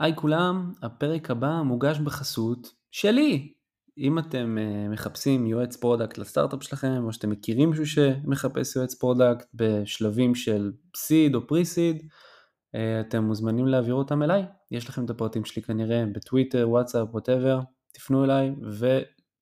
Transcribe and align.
היי 0.00 0.16
כולם, 0.16 0.72
הפרק 0.82 1.30
הבא 1.30 1.62
מוגש 1.64 1.98
בחסות 1.98 2.74
שלי. 2.90 3.52
אם 3.98 4.18
אתם 4.18 4.58
אה, 4.58 4.92
מחפשים 4.92 5.46
יועץ 5.46 5.76
product 5.76 6.18
לסטארט-אפ 6.18 6.62
שלכם, 6.62 7.04
או 7.04 7.12
שאתם 7.12 7.30
מכירים 7.30 7.70
מישהו 7.70 7.86
שמחפש 7.86 8.76
יועץ 8.76 8.94
product 8.94 9.46
בשלבים 9.54 10.34
של 10.34 10.72
seed 10.96 11.34
או 11.34 11.46
pre-seed, 11.46 12.02
אה, 12.02 12.78
אתם 13.08 13.24
מוזמנים 13.24 13.66
להעביר 13.66 13.94
אותם 13.94 14.22
אליי. 14.22 14.44
יש 14.70 14.88
לכם 14.88 15.04
את 15.04 15.10
הפרטים 15.10 15.44
שלי 15.44 15.62
כנראה 15.62 16.04
בטוויטר, 16.14 16.66
וואטסאפ, 16.68 17.08
whatever, 17.12 17.60
תפנו 17.92 18.24
אליי 18.24 18.54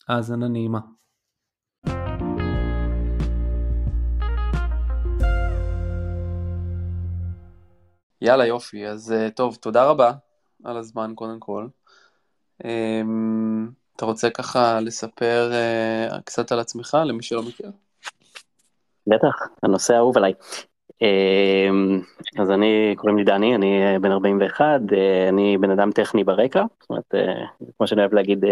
והאזנה 0.08 0.48
נעימה. 0.48 0.80
יאללה 8.20 8.46
יופי, 8.46 8.86
אז 8.86 9.14
uh, 9.14 9.30
טוב, 9.34 9.56
תודה 9.60 9.84
רבה 9.84 10.12
על 10.64 10.76
הזמן 10.76 11.12
קודם 11.14 11.40
כל. 11.40 11.66
Um, 12.62 12.66
אתה 13.96 14.06
רוצה 14.06 14.30
ככה 14.30 14.80
לספר 14.80 15.50
uh, 16.10 16.20
קצת 16.24 16.52
על 16.52 16.60
עצמך 16.60 16.96
למי 17.04 17.22
שלא 17.22 17.42
מכיר? 17.42 17.70
בטח, 19.06 19.36
הנושא 19.62 19.94
האהוב 19.94 20.16
עליי. 20.16 20.32
Um, 20.88 22.40
אז 22.40 22.50
אני, 22.50 22.94
קוראים 22.96 23.18
לי 23.18 23.24
דני, 23.24 23.54
אני 23.54 23.96
uh, 23.96 23.98
בן 23.98 24.10
41, 24.12 24.64
uh, 24.64 24.94
אני 25.28 25.58
בן 25.58 25.70
אדם 25.70 25.92
טכני 25.92 26.24
ברקע, 26.24 26.64
זאת 26.80 26.90
אומרת, 26.90 27.14
כמו 27.76 27.86
שאני 27.86 28.00
אוהב 28.00 28.14
להגיד, 28.14 28.44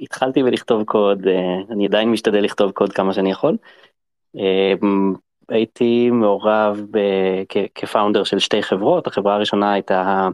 התחלתי 0.00 0.42
בלכתוב 0.42 0.84
קוד, 0.84 1.26
אני 1.70 1.86
עדיין 1.86 2.12
משתדל 2.12 2.40
לכתוב 2.40 2.70
קוד 2.70 2.92
כמה 2.92 3.14
שאני 3.14 3.30
יכול. 3.30 3.56
אה, 4.36 4.40
הייתי 5.50 6.10
מעורב 6.10 6.86
כ 7.74 7.85
founder 7.85 8.24
של 8.24 8.38
שתי 8.38 8.62
חברות, 8.62 9.06
החברה 9.06 9.34
הראשונה 9.34 9.72
הייתה 9.72 10.02
אה, 10.02 10.28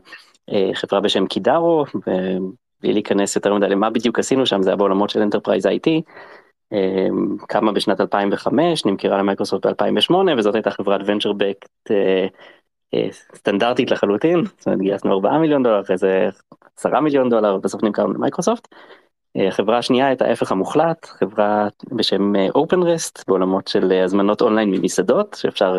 חברה 0.75 1.01
בשם 1.01 1.27
קידארו, 1.27 1.85
ובלי 1.95 2.93
להיכנס 2.93 3.37
יותר 3.37 3.55
מדי 3.55 3.69
למה 3.69 3.91
בדיוק 3.91 4.19
עשינו 4.19 4.47
שם, 4.47 4.63
זה 4.63 4.71
היה 4.71 4.77
בעולמות 4.77 5.11
של 5.11 5.23
enterprise 5.23 5.66
IT, 5.66 6.03
אה, 6.73 7.09
קמה 7.49 7.73
בשנת 7.73 8.01
2005, 8.01 8.87
נמכרה 8.87 9.19
למייקרוסופט 9.19 9.66
ב-2008, 9.66 10.15
וזאת 10.38 10.55
הייתה 10.55 10.71
חברת 10.71 11.01
venture 11.07 11.32
backed 11.32 11.91
אה, 11.91 12.27
סטנדרטית 13.35 13.91
לחלוטין, 13.91 14.45
זאת 14.45 14.66
אומרת 14.66 14.80
גייסנו 14.80 15.13
4 15.13 15.38
מיליון 15.38 15.63
דולר, 15.63 15.80
אחרי 15.80 15.99
זה 15.99 16.29
10 16.79 17.01
מיליון 17.01 17.29
דולר, 17.29 17.57
בסוף 17.57 17.83
נמכרנו 17.83 18.13
למייקרוסופט. 18.13 18.69
החברה 19.49 19.79
השנייה 19.79 20.07
הייתה 20.07 20.25
ההפך 20.25 20.53
המוחלט, 20.53 21.07
חברה 21.07 21.69
בשם 21.93 22.33
OpenRest, 22.37 23.25
בעולמות 23.29 23.69
של 23.69 23.93
הזמנות 23.93 24.43
אונליין 24.43 24.71
ממסעדות, 24.71 25.37
שאפשר 25.41 25.79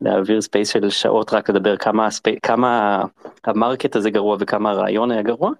להעביר 0.00 0.40
space 0.40 0.68
של 0.68 0.90
שעות 0.90 1.32
רק 1.32 1.50
לדבר 1.50 1.76
כמה, 1.76 2.10
ספי, 2.10 2.38
כמה 2.42 3.02
ה 3.44 3.51
market 3.51 3.96
הזה 3.96 4.10
גרוע 4.10 4.36
וכמה 4.40 4.70
הרעיון 4.70 5.10
היה 5.10 5.22
גרוע, 5.22 5.50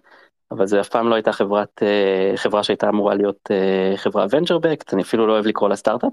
אבל 0.51 0.67
זה 0.67 0.81
אף 0.81 0.89
פעם 0.89 1.09
לא 1.09 1.15
הייתה 1.15 1.33
חברת, 1.33 1.83
אה, 1.83 2.33
חברה 2.37 2.65
שהייתה 2.65 2.89
אמורה 2.89 3.15
להיות 3.15 3.51
אה, 3.51 3.97
חברה 3.97 4.27
venture 4.27 4.61
backed, 4.63 4.91
אני 4.93 5.03
אפילו 5.03 5.27
לא 5.27 5.33
אוהב 5.33 5.47
לקרוא 5.47 5.69
לה 5.69 5.77
סטארט-אפ. 5.77 6.13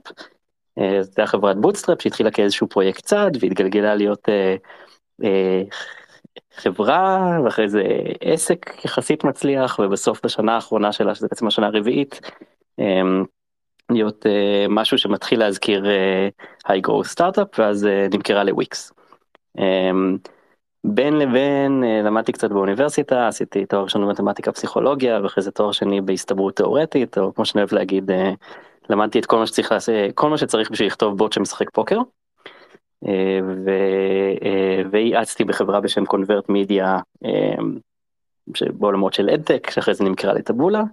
אה, 0.80 1.02
זו 1.02 1.10
הייתה 1.10 1.26
חברת 1.26 1.58
bootstrap 1.58 2.02
שהתחילה 2.02 2.32
כאיזשהו 2.32 2.68
פרויקט 2.68 3.06
צד 3.06 3.32
והתגלגלה 3.40 3.96
להיות 3.96 4.30
חברה 6.56 7.40
ואחרי 7.44 7.70
זה 7.70 7.84
עסק 8.22 8.86
יחסית 8.86 9.24
מצליח 9.24 9.80
ובסוף 9.80 10.26
בשנה 10.26 10.56
האחרונה 10.56 10.92
שלה 10.92 11.16
שזה 11.16 11.28
בעצם 11.32 11.48
השנה 11.48 11.68
הרביעית 11.68 12.22
להיות 13.92 14.26
uh, 14.26 14.30
משהו 14.70 14.98
שמתחיל 14.98 15.40
להזכיר 15.40 15.86
היי 16.66 16.82
גרו 16.82 17.04
סטארט-אפ 17.04 17.60
ואז 17.60 17.84
uh, 17.86 18.16
נמכרה 18.16 18.44
לוויקס. 18.44 18.92
Um, 19.58 19.62
בין 20.84 21.20
לבין 21.20 21.84
uh, 21.84 22.06
למדתי 22.06 22.32
קצת 22.32 22.50
באוניברסיטה 22.50 23.28
עשיתי 23.28 23.66
תואר 23.66 23.84
ראשון 23.84 24.02
במתמטיקה 24.08 24.52
פסיכולוגיה 24.52 25.20
ואחרי 25.24 25.44
זה 25.44 25.52
תואר 25.52 25.72
שני 25.72 26.02
בהסתברות 26.02 26.56
תאורטית 26.56 27.18
או 27.18 27.34
כמו 27.34 27.46
שאני 27.46 27.62
אוהב 27.62 27.74
להגיד 27.74 28.12
uh, 28.12 28.14
למדתי 28.90 29.20
את 29.20 29.26
כל 29.26 29.38
מה 29.38 29.48
שצריך 29.48 29.72
לעשות 29.72 29.96
כל 30.16 30.30
מה 30.30 30.38
שצריך 30.38 30.72
בשביל 30.72 30.88
לכתוב 30.88 31.18
בוט 31.18 31.34
שמשחק 31.34 31.70
פוקר. 31.70 32.00
Uh, 33.06 33.08
והאצתי 34.92 35.44
בחברה 35.44 35.82
בשם 35.82 36.06
קונברט 36.06 36.50
מידיה 36.50 37.00
בעולמות 38.74 39.14
של 39.14 39.30
אדטק 39.30 39.70
שאחרי 39.70 39.94
זה 39.94 40.04
נמכרה 40.04 40.34
לטבולה. 40.34 40.84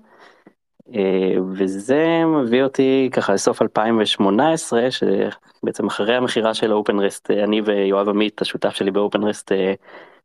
אה, 0.95 1.35
וזה 1.53 2.23
מביא 2.25 2.63
אותי 2.63 3.11
ככה 3.13 3.33
לסוף 3.35 3.63
2018 3.63 4.89
שבעצם 4.91 5.87
אחרי 5.87 6.17
המכירה 6.17 6.55
של 6.55 6.73
אופנרסט 6.73 7.31
אני 7.31 7.61
ויואב 7.61 8.09
עמית 8.09 8.43
השותף 8.43 8.71
שלי 8.71 8.91
באופנרסט 8.91 9.53
אה, 9.53 9.75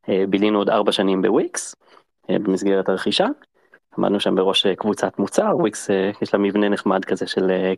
אה, 0.09 0.23
בילינו 0.29 0.57
עוד 0.57 0.69
ארבע 0.69 0.91
שנים 0.91 1.21
בוויקס 1.21 1.75
במסגרת 2.29 2.89
הרכישה. 2.89 3.25
עמדנו 3.97 4.19
שם 4.19 4.35
בראש 4.35 4.67
קבוצת 4.67 5.19
מוצר 5.19 5.57
וויקס 5.57 5.89
יש 6.21 6.33
לה 6.33 6.39
מבנה 6.39 6.69
נחמד 6.69 7.05
כזה 7.05 7.27
של 7.27 7.71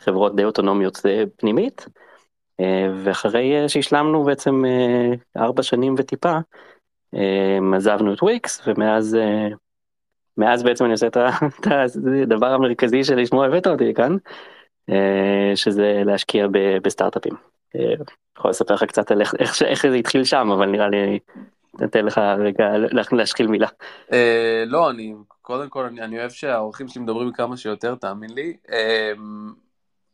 חברות 0.00 0.36
די 0.36 0.44
אוטונומיות 0.44 0.98
פנימית. 1.36 1.86
ואחרי 3.04 3.68
שהשלמנו 3.68 4.24
בעצם 4.24 4.62
ארבע 5.36 5.62
שנים 5.62 5.94
וטיפה 5.98 6.38
עזבנו 7.74 8.14
את 8.14 8.22
וויקס 8.22 8.62
ומאז 8.66 9.16
מאז 10.40 10.62
בעצם 10.62 10.84
אני 10.84 10.92
עושה 10.92 11.06
את 11.06 11.16
הדבר 12.22 12.46
המרכזי 12.46 13.04
שלשמו 13.04 13.44
הבאת 13.44 13.66
אותי 13.66 13.94
כאן, 13.94 14.16
אה, 14.90 15.52
שזה 15.54 16.02
להשקיע 16.06 16.46
בסטארט-אפים. 16.82 17.32
אה, 17.76 17.94
יכול 18.38 18.50
לספר 18.50 18.74
לך 18.74 18.84
קצת 18.84 19.10
על 19.10 19.20
איך, 19.20 19.34
איך, 19.62 19.86
זה 19.86 19.94
התחיל 19.94 20.24
שם, 20.24 20.50
אבל 20.50 20.66
נראה 20.66 20.88
לי, 20.88 21.18
נתן 21.80 22.04
לך 22.04 22.20
רגע 22.38 22.64
להשחיל 23.12 23.46
מילה. 23.46 23.68
אה, 24.12 24.64
לא, 24.66 24.90
אני, 24.90 25.14
קודם 25.42 25.68
כל, 25.68 25.84
אני, 25.84 26.02
אני 26.02 26.18
אוהב 26.18 26.30
שהאורחים 26.30 26.88
שלי 26.88 27.02
מדברים 27.02 27.32
כמה 27.32 27.56
שיותר, 27.56 27.94
תאמין 27.94 28.30
לי. 28.34 28.56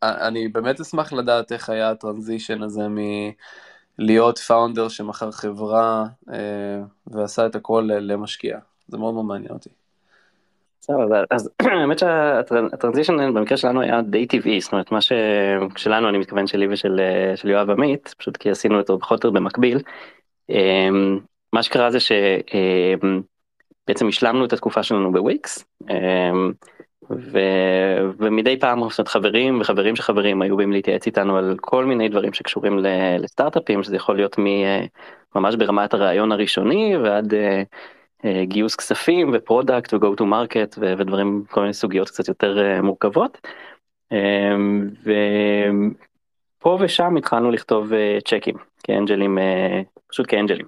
אני 0.02 0.48
באמת 0.48 0.80
אשמח 0.80 1.12
לדעת 1.12 1.52
איך 1.52 1.70
היה 1.70 1.90
הטרנזישן 1.90 2.62
הזה 2.62 2.82
מלהיות 3.98 4.38
פאונדר 4.38 4.88
שמכר 4.88 5.30
חברה 5.30 6.04
ועשה 7.06 7.46
את 7.46 7.54
הכל 7.54 7.88
למשקיע. 7.92 8.58
זה 8.88 8.98
מאוד 8.98 9.14
מאוד 9.14 9.24
מעניין 9.24 9.52
אותי. 9.52 9.70
אז 11.30 11.50
האמת 11.80 11.98
שהטרנזישן 11.98 13.34
במקרה 13.34 13.56
שלנו 13.56 13.80
היה 13.80 14.02
די 14.02 14.26
טבעי, 14.26 14.60
זאת 14.60 14.72
אומרת 14.72 14.92
מה 14.92 14.98
ששלנו 15.00 16.08
אני 16.08 16.18
מתכוון 16.18 16.46
שלי 16.46 16.68
ושל 16.68 17.00
של 17.34 17.50
יואב 17.50 17.70
עמית, 17.70 18.14
פשוט 18.18 18.36
כי 18.36 18.50
עשינו 18.50 18.78
אותו 18.78 18.98
בכל 18.98 19.16
זאת 19.16 19.32
במקביל. 19.32 19.78
אמ, 20.50 21.18
מה 21.52 21.62
שקרה 21.62 21.90
זה 21.90 21.98
שבעצם 22.00 24.08
השלמנו 24.08 24.44
את 24.44 24.52
התקופה 24.52 24.82
שלנו 24.82 25.12
בוויקס, 25.12 25.64
אמ, 25.90 26.52
ו... 27.10 27.38
ומדי 28.18 28.60
פעם 28.60 28.90
זאת 28.90 29.08
חברים 29.08 29.60
וחברים 29.60 29.96
שחברים 29.96 30.42
היו 30.42 30.56
באים 30.56 30.72
להתייעץ 30.72 31.06
איתנו 31.06 31.36
על 31.36 31.56
כל 31.60 31.84
מיני 31.84 32.08
דברים 32.08 32.32
שקשורים 32.32 32.78
לסטארט-אפים, 33.18 33.82
שזה 33.82 33.96
יכול 33.96 34.16
להיות 34.16 34.36
ממש 35.34 35.56
ברמת 35.56 35.94
הרעיון 35.94 36.32
הראשוני 36.32 36.96
ועד 36.96 37.34
אה, 37.34 37.62
גיוס 38.42 38.76
כספים 38.76 39.30
ו 39.34 39.42
product 39.42 39.94
ו-go 39.94 40.20
to 40.20 40.22
market 40.22 40.78
ודברים, 40.78 41.44
כל 41.50 41.60
מיני 41.60 41.72
סוגיות 41.72 42.08
קצת 42.08 42.28
יותר 42.28 42.58
אה, 42.58 42.82
מורכבות. 42.82 43.46
אה, 44.12 44.56
ופה 46.58 46.78
ושם 46.80 47.16
התחלנו 47.16 47.50
לכתוב 47.50 47.92
צ'קים 48.24 48.56
כאנג'לים, 48.82 49.38
פשוט 50.06 50.26
כאנג'לים. 50.28 50.66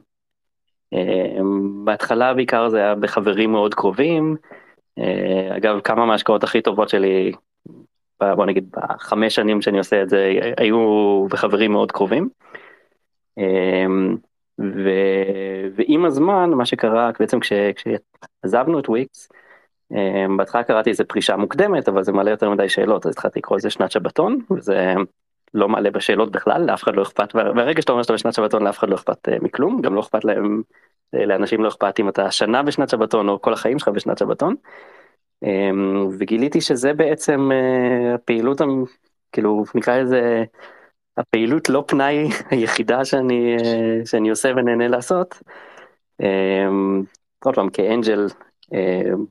בהתחלה 1.85 2.35
בעיקר 2.35 2.69
זה 2.69 2.79
היה 2.79 2.95
בחברים 2.95 3.53
מאוד 3.53 3.75
קרובים. 3.75 4.37
אגב, 5.57 5.81
כמה 5.81 6.07
מההשקעות 6.07 6.45
הכי 6.45 6.63
טובות 6.63 6.89
שלי, 6.89 7.33
בוא 8.21 8.47
נגיד 8.47 8.71
בחמש 8.71 9.35
שנים 9.35 9.63
שאני 9.63 9.79
עושה 9.79 10.03
את 10.03 10.09
זה, 10.09 10.33
היו 10.57 11.27
בחברים 11.31 11.73
מאוד 11.73 11.93
קרובים. 11.93 12.29
ו... 14.59 14.91
ועם 15.75 16.05
הזמן 16.05 16.51
מה 16.51 16.67
שקרה 16.67 17.11
בעצם 17.21 17.41
כש... 17.41 17.53
כשעזבנו 17.53 18.79
את 18.79 18.89
וויקס, 18.89 19.29
אמ, 19.93 20.37
בהתחלה 20.37 20.63
קראתי 20.63 20.91
איזה 20.91 21.05
פרישה 21.05 21.37
מוקדמת 21.37 21.89
אבל 21.89 22.03
זה 22.03 22.13
מעלה 22.13 22.31
יותר 22.31 22.51
מדי 22.51 22.69
שאלות 22.69 23.07
אז 23.07 23.13
התחלתי 23.13 23.39
לקרוא 23.39 23.57
לזה 23.59 23.71
שנת 23.71 23.91
שבתון 23.91 24.39
וזה 24.51 24.95
לא 25.55 25.69
מעלה 25.69 25.91
בשאלות 25.91 26.33
בכלל 26.33 26.65
לאף 26.67 26.83
אחד 26.83 26.97
לא 26.97 27.03
אכפת 27.03 27.35
ברגע 27.35 27.83
שאתה 27.83 27.93
אומר 27.93 28.03
שאתה 28.03 28.13
בשנת 28.13 28.35
שבתון 28.35 28.63
לאף 28.63 28.79
אחד 28.79 28.89
לא 28.89 28.95
אכפת 28.95 29.29
אה, 29.29 29.37
מכלום 29.43 29.81
גם 29.81 29.95
לא 29.95 30.01
אכפת 30.01 30.25
להם 30.25 30.63
אה, 31.15 31.27
לאנשים 31.27 31.63
לא 31.63 31.69
אכפת 31.69 32.01
אם 32.01 32.09
אתה 32.09 32.31
שנה 32.31 32.63
בשנת 32.63 32.89
שבתון 32.89 33.29
או 33.29 33.41
כל 33.43 33.53
החיים 33.53 33.79
שלך 33.79 33.89
בשנת 33.89 34.19
שבתון. 34.19 34.55
אמ, 35.43 36.09
וגיליתי 36.19 36.61
שזה 36.61 36.93
בעצם 36.93 37.51
אה, 37.53 38.15
הפעילות 38.15 38.61
כאילו 39.33 39.65
נקרא 39.75 39.99
לזה 39.99 40.45
הפעילות 41.19 41.69
לא 41.69 41.85
פנאי 41.87 42.29
היחידה 42.51 43.05
שאני, 43.05 43.57
שאני 44.05 44.31
עושה 44.31 44.49
ונהנה 44.57 44.89
לעשות. 44.89 45.43
אמ, 46.21 47.03
עוד 47.45 47.55
פעם 47.55 47.71
כאנג'ל, 47.71 48.27
אמ, 48.73 49.25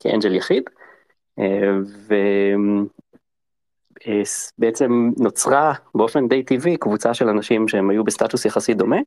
כאנג'ל 0.00 0.34
יחיד. 0.34 0.62
אמ, 1.38 1.82
ובעצם 4.58 5.10
נוצרה 5.18 5.72
באופן 5.94 6.28
די 6.28 6.42
טבעי 6.42 6.76
קבוצה 6.76 7.14
של 7.14 7.28
אנשים 7.28 7.68
שהם 7.68 7.90
היו 7.90 8.04
בסטטוס 8.04 8.44
יחסית 8.44 8.76
דומה, 8.76 8.98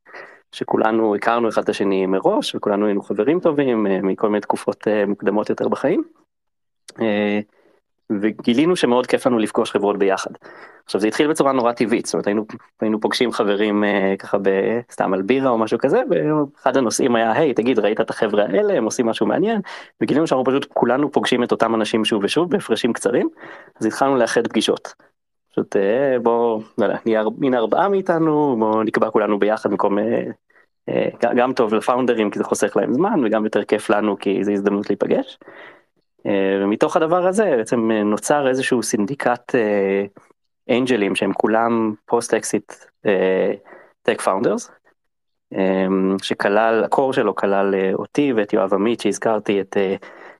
שכולנו 0.52 1.16
הכרנו 1.16 1.50
אחד 1.50 1.64
את 1.64 1.70
השני 1.70 2.06
מראש 2.06 2.56
וכולנו 2.56 2.86
היינו 2.86 3.02
חברים 3.02 3.40
טובים 3.40 3.88
אה, 3.88 4.02
מכל 4.02 4.30
מיני 4.30 4.42
תקופות 4.42 4.88
אה, 4.88 5.06
מוקדמות 5.06 5.50
יותר 5.50 5.68
בחיים. 5.68 6.04
אה, 8.12 8.18
וגילינו 8.22 8.76
שמאוד 8.76 9.08
כיף 9.08 9.28
לנו 9.28 9.40
לפגוש 9.40 9.72
חברות 9.72 9.98
ביחד. 9.98 10.32
עכשיו 10.86 11.02
זה 11.02 11.08
התחיל 11.08 11.28
בצורה 11.28 11.52
נורא 11.52 11.72
טבעית, 11.72 12.06
זאת 12.06 12.14
אומרת 12.14 12.28
היינו, 12.28 12.46
היינו 12.82 13.00
פוגשים 13.00 13.32
חברים 13.32 13.84
ככה 14.20 14.38
סתם 14.92 15.14
על 15.14 15.22
בירה 15.22 15.50
או 15.50 15.58
משהו 15.58 15.78
כזה, 15.80 16.02
ואחד 16.10 16.78
הנושאים 16.78 17.16
היה 17.16 17.32
היי 17.32 17.54
תגיד 17.54 17.80
ראית 17.80 18.02
את 18.02 18.10
החבר'ה 18.10 18.44
האלה 18.44 18.74
הם 18.74 18.84
עושים 18.86 19.06
משהו 19.06 19.26
מעניין, 19.26 19.62
וגילינו 20.02 20.28
שאנחנו 20.28 20.46
פשוט 20.46 20.68
כולנו 20.74 21.12
פוגשים 21.12 21.44
את 21.44 21.52
אותם 21.52 21.76
אנשים 21.76 22.06
שוב 22.06 22.24
ושוב 22.24 22.50
בהפרשים 22.50 22.94
קצרים, 22.94 23.30
אז 23.80 23.86
התחלנו 23.86 24.16
לאחד 24.16 24.48
פגישות. 24.48 24.94
פשוט 25.52 25.76
בוא, 26.24 26.62
לא 26.78 26.86
יודע, 26.86 26.98
מין 27.38 27.54
ארבעה 27.54 27.90
מאיתנו, 27.90 28.56
בוא 28.60 28.84
נקבע 28.84 29.10
כולנו 29.10 29.40
ביחד 29.40 29.72
במקום 29.72 29.98
אה, 30.90 31.10
גם 31.36 31.54
טוב 31.54 31.74
לפאונדרים 31.74 32.32
כי 32.32 32.40
זה 32.40 32.44
חוסך 32.44 32.78
להם 32.78 32.94
זמן 32.94 33.26
וגם 33.26 33.46
יותר 33.46 33.64
כיף 33.64 33.90
לנו 33.90 34.20
כי 34.20 34.44
זה 34.44 34.52
הזדמנות 34.52 34.90
להיפגש. 34.90 35.38
אה, 36.26 36.60
ומתוך 36.64 36.98
הדבר 36.98 37.28
הזה 37.28 37.54
בעצם 37.58 37.92
אה, 37.92 38.04
נוצר 38.04 38.48
איזשהו 38.48 38.84
סינדיקט 38.84 39.56
אנג'לים 40.70 41.16
שהם 41.16 41.34
כולם 41.34 41.94
post 42.06 42.34
exit 42.34 42.74
tech 44.02 44.22
founders. 44.22 44.72
שכלל 46.22 46.84
ה 46.84 46.90
core 46.90 47.14
שלו 47.14 47.36
כלל 47.36 47.76
אותי 47.94 48.34
ואת 48.34 48.54
יואב 48.54 48.74
עמית 48.74 49.02
שהזכרתי 49.02 49.62
את 49.62 49.78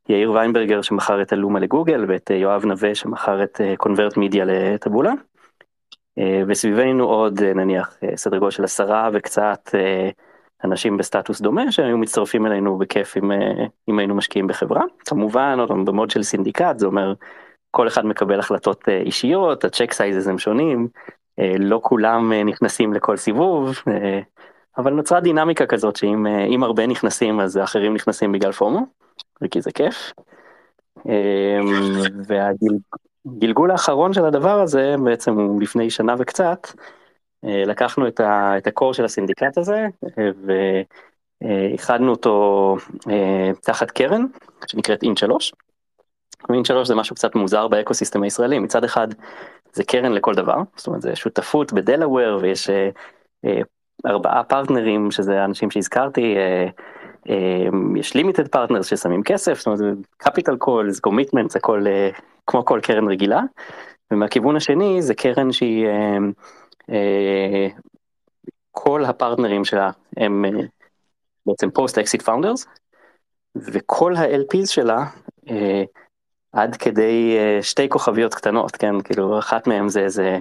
יאיר 0.10 0.32
ויינברגר 0.32 0.82
שמכר 0.82 1.22
את 1.22 1.34
אלומה 1.34 1.60
לגוגל 1.60 2.06
ואת 2.08 2.30
יואב 2.30 2.66
נווה 2.66 2.96
שמכר 2.96 3.44
את 3.44 3.62
ConvertMedia 3.78 4.46
לטאבולה. 4.46 5.14
וסביבנו 6.48 7.04
עוד 7.04 7.44
נניח 7.44 7.98
סדר 8.16 8.38
גודל 8.38 8.52
של 8.52 8.64
עשרה 8.64 9.10
וקצת 9.14 9.70
אנשים 10.64 10.98
בסטטוס 10.98 11.42
דומה 11.42 11.72
שהיו 11.72 11.98
מצטרפים 11.98 12.46
אלינו 12.46 12.78
בכיף 12.78 13.18
אם, 13.18 13.32
אה, 13.32 13.66
אם 13.90 14.00
היינו 14.00 14.16
משקיעים 14.16 14.48
בחברה. 14.48 14.82
כמובן, 15.06 15.60
עוד 15.60 15.86
ב 15.86 15.91
mode 15.91 16.10
של 16.10 16.24
סינדיקט, 16.24 16.80
זה 16.80 16.86
אומר 16.86 17.14
כל 17.72 17.88
אחד 17.88 18.06
מקבל 18.06 18.40
החלטות 18.40 18.90
אה, 18.90 18.98
אישיות, 18.98 19.66
ה 19.66 19.70
check 19.70 19.92
sizes 19.92 20.28
הם 20.28 20.38
שונים, 20.38 20.88
אה, 21.40 21.54
לא 21.60 21.80
כולם 21.84 22.34
נכנסים 22.34 22.94
לכל 22.94 23.18
סיבוב, 23.18 23.76
אבל 24.78 24.94
נוצרה 24.94 25.20
דינמיקה 25.20 25.66
כזאת 25.66 25.96
שאם 25.96 26.64
הרבה 26.64 26.88
נכנסים 26.88 27.40
אז 27.40 27.56
האחרים 27.56 27.94
נכנסים 27.94 28.32
בגלל 28.32 28.52
פומו, 28.52 28.86
וכי 29.42 29.62
זה 29.62 29.72
כיף. 29.72 30.14
והגלגול 32.28 33.72
האחרון 33.72 34.14
של 34.14 34.26
הדבר 34.26 34.62
הזה 34.62 34.96
בעצם 35.04 35.34
הוא 35.34 35.62
לפני 35.62 35.90
שנה 35.90 36.16
וקצת, 36.18 36.68
לקחנו 37.46 38.08
את, 38.08 38.20
ה, 38.20 38.58
את 38.58 38.68
הקור 38.68 38.94
של 38.94 39.06
הסינדיקט 39.06 39.58
הזה 39.58 39.88
ואיחדנו 41.42 42.12
אותו 42.12 42.76
אה, 43.10 43.52
תחת 43.62 43.92
קרן 43.92 44.26
שנקראת 44.68 45.04
אינט 45.04 45.18
3. 45.18 45.54
אינט 46.54 46.66
3 46.66 46.88
זה 46.88 46.96
משהו 46.96 47.16
קצת 47.16 47.36
מוזר 47.36 47.68
באקוסיסטם 47.68 48.24
הישראלי, 48.24 48.60
מצד 48.60 48.84
אחד 48.84 49.08
זה 49.74 49.84
קרן 49.84 50.12
לכל 50.12 50.34
דבר, 50.34 50.58
זאת 50.76 50.88
אומרת 50.88 51.02
זה 51.02 51.16
שותפות 51.16 51.74
בדלאוור 51.74 52.40
ויש 52.42 52.70
אה, 52.70 52.90
ארבעה 54.06 54.44
פרטנרים 54.44 55.12
שזה 55.12 55.46
אנשים 55.46 55.72
שהזכרתי, 55.72 56.36
יש 57.96 58.16
limited 58.16 58.48
partners 58.48 58.86
ששמים 58.86 59.24
כסף, 59.24 59.58
זאת 59.58 59.66
אומרת 59.66 59.78
זה 59.78 59.92
capital 60.18 60.58
call, 60.58 60.90
זה 60.90 61.02
commitment, 61.02 61.56
הכל 61.56 61.86
כמו 62.48 62.66
כל 62.66 62.80
קרן 62.84 63.08
רגילה, 63.08 63.42
ומהכיוון 64.12 64.56
השני 64.56 65.02
זה 65.02 65.14
קרן 65.14 65.52
שהיא 65.52 65.88
אה, 65.88 66.18
כל 68.72 69.06
הפרטנרים 69.06 69.66
שלה 69.66 69.90
הם 70.18 70.46
אה, 70.46 70.50
בעצם 71.46 71.72
post 71.72 71.98
exit 71.98 72.22
founders 72.22 72.66
וכל 73.56 74.16
ה-LPs 74.16 74.68
שלה 74.68 75.06
אה, 75.50 75.84
עד 76.52 76.76
כדי 76.76 77.38
שתי 77.62 77.90
כוכביות 77.90 78.34
קטנות 78.34 78.76
כן? 78.76 79.02
כאילו 79.02 79.40
אחת 79.40 79.68
מהם 79.68 79.90
זה 79.90 80.00
איזה 80.00 80.40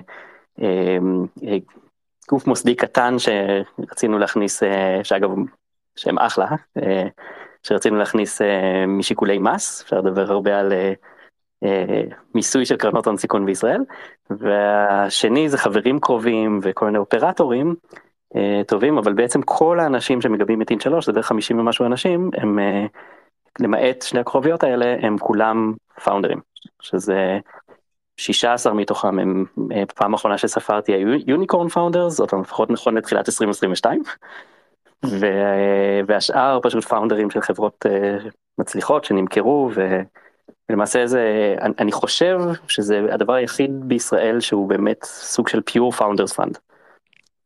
גוף 2.29 2.47
מוסדי 2.47 2.75
קטן 2.75 3.17
שרצינו 3.19 4.19
להכניס 4.19 4.63
שאגב 5.03 5.31
שהם 5.97 6.19
אחלה 6.19 6.49
שרצינו 7.63 7.97
להכניס 7.97 8.41
משיקולי 8.89 9.39
מס 9.39 9.83
אפשר 9.83 10.01
לדבר 10.01 10.33
הרבה 10.33 10.61
על 10.61 10.73
אה, 10.73 10.93
מיסוי 12.35 12.67
של 12.67 12.77
קרנות 12.77 13.07
הון 13.07 13.17
סיכון 13.17 13.47
בישראל, 13.47 13.81
והשני 14.31 15.49
זה 15.49 15.59
חברים 15.59 16.01
קרובים 16.01 16.61
וכל 16.63 16.87
מיני 16.87 16.99
אופרטורים 16.99 17.75
אה, 18.37 18.63
טובים, 18.67 18.99
אבל 18.99 19.13
בעצם 19.13 19.43
כל 19.43 19.81
האנשים 19.81 20.21
שמגבים 20.21 20.63
את 20.63 20.71
אינט 20.71 20.83
3, 20.83 21.07
זה 21.07 21.13
בערך 21.13 21.27
50 21.27 21.59
ומשהו 21.59 21.87
אנשים, 21.87 22.31
הם 22.37 22.59
אה, 22.59 22.87
למעט 23.61 24.03
שני 24.03 24.21
הכוכביות 24.21 24.65
האלה, 24.65 24.97
הם 25.01 25.19
כולם 25.19 25.75
פאונדרים, 26.05 26.41
שזה 26.83 27.39
16 28.17 28.75
מתוכם 28.75 29.19
הם 29.19 29.45
פעם 29.95 30.15
אחרונה 30.15 30.39
שספרתי 30.39 30.93
היו 30.93 31.09
unicorn 31.27 31.69
founders, 31.69 32.13
זאת 32.13 32.33
אומרת 32.33 32.47
לפחות 32.47 32.71
נכון 32.71 32.99
לתחילת 32.99 33.29
2022, 33.29 34.03
והשאר 36.07 36.59
פשוט 36.63 36.85
פאונדרים 36.85 37.31
של 37.31 37.41
חברות 37.41 37.87
מצליחות 38.59 39.05
שנמכרו. 39.05 39.71
ו... 39.75 40.01
למעשה 40.71 41.07
זה, 41.07 41.55
אני, 41.79 41.93
חושב 41.93 42.39
שזה 42.69 43.01
הדבר 43.13 43.33
היחיד 43.33 43.71
בישראל 43.89 44.41
שהוא 44.41 44.69
באמת 44.69 45.05
סוג 45.05 45.49
של 45.49 45.61
pure 45.71 45.99
founders 45.99 46.37
fund. 46.37 46.59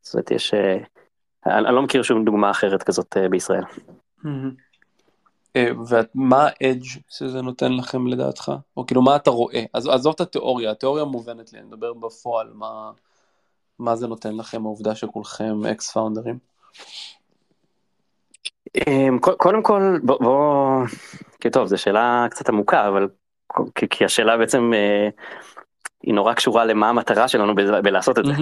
זאת 0.02 0.14
אומרת, 0.14 0.30
יש, 0.30 0.54
אה, 0.54 0.76
אני, 1.46 1.66
אני 1.66 1.74
לא 1.74 1.82
מכיר 1.82 2.02
שום 2.02 2.24
דוגמה 2.24 2.50
אחרת 2.50 2.82
כזאת 2.82 3.16
אה, 3.16 3.28
בישראל. 3.28 3.64
אה, 5.56 5.70
ומה 5.88 6.48
האדג' 6.60 6.84
שזה 7.08 7.42
נותן 7.42 7.72
לכם 7.72 8.06
לדעתך? 8.06 8.52
או 8.76 8.86
כאילו 8.86 9.02
מה 9.02 9.16
אתה 9.16 9.30
רואה? 9.30 9.64
אז 9.74 9.86
עזוב 9.86 10.14
את 10.14 10.20
התיאוריה, 10.20 10.70
התיאוריה 10.70 11.04
מובנת 11.04 11.52
לי, 11.52 11.58
אני 11.58 11.66
מדבר 11.66 11.92
בפועל, 11.92 12.50
מה, 12.54 12.90
מה 13.78 13.96
זה 13.96 14.06
נותן 14.06 14.36
לכם 14.36 14.66
העובדה 14.66 14.94
שכולכם 14.94 15.66
אקס 15.66 15.92
פאונדרים? 15.92 16.38
אמ, 18.76 19.18
קודם 19.18 19.62
כל 19.62 19.98
בוא 20.02 20.84
כי 21.40 21.50
טוב 21.50 21.66
זו 21.66 21.78
שאלה 21.78 22.26
קצת 22.30 22.48
עמוקה 22.48 22.88
אבל 22.88 23.08
כי, 23.74 23.88
כי 23.88 24.04
השאלה 24.04 24.36
בעצם 24.36 24.70
אה, 24.74 25.08
היא 26.02 26.14
נורא 26.14 26.34
קשורה 26.34 26.64
למה 26.64 26.88
המטרה 26.88 27.28
שלנו 27.28 27.54
ב, 27.54 27.60
בלעשות 27.82 28.18
את 28.18 28.24
זה. 28.24 28.32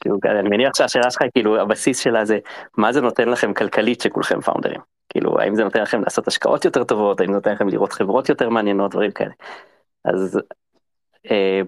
כאילו, 0.00 0.18
אני 0.24 0.48
מניח 0.48 0.70
שהשאלה 0.76 1.10
שלך 1.10 1.22
כאילו 1.34 1.60
הבסיס 1.60 1.98
שלה 1.98 2.24
זה 2.24 2.38
מה 2.76 2.92
זה 2.92 3.00
נותן 3.00 3.28
לכם 3.28 3.54
כלכלית 3.54 4.00
שכולכם 4.00 4.40
פאונדרים. 4.40 4.80
כאילו 5.08 5.40
האם 5.40 5.54
זה 5.54 5.64
נותן 5.64 5.82
לכם 5.82 6.02
לעשות 6.02 6.28
השקעות 6.28 6.64
יותר 6.64 6.84
טובות 6.84 7.20
האם 7.20 7.28
זה 7.28 7.34
נותן 7.34 7.52
לכם 7.52 7.68
לראות 7.68 7.92
חברות 7.92 8.28
יותר 8.28 8.48
מעניינות 8.48 8.90
דברים 8.90 9.10
כאלה. 9.10 9.32
אז 10.04 10.40
אה, 11.30 11.60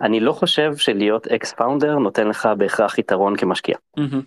אני 0.00 0.20
לא 0.20 0.32
חושב 0.32 0.76
שלהיות 0.76 1.26
אקס 1.26 1.52
פאונדר 1.52 1.98
נותן 1.98 2.28
לך 2.28 2.48
בהכרח 2.58 2.98
יתרון 2.98 3.36
כמשקיע. 3.36 3.76
Mm-hmm. 4.00 4.22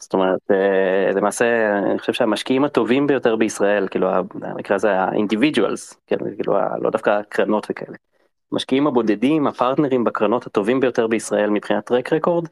זאת 0.00 0.12
אומרת 0.12 0.40
אה, 0.50 1.10
למעשה 1.14 1.78
אני 1.78 1.98
חושב 1.98 2.12
שהמשקיעים 2.12 2.64
הטובים 2.64 3.06
ביותר 3.06 3.36
בישראל 3.36 3.88
כאילו 3.88 4.08
המקרה 4.42 4.76
הזה 4.76 4.92
האינדיבידואלס 5.00 5.94
כאילו, 6.06 6.26
כאילו 6.36 6.54
לא 6.82 6.90
דווקא 6.90 7.22
קרנות 7.28 7.66
וכאלה. 7.70 7.96
המשקיעים 8.52 8.86
הבודדים 8.86 9.46
הפרטנרים 9.46 10.04
בקרנות 10.04 10.46
הטובים 10.46 10.80
ביותר 10.80 11.06
בישראל 11.06 11.50
מבחינת 11.50 11.86
track 11.86 12.12
record 12.12 12.48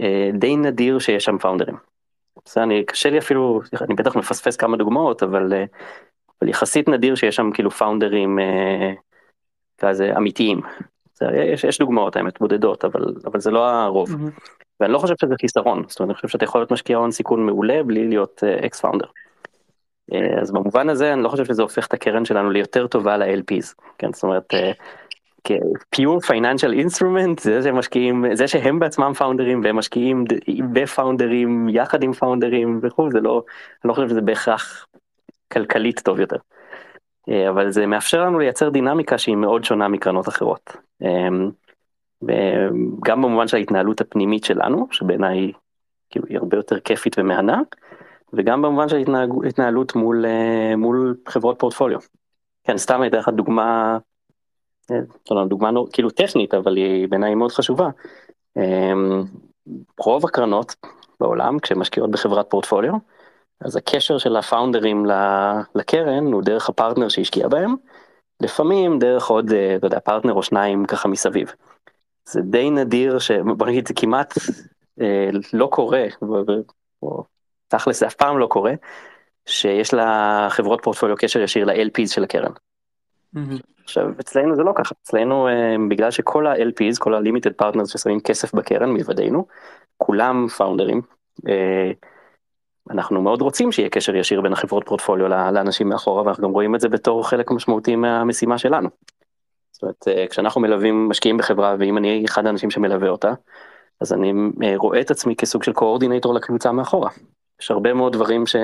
אה, 0.00 0.30
די 0.34 0.56
נדיר 0.56 0.98
שיש 0.98 1.24
שם 1.24 1.38
פאונדרים. 1.38 1.76
זה 2.48 2.62
אני 2.62 2.84
קשה 2.84 3.10
לי 3.10 3.18
אפילו 3.18 3.60
אני 3.80 3.94
בטח 3.94 4.16
מפספס 4.16 4.56
כמה 4.56 4.76
דוגמאות 4.76 5.22
אבל, 5.22 5.52
אה, 5.52 5.64
אבל 6.40 6.50
יחסית 6.50 6.88
נדיר 6.88 7.14
שיש 7.14 7.36
שם 7.36 7.50
כאילו 7.54 7.70
פאונדרים 7.70 8.38
כזה 9.78 10.16
אמיתיים. 10.16 10.60
יש, 11.52 11.64
יש 11.64 11.78
דוגמאות 11.78 12.16
האמת 12.16 12.38
בודדות 12.40 12.84
אבל 12.84 13.04
אבל 13.24 13.40
זה 13.40 13.50
לא 13.50 13.68
הרוב. 13.68 14.10
Mm-hmm. 14.10 14.40
ואני 14.80 14.92
לא 14.92 14.98
חושב 14.98 15.14
שזה 15.20 15.34
חיסרון, 15.40 15.84
זאת 15.88 16.00
אומרת, 16.00 16.10
אני 16.10 16.14
חושב 16.14 16.28
שאתה 16.28 16.44
יכול 16.44 16.60
להיות 16.60 16.72
משקיע 16.72 16.96
הון 16.96 17.10
סיכון 17.10 17.46
מעולה 17.46 17.82
בלי 17.82 18.08
להיות 18.08 18.42
ex 18.64 18.78
אה, 18.78 18.82
founder. 18.82 19.06
Uh, 20.12 20.40
אז 20.40 20.50
במובן 20.50 20.88
הזה 20.88 21.12
אני 21.12 21.22
לא 21.22 21.28
חושב 21.28 21.44
שזה 21.44 21.62
הופך 21.62 21.86
את 21.86 21.94
הקרן 21.94 22.24
שלנו 22.24 22.50
ליותר 22.50 22.86
טובה 22.86 23.16
ל-LPs, 23.16 23.74
כן, 23.98 24.12
זאת 24.12 24.22
אומרת, 24.22 24.54
uh, 24.54 24.56
pure 25.96 26.20
financial 26.26 26.86
instrument, 26.86 27.40
זה 27.40 27.62
שהם 27.62 27.76
משקיעים, 27.76 28.24
זה 28.32 28.48
שהם 28.48 28.78
בעצמם 28.78 29.12
פאונדרים 29.18 29.60
והם 29.64 29.76
משקיעים 29.76 30.24
בפאונדרים 30.72 31.68
יחד 31.68 32.02
עם 32.02 32.12
פאונדרים 32.12 32.80
וכו', 32.82 33.10
זה 33.10 33.20
לא, 33.20 33.42
אני 33.84 33.88
לא 33.88 33.94
חושב 33.94 34.08
שזה 34.08 34.20
בהכרח 34.20 34.86
כלכלית 35.52 36.00
טוב 36.00 36.20
יותר. 36.20 36.36
Uh, 37.30 37.50
אבל 37.50 37.70
זה 37.70 37.86
מאפשר 37.86 38.24
לנו 38.24 38.38
לייצר 38.38 38.68
דינמיקה 38.68 39.18
שהיא 39.18 39.36
מאוד 39.36 39.64
שונה 39.64 39.88
מקרנות 39.88 40.28
אחרות. 40.28 40.76
Uh, 41.02 41.06
גם 43.04 43.22
במובן 43.22 43.48
של 43.48 43.56
ההתנהלות 43.56 44.00
הפנימית 44.00 44.44
שלנו, 44.44 44.86
שבעיניי 44.90 45.52
כאילו 46.10 46.26
היא 46.28 46.38
הרבה 46.38 46.56
יותר 46.56 46.80
כיפית 46.80 47.16
ומהנה, 47.18 47.60
וגם 48.32 48.62
במובן 48.62 48.88
של 48.88 49.04
התנהלות 49.46 49.94
מול, 49.94 50.26
אה, 50.26 50.76
מול 50.76 51.16
חברות 51.28 51.58
פורטפוליו. 51.58 52.00
כן, 52.64 52.76
סתם 52.76 53.00
הייתה 53.00 53.16
לך 53.16 53.28
דוגמה, 53.28 53.98
אה, 54.90 54.96
לא, 55.30 55.44
דוגמה 55.44 55.70
כאילו 55.92 56.10
טכנית, 56.10 56.54
אבל 56.54 56.76
היא 56.76 57.08
בעיניי 57.08 57.34
מאוד 57.34 57.50
חשובה. 57.50 57.88
רוב 59.98 60.24
הקרנות, 60.26 60.76
בעולם 61.20 61.58
כשמשקיעות 61.58 62.10
בחברת 62.10 62.50
פורטפוליו. 62.50 62.92
אז 63.60 63.76
הקשר 63.76 64.18
של 64.18 64.36
הפאונדרים 64.36 65.06
לקרן 65.74 66.32
הוא 66.32 66.42
דרך 66.42 66.68
הפרטנר 66.68 67.08
שהשקיע 67.08 67.48
בהם, 67.48 67.74
לפעמים 68.40 68.98
דרך 68.98 69.26
עוד, 69.26 69.52
אה, 69.52 69.76
אתה 69.76 69.86
יודע, 69.86 70.00
פרטנר 70.00 70.32
או 70.32 70.42
שניים 70.42 70.84
ככה 70.84 71.08
מסביב. 71.08 71.52
זה 72.24 72.40
די 72.40 72.70
נדיר, 72.70 73.18
ש... 73.18 73.30
בוא 73.30 73.66
נגיד 73.66 73.88
זה 73.88 73.94
כמעט 73.94 74.34
אה, 75.00 75.30
לא 75.52 75.66
קורה, 75.72 76.04
או 77.02 77.24
תכל'ס 77.68 78.00
זה 78.00 78.06
אף 78.06 78.14
פעם 78.14 78.38
לא 78.38 78.46
קורה, 78.46 78.72
שיש 79.46 79.94
לחברות 79.94 80.80
פורטפוליו 80.82 81.16
קשר 81.16 81.40
ישיר 81.40 81.64
ל-LPs 81.64 82.06
של 82.06 82.24
הקרן. 82.24 82.52
Mm-hmm. 83.36 83.40
עכשיו 83.84 84.10
אצלנו 84.20 84.56
זה 84.56 84.62
לא 84.62 84.72
ככה, 84.76 84.94
אצלנו 85.02 85.48
אה, 85.48 85.76
בגלל 85.90 86.10
שכל 86.10 86.46
ה-LPs, 86.46 86.98
כל 86.98 87.14
ה-limited 87.14 87.64
partners 87.64 87.86
ששמים 87.86 88.20
כסף 88.20 88.54
בקרן 88.54 88.90
מלבדנו, 88.90 89.46
כולם 89.96 90.48
פאונדרים. 90.48 91.02
אה, 91.48 91.90
אנחנו 92.90 93.22
מאוד 93.22 93.42
רוצים 93.42 93.72
שיהיה 93.72 93.88
קשר 93.88 94.16
ישיר 94.16 94.40
בין 94.40 94.52
החברות 94.52 94.86
פורטפוליו 94.86 95.28
לאנשים 95.28 95.88
מאחורה 95.88 96.22
ואנחנו 96.22 96.42
גם 96.42 96.50
רואים 96.50 96.74
את 96.74 96.80
זה 96.80 96.88
בתור 96.88 97.28
חלק 97.28 97.50
משמעותי 97.50 97.96
מהמשימה 97.96 98.58
שלנו. 98.58 98.88
זאת 99.72 99.82
אומרת 99.82 100.08
אה, 100.08 100.26
כשאנחנו 100.30 100.60
מלווים 100.60 101.08
משקיעים 101.08 101.36
בחברה 101.36 101.76
ואם 101.78 101.98
אני 101.98 102.24
אחד 102.24 102.46
האנשים 102.46 102.70
שמלווה 102.70 103.08
אותה 103.08 103.32
אז 104.00 104.12
אני 104.12 104.32
רואה 104.76 105.00
את 105.00 105.10
עצמי 105.10 105.36
כסוג 105.36 105.62
של 105.62 105.72
קואורדינטור 105.72 106.34
לקבוצה 106.34 106.72
מאחורה. 106.72 107.10
יש 107.60 107.70
הרבה 107.70 107.94
מאוד 107.94 108.12
דברים 108.12 108.46
ש... 108.46 108.56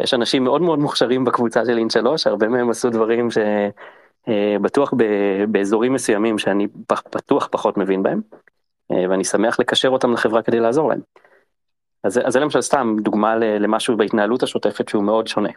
יש 0.00 0.14
אנשים 0.14 0.44
מאוד 0.44 0.62
מאוד 0.62 0.78
מוכשרים 0.78 1.24
בקבוצה 1.24 1.64
של 1.64 1.78
אינט 1.78 1.90
3 1.90 2.26
הרבה 2.26 2.48
מהם 2.48 2.70
עשו 2.70 2.90
דברים 2.90 3.28
שבטוח 4.28 4.94
באזורים 5.48 5.92
מסוימים 5.92 6.38
שאני 6.38 6.66
בטוח 7.14 7.48
פחות 7.50 7.76
מבין 7.76 8.02
בהם 8.02 8.20
ואני 8.90 9.24
שמח 9.24 9.60
לקשר 9.60 9.88
אותם 9.88 10.12
לחברה 10.12 10.42
כדי 10.42 10.60
לעזור 10.60 10.88
להם. 10.88 11.00
אז, 12.04 12.20
אז 12.24 12.32
זה 12.32 12.40
למשל 12.40 12.60
סתם 12.60 12.96
דוגמה 13.00 13.36
למשהו 13.36 13.96
בהתנהלות 13.96 14.42
השוטפת 14.42 14.88
שהוא 14.88 15.04
מאוד 15.04 15.26
שונה. 15.26 15.50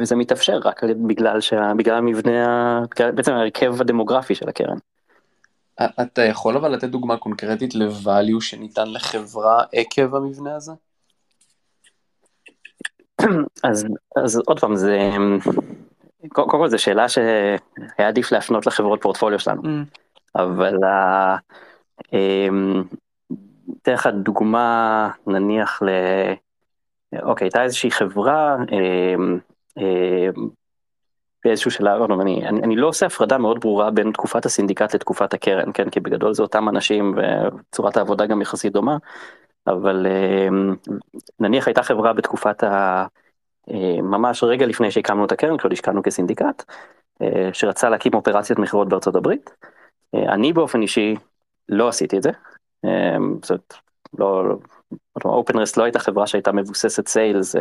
וזה 0.00 0.16
מתאפשר 0.16 0.58
רק 0.64 0.84
בגלל, 0.84 1.40
המבנה, 1.86 2.80
בעצם 3.14 3.32
ההרכב 3.32 3.80
הדמוגרפי 3.80 4.34
של 4.34 4.48
הקרן. 4.48 4.76
אתה 6.02 6.22
יכול 6.22 6.56
אבל 6.56 6.72
לתת 6.72 6.88
דוגמה 6.88 7.16
קונקרטית 7.16 7.74
לvalue 7.74 8.40
שניתן 8.40 8.92
לחברה 8.92 9.64
עקב 9.72 10.14
המבנה 10.14 10.56
הזה? 10.56 10.72
אז, 13.64 13.86
אז 14.16 14.42
עוד 14.46 14.60
פעם 14.60 14.76
זה 14.76 15.10
קודם 16.28 16.50
כל 16.50 16.68
זו 16.68 16.78
שאלה 16.78 17.08
שהיה 17.08 18.08
עדיף 18.08 18.32
להפנות 18.32 18.66
לחברות 18.66 19.02
פורטפוליו 19.02 19.38
שלנו 19.38 19.62
mm. 19.62 19.66
אבל 20.36 20.74
אמ, 22.12 22.82
אתן 23.82 23.92
לך 23.92 24.06
דוגמה 24.06 25.10
נניח 25.26 25.82
ל... 25.82 25.88
אוקיי, 27.22 27.44
הייתה 27.44 27.62
איזושהי 27.62 27.90
חברה 27.90 28.56
אמ, 28.72 29.38
אמ, 29.78 30.48
באיזשהו 31.44 31.70
שלב, 31.70 32.02
אני, 32.20 32.48
אני, 32.48 32.62
אני 32.62 32.76
לא 32.76 32.88
עושה 32.88 33.06
הפרדה 33.06 33.38
מאוד 33.38 33.60
ברורה 33.60 33.90
בין 33.90 34.12
תקופת 34.12 34.46
הסינדיקט 34.46 34.94
לתקופת 34.94 35.34
הקרן, 35.34 35.72
כן, 35.74 35.90
כי 35.90 36.00
בגדול 36.00 36.34
זה 36.34 36.42
אותם 36.42 36.68
אנשים 36.68 37.14
וצורת 37.16 37.96
העבודה 37.96 38.26
גם 38.26 38.42
יחסית 38.42 38.72
דומה, 38.72 38.96
אבל 39.66 40.06
נניח 41.40 41.68
הייתה 41.68 41.82
חברה 41.82 42.12
בתקופת 42.12 42.64
ה... 42.64 43.06
ממש 44.02 44.44
רגע 44.44 44.66
לפני 44.66 44.90
שהקמנו 44.90 45.24
את 45.24 45.32
הקרן, 45.32 45.56
כשעוד 45.56 45.72
השקענו 45.72 46.02
כסינדיקט, 46.02 46.62
שרצה 47.52 47.88
להקים 47.90 48.14
אופרציית 48.14 48.58
מכירות 48.58 48.88
בארצות 48.88 49.16
הברית. 49.16 49.50
אני 50.14 50.52
באופן 50.52 50.82
אישי 50.82 51.14
לא 51.68 51.88
עשיתי 51.88 52.16
את 52.16 52.22
זה, 52.22 52.30
זאת 53.42 53.74
לא, 54.18 54.56
OpenRest 55.24 55.76
לא 55.76 55.84
הייתה 55.84 55.98
חברה 55.98 56.26
שהייתה 56.26 56.52
מבוססת 56.52 57.08
sales, 57.08 57.56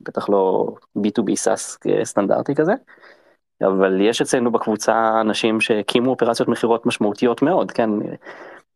בטח 0.00 0.28
לא 0.28 0.66
B2B 0.98 1.34
SaaS 1.34 1.78
סטנדרטי 2.04 2.54
כזה, 2.54 2.72
אבל 3.62 4.00
יש 4.00 4.22
אצלנו 4.22 4.52
בקבוצה 4.52 5.20
אנשים 5.20 5.60
שהקימו 5.60 6.10
אופרציות 6.10 6.48
מכירות 6.48 6.86
משמעותיות 6.86 7.42
מאוד, 7.42 7.70
כן, 7.70 7.90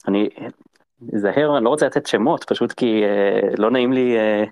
אני 0.08 0.28
נזהר, 1.12 1.56
אני 1.56 1.64
לא 1.64 1.68
רוצה 1.68 1.87
לתת 1.87 2.06
שמות, 2.06 2.44
פשוט 2.44 2.73
כי 2.73 3.04
אה, 3.04 3.49
לא 3.58 3.70
נעים 3.70 3.92
לי, 3.92 4.16
אה, 4.16 4.44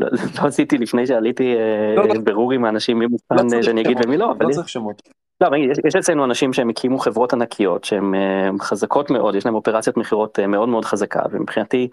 לא, 0.00 0.08
לא 0.10 0.46
עשיתי 0.46 0.78
לפני 0.78 1.06
שעליתי 1.06 1.56
אה, 1.56 1.94
לא, 1.96 2.08
לא. 2.08 2.20
ברור 2.20 2.52
עם 2.52 2.64
האנשים 2.64 2.98
מי 2.98 3.06
מוכן 3.06 3.56
לא 3.56 3.62
שאני 3.62 3.80
אגיד 3.80 3.98
ומי 4.04 4.16
לא, 4.16 4.34
לא 4.40 4.50
צריך 4.50 4.68
שמות. 4.68 5.02
לא, 5.40 5.50
יש, 5.84 5.96
אצלנו 5.96 6.24
אנשים 6.24 6.52
שהם 6.52 6.68
הקימו 6.68 6.98
חברות 6.98 7.32
ענקיות 7.32 7.84
שהן 7.84 8.14
אה, 8.14 8.62
חזקות 8.62 9.10
מאוד, 9.10 9.34
יש 9.34 9.46
להם 9.46 9.54
אופרציית 9.54 9.96
מכירות 9.96 10.38
אה, 10.38 10.46
מאוד 10.46 10.68
מאוד 10.68 10.84
חזקה, 10.84 11.22
ומבחינתי, 11.30 11.88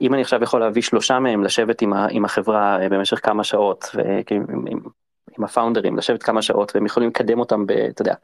אם 0.00 0.14
אני 0.14 0.22
עכשיו 0.22 0.42
יכול 0.42 0.60
להביא 0.60 0.82
שלושה 0.82 1.18
מהם 1.18 1.44
לשבת 1.44 1.82
עם, 1.82 2.24
החברה 2.24 2.78
uh, 2.86 2.88
במשך 2.88 3.26
כמה 3.26 3.44
שעות, 3.44 3.84
עם, 4.30 5.44
הפאונדרים, 5.44 5.96
לשבת 5.96 6.22
כמה 6.22 6.42
שעות, 6.42 6.72
והם 6.74 6.86
יכולים 6.86 7.08
לקדם 7.08 7.38
אותם, 7.38 7.64
אתה 7.90 8.02
יודע, 8.02 8.14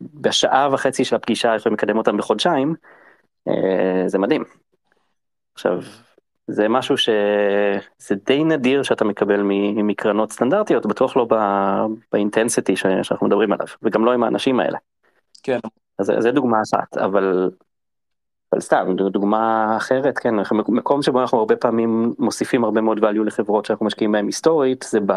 בשעה 0.00 0.68
וחצי 0.72 1.04
של 1.04 1.16
הפגישה 1.16 1.54
יכולים 1.56 1.74
לקדם 1.74 1.98
אותם 1.98 2.16
בחודשיים, 2.16 2.74
זה 4.06 4.18
מדהים. 4.18 4.44
עכשיו, 5.54 5.80
זה 6.48 6.68
משהו 6.68 6.96
שזה 6.98 8.14
די 8.26 8.44
נדיר 8.44 8.82
שאתה 8.82 9.04
מקבל 9.04 9.42
מקרנות 9.74 10.32
סטנדרטיות, 10.32 10.86
בטוח 10.86 11.16
לא 11.16 11.26
באינטנסיטי 12.12 12.76
שאנחנו 12.76 13.26
מדברים 13.26 13.52
עליו, 13.52 13.66
וגם 13.82 14.04
לא 14.04 14.12
עם 14.12 14.24
האנשים 14.24 14.60
האלה. 14.60 14.78
כן. 15.42 15.58
אז 15.98 16.12
זה 16.18 16.30
דוגמה 16.30 16.58
אחת, 16.62 16.96
אבל, 16.96 17.50
אבל 18.52 18.60
סתם, 18.60 18.94
דוגמה 18.96 19.74
אחרת, 19.76 20.18
כן, 20.18 20.34
מקום 20.68 21.02
שבו 21.02 21.20
אנחנו 21.20 21.38
הרבה 21.38 21.56
פעמים 21.56 22.14
מוסיפים 22.18 22.64
הרבה 22.64 22.80
מאוד 22.80 22.98
value 22.98 23.24
לחברות 23.24 23.64
שאנחנו 23.64 23.86
משקיעים 23.86 24.12
בהן 24.12 24.26
היסטורית, 24.26 24.84
זה 24.88 25.00
ב, 25.06 25.12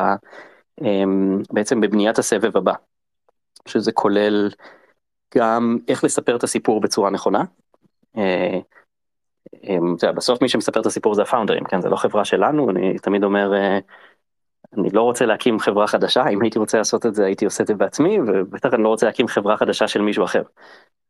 אמ, 0.81 1.41
בעצם 1.51 1.81
בבניית 1.81 2.19
הסבב 2.19 2.57
הבא, 2.57 2.73
שזה 3.65 3.91
כולל 3.91 4.49
גם 5.37 5.77
איך 5.87 6.03
לספר 6.03 6.35
את 6.35 6.43
הסיפור 6.43 6.81
בצורה 6.81 7.09
נכונה. 7.09 7.43
אה, 9.69 10.11
בסוף 10.11 10.41
מי 10.41 10.49
שמספר 10.49 10.81
את 10.81 10.85
הסיפור 10.85 11.15
זה 11.15 11.21
הפאונדרים, 11.21 11.63
כן, 11.63 11.81
זה 11.81 11.89
לא 11.89 11.95
חברה 11.95 12.25
שלנו, 12.25 12.69
אני 12.69 12.99
תמיד 12.99 13.23
אומר, 13.23 13.53
אה, 13.53 13.79
אני 14.77 14.89
לא 14.89 15.01
רוצה 15.01 15.25
להקים 15.25 15.59
חברה 15.59 15.87
חדשה, 15.87 16.27
אם 16.27 16.41
הייתי 16.41 16.59
רוצה 16.59 16.77
לעשות 16.77 17.05
את 17.05 17.15
זה 17.15 17.25
הייתי 17.25 17.45
עושה 17.45 17.63
את 17.63 17.67
זה 17.67 17.73
בעצמי, 17.73 18.19
ובטח 18.27 18.73
אני 18.73 18.83
לא 18.83 18.89
רוצה 18.89 19.05
להקים 19.05 19.27
חברה 19.27 19.57
חדשה 19.57 19.87
של 19.87 20.01
מישהו 20.01 20.25
אחר. 20.25 20.41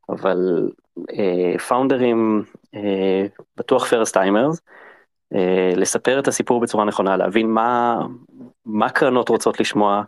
אבל 0.10 0.70
פאונדרים, 1.68 2.44
אה, 2.46 2.78
אה, 2.78 3.44
בטוח 3.58 3.86
first 3.90 4.14
timers, 4.14 4.62
לספר 5.76 6.20
את 6.20 6.28
הסיפור 6.28 6.62
בצורה 6.62 6.86
נכונה, 6.86 7.18
להבין 7.18 7.48
מה, 7.50 8.00
מה 8.66 8.90
קרנות 8.90 9.30
רוצות 9.30 9.60
לשמוע. 9.60 10.04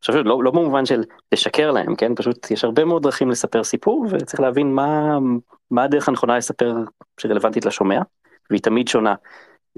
עכשיו 0.00 0.22
לא, 0.22 0.44
לא 0.44 0.50
במובן 0.50 0.86
של 0.86 1.04
לשקר 1.32 1.70
להם, 1.70 1.96
כן? 1.96 2.14
פשוט 2.14 2.50
יש 2.50 2.64
הרבה 2.64 2.84
מאוד 2.84 3.02
דרכים 3.02 3.30
לספר 3.30 3.64
סיפור 3.64 4.06
וצריך 4.10 4.40
להבין 4.40 4.74
מה, 4.74 5.18
מה 5.70 5.82
הדרך 5.82 6.08
הנכונה 6.08 6.36
לספר 6.36 6.74
שרלוונטית 7.20 7.64
לשומע, 7.64 8.00
והיא 8.50 8.62
תמיד 8.62 8.88
שונה. 8.88 9.14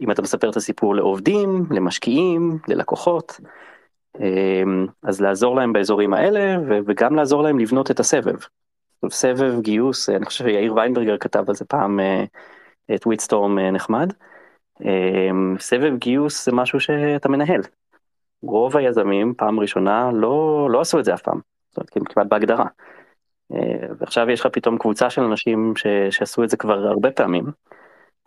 אם 0.00 0.10
אתה 0.10 0.22
מספר 0.22 0.50
את 0.50 0.56
הסיפור 0.56 0.94
לעובדים, 0.94 1.66
למשקיעים, 1.70 2.58
ללקוחות, 2.68 3.40
אמ, 4.20 4.86
אז 5.02 5.20
לעזור 5.20 5.56
להם 5.56 5.72
באזורים 5.72 6.14
האלה 6.14 6.56
וגם 6.86 7.16
לעזור 7.16 7.42
להם 7.42 7.58
לבנות 7.58 7.90
את 7.90 8.00
הסבב. 8.00 8.36
סבב 9.10 9.60
גיוס, 9.60 10.08
אני 10.08 10.24
חושב 10.24 10.44
שיאיר 10.44 10.74
ויינברגר 10.74 11.18
כתב 11.18 11.44
על 11.48 11.54
זה 11.54 11.64
פעם 11.64 12.00
אה, 12.00 12.24
את 12.94 13.06
וויטסטורם 13.06 13.58
אה, 13.58 13.70
נחמד. 13.70 14.12
אמ, 14.80 15.56
סבב 15.58 15.96
גיוס 15.96 16.44
זה 16.44 16.52
משהו 16.52 16.80
שאתה 16.80 17.28
מנהל, 17.28 17.60
רוב 18.42 18.76
היזמים 18.76 19.34
פעם 19.36 19.60
ראשונה 19.60 20.10
לא, 20.12 20.68
לא 20.70 20.80
עשו 20.80 20.98
את 20.98 21.04
זה 21.04 21.14
אף 21.14 21.22
פעם, 21.22 21.40
זאת 21.70 21.96
אומרת, 21.96 22.08
כמעט 22.08 22.26
בהגדרה. 22.26 22.66
אה, 23.54 23.86
ועכשיו 23.98 24.30
יש 24.30 24.40
לך 24.40 24.46
פתאום 24.46 24.78
קבוצה 24.78 25.10
של 25.10 25.22
אנשים 25.22 25.72
ש, 25.76 25.86
שעשו 26.10 26.44
את 26.44 26.50
זה 26.50 26.56
כבר 26.56 26.86
הרבה 26.86 27.10
פעמים, 27.10 27.44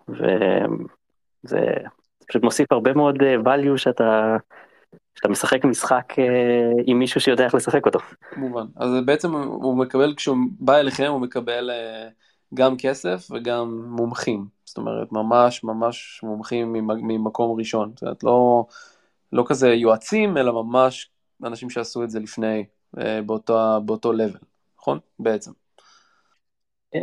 וזה 0.10 1.60
פשוט 2.28 2.44
מוסיף 2.44 2.72
הרבה 2.72 2.94
מאוד 2.94 3.22
אה, 3.24 3.36
value 3.36 3.78
שאתה, 3.78 4.38
שאתה 5.16 5.30
משחק 5.30 5.66
משחק 5.66 6.20
אה, 6.20 6.72
עם 6.86 7.00
מישהו 7.00 7.22
שיודע 7.22 7.46
איך 7.46 7.56
לשחק 7.56 7.86
אותו. 7.86 8.00
כמובן, 8.32 8.66
אז 8.76 8.90
בעצם 9.06 9.34
הוא 9.34 9.78
מקבל, 9.78 10.14
כשהוא 10.18 10.38
בא 10.60 10.78
אליכם 10.78 11.08
הוא 11.12 11.22
מקבל 11.22 11.70
גם 12.54 12.78
כסף 12.78 13.28
וגם 13.32 13.86
מומחים, 13.88 14.46
זאת 14.66 14.78
אומרת 14.78 15.12
ממש 15.12 15.64
ממש 15.64 16.20
מומחים 16.24 16.74
ממקום 16.88 17.60
ראשון, 17.60 17.92
זאת 17.96 18.04
אומרת 18.04 18.24
לא... 18.24 18.66
לא 19.36 19.44
כזה 19.48 19.68
יועצים, 19.70 20.38
אלא 20.38 20.64
ממש 20.64 21.12
אנשים 21.44 21.70
שעשו 21.70 22.04
את 22.04 22.10
זה 22.10 22.20
לפני, 22.20 22.66
אה, 23.00 23.22
באותו, 23.22 23.82
באותו 23.86 24.14
level, 24.14 24.46
נכון? 24.80 25.00
בעצם. 25.20 25.52
אה, 26.96 27.00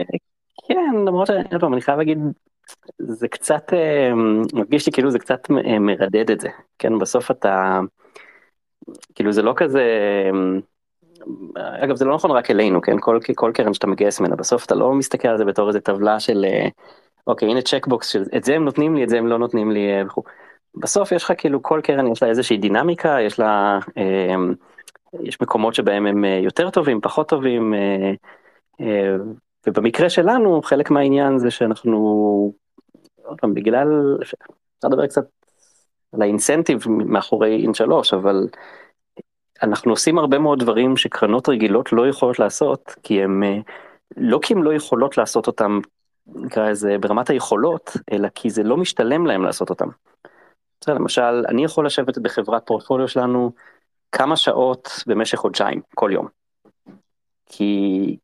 כן, 0.68 0.96
למרות 1.06 1.26
שאני 1.26 1.80
חייב 1.80 1.98
להגיד, 1.98 2.18
זה 2.98 3.28
קצת, 3.28 3.72
אה, 3.72 4.10
מרגיש 4.52 4.86
לי 4.86 4.92
כאילו 4.92 5.10
זה 5.10 5.18
קצת 5.18 5.50
מרדד 5.80 6.30
את 6.30 6.40
זה, 6.40 6.48
כן, 6.78 6.98
בסוף 6.98 7.30
אתה, 7.30 7.80
כאילו 9.14 9.32
זה 9.32 9.42
לא 9.42 9.52
כזה, 9.56 9.84
אגב 11.56 11.96
זה 11.96 12.04
לא 12.04 12.14
נכון 12.14 12.30
רק 12.30 12.50
אלינו, 12.50 12.80
כן, 12.80 12.96
כל, 13.00 13.18
כל 13.34 13.50
קרן 13.54 13.74
שאתה 13.74 13.86
מגייס 13.86 14.20
ממנה, 14.20 14.36
בסוף 14.36 14.66
אתה 14.66 14.74
לא 14.74 14.92
מסתכל 14.92 15.28
על 15.28 15.38
זה 15.38 15.44
בתור 15.44 15.68
איזה 15.68 15.80
טבלה 15.80 16.20
של 16.20 16.44
אוקיי 17.26 17.50
הנה 17.50 17.62
צ'קבוקס 17.62 18.08
של 18.08 18.22
את 18.36 18.44
זה 18.44 18.54
הם 18.54 18.64
נותנים 18.64 18.94
לי 18.94 19.04
את 19.04 19.08
זה 19.08 19.18
הם 19.18 19.26
לא 19.26 19.38
נותנים 19.38 19.70
לי 19.70 20.04
וכו'. 20.06 20.22
בסוף 20.74 21.12
יש 21.12 21.24
לך 21.24 21.32
כאילו 21.38 21.62
כל 21.62 21.80
קרן 21.82 22.06
יש 22.06 22.22
לה 22.22 22.28
איזושהי 22.28 22.56
דינמיקה 22.56 23.16
יש 23.20 23.40
לה 23.40 23.78
יש 25.22 25.40
מקומות 25.40 25.74
שבהם 25.74 26.06
הם 26.06 26.24
יותר 26.24 26.70
טובים 26.70 27.00
פחות 27.00 27.28
טובים 27.28 27.74
ובמקרה 29.66 30.10
שלנו 30.10 30.62
חלק 30.62 30.90
מהעניין 30.90 31.38
זה 31.38 31.50
שאנחנו 31.50 32.52
בגלל 33.54 34.18
אפשר 34.22 34.36
לדבר 34.84 35.06
קצת 35.06 35.24
על 36.12 36.22
האינסנטיב 36.22 36.84
מאחורי 36.88 37.62
אין 37.62 37.74
שלוש 37.74 38.14
אבל 38.14 38.48
אנחנו 39.62 39.92
עושים 39.92 40.18
הרבה 40.18 40.38
מאוד 40.38 40.58
דברים 40.60 40.96
שקרנות 40.96 41.48
רגילות 41.48 41.92
לא 41.92 42.08
יכולות 42.08 42.38
לעשות 42.38 42.94
כי 43.02 43.22
הם 43.22 43.42
לא 44.16 44.38
כי 44.42 44.54
הם 44.54 44.62
לא 44.62 44.74
יכולות 44.74 45.18
לעשות 45.18 45.46
אותם 45.46 45.80
נקרא 46.26 46.70
לזה 46.70 46.96
ברמת 47.00 47.30
היכולות 47.30 47.90
אלא 48.12 48.28
כי 48.34 48.50
זה 48.50 48.62
לא 48.62 48.76
משתלם 48.76 49.26
להם 49.26 49.44
לעשות 49.44 49.70
אותם. 49.70 49.88
למשל 50.88 51.44
אני 51.48 51.64
יכול 51.64 51.86
לשבת 51.86 52.18
בחברת 52.18 52.66
פורטפוליו 52.66 53.08
שלנו 53.08 53.52
כמה 54.12 54.36
שעות 54.36 54.88
במשך 55.06 55.38
חודשיים 55.38 55.80
כל 55.94 56.10
יום. 56.12 56.28
כי 57.46 58.16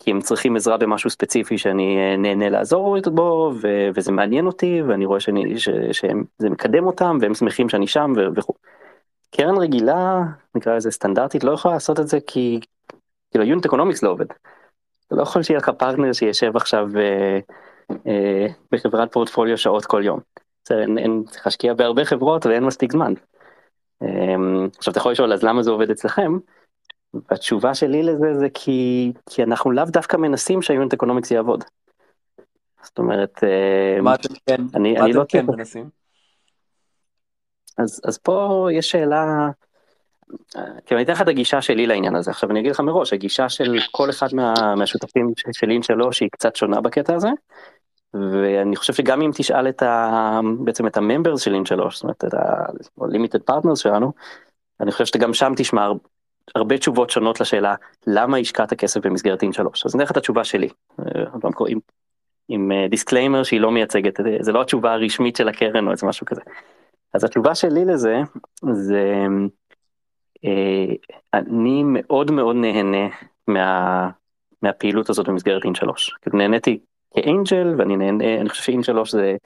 כי 0.00 0.10
הם 0.10 0.20
צריכים 0.20 0.56
עזרה 0.56 0.76
במשהו 0.76 1.10
ספציפי 1.10 1.58
שאני 1.58 1.98
אה, 1.98 2.16
נהנה 2.16 2.48
לעזור 2.48 2.96
בו 3.00 3.52
ו- 3.62 3.88
וזה 3.94 4.12
מעניין 4.12 4.46
אותי 4.46 4.82
ואני 4.82 5.04
רואה 5.04 5.20
שאני, 5.20 5.58
ש- 5.58 5.68
שזה 5.92 6.50
מקדם 6.50 6.86
אותם 6.86 7.18
והם 7.20 7.34
שמחים 7.34 7.68
שאני 7.68 7.86
שם 7.86 8.12
וכו'. 8.36 8.54
קרן 9.30 9.56
רגילה 9.58 10.22
נקרא 10.54 10.76
לזה 10.76 10.90
סטנדרטית 10.90 11.44
לא 11.44 11.52
יכולה 11.52 11.74
לעשות 11.74 12.00
את 12.00 12.08
זה 12.08 12.18
כי 12.26 12.60
כאילו 13.30 13.44
unit 13.44 13.66
economics 13.66 14.02
לא 14.02 14.10
עובד. 14.10 14.26
אתה 15.06 15.16
לא 15.16 15.22
יכול 15.22 15.42
שיהיה 15.42 15.58
לך 15.58 15.68
פרטנר 15.68 16.12
שישב 16.12 16.56
עכשיו 16.56 16.88
אה, 16.96 17.38
אה, 18.06 18.46
בחברת 18.72 19.12
פורטפוליו 19.12 19.58
שעות 19.58 19.86
כל 19.86 20.02
יום. 20.04 20.20
אין, 20.72 20.98
אין 20.98 21.22
צריך 21.26 21.46
להשקיע 21.46 21.74
בהרבה 21.74 22.04
חברות 22.04 22.46
ואין 22.46 22.64
מספיק 22.64 22.92
זמן. 22.92 23.14
אה, 24.02 24.08
עכשיו 24.78 24.92
אתה 24.92 24.98
יכול 24.98 25.12
לשאול 25.12 25.32
אז 25.32 25.42
למה 25.42 25.62
זה 25.62 25.70
עובד 25.70 25.90
אצלכם? 25.90 26.38
התשובה 27.30 27.74
שלי 27.74 28.02
לזה 28.02 28.34
זה 28.38 28.48
כי, 28.54 29.12
כי 29.30 29.42
אנחנו 29.42 29.70
לאו 29.70 29.84
דווקא 29.84 30.16
מנסים 30.16 30.62
שה-unit 30.62 30.92
economics 30.92 31.30
יעבוד. 31.30 31.64
זאת 32.82 32.98
אומרת, 32.98 33.44
אה, 33.44 34.00
מה 34.02 34.14
אתם 34.14 34.34
כן, 34.46 34.62
אני, 34.74 34.92
מה 34.92 35.00
אני 35.00 35.10
אתם 35.10 35.18
לא 35.18 35.24
כן 35.28 35.46
מנסים? 35.46 35.90
אז, 37.78 38.00
אז 38.04 38.18
פה 38.18 38.68
יש 38.72 38.90
שאלה, 38.90 39.48
כאילו 40.86 40.98
אני 40.98 41.02
אתן 41.02 41.12
לך 41.12 41.22
את 41.22 41.28
הגישה 41.28 41.62
שלי 41.62 41.86
לעניין 41.86 42.14
הזה, 42.14 42.30
עכשיו 42.30 42.50
אני 42.50 42.60
אגיד 42.60 42.70
לך 42.70 42.80
מראש, 42.80 43.12
הגישה 43.12 43.48
של 43.48 43.76
כל 43.90 44.10
אחד 44.10 44.26
מה, 44.32 44.54
מהשותפים 44.76 45.32
של 45.52 45.70
אין 45.70 45.82
שלוש 45.82 46.12
היא 46.12 46.28
קצת 46.32 46.56
שונה 46.56 46.80
בקטע 46.80 47.14
הזה, 47.14 47.28
ואני 48.14 48.76
חושב 48.76 48.92
שגם 48.92 49.22
אם 49.22 49.30
תשאל 49.34 49.68
את 49.68 49.82
ה... 49.82 50.40
בעצם 50.64 50.86
את 50.86 50.96
ה-members 50.96 51.40
של 51.40 51.54
אין 51.54 51.64
שלוש, 51.64 51.94
זאת 51.94 52.02
אומרת 52.02 52.24
את 52.24 52.34
ה-limited 52.34 53.74
שלנו, 53.74 54.12
אני 54.80 54.92
חושב 54.92 55.04
שגם 55.04 55.34
שם 55.34 55.52
תשמע 55.56 55.88
הרבה 56.54 56.78
תשובות 56.78 57.10
שונות 57.10 57.40
לשאלה 57.40 57.74
למה 58.06 58.36
השקעת 58.36 58.74
כסף 58.74 59.06
במסגרת 59.06 59.42
אין 59.42 59.52
שלוש 59.52 59.86
אז 59.86 59.96
נלך 59.96 60.10
את 60.10 60.16
התשובה 60.16 60.44
שלי. 60.44 60.68
אה, 61.00 61.24
עם, 61.68 61.78
עם 62.48 62.70
disclaimer 62.90 63.38
אה, 63.38 63.44
שהיא 63.44 63.60
לא 63.60 63.70
מייצגת 63.70 64.20
זה 64.40 64.52
לא 64.52 64.62
התשובה 64.62 64.92
הרשמית 64.92 65.36
של 65.36 65.48
הקרן 65.48 65.86
או 65.86 65.92
איזה 65.92 66.06
משהו 66.06 66.26
כזה. 66.26 66.40
אז 67.14 67.24
התשובה 67.24 67.54
שלי 67.54 67.84
לזה 67.84 68.20
זה 68.72 69.26
אה, 70.44 70.94
אני 71.34 71.82
מאוד 71.84 72.30
מאוד 72.30 72.56
נהנה 72.56 73.08
מה, 73.48 74.10
מהפעילות 74.62 75.10
הזאת 75.10 75.28
במסגרת 75.28 75.64
אין 75.64 75.74
שלוש. 75.74 76.14
נהניתי 76.34 76.78
כ-angel 77.14 77.74
ואני 77.78 77.96
נהנה 77.96 78.40
אני 78.40 78.48
חושב 78.48 78.62
שאין 78.62 78.82
שלוש 78.82 79.12
זה 79.12 79.36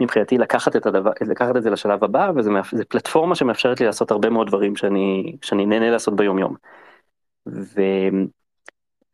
מבחינתי 0.00 0.38
לקחת 0.38 0.76
את 0.76 0.86
הדבר 0.86 1.10
לקחת 1.20 1.56
את 1.56 1.62
זה 1.62 1.70
לשלב 1.70 2.04
הבא 2.04 2.32
וזה 2.36 2.50
זה 2.72 2.84
פלטפורמה 2.84 3.34
שמאפשרת 3.34 3.80
לי 3.80 3.86
לעשות 3.86 4.10
הרבה 4.10 4.30
מאוד 4.30 4.46
דברים 4.46 4.76
שאני 4.76 5.36
שאני 5.42 5.66
נהנה 5.66 5.90
לעשות 5.90 6.16
ביום 6.16 6.38
יום. 6.38 6.54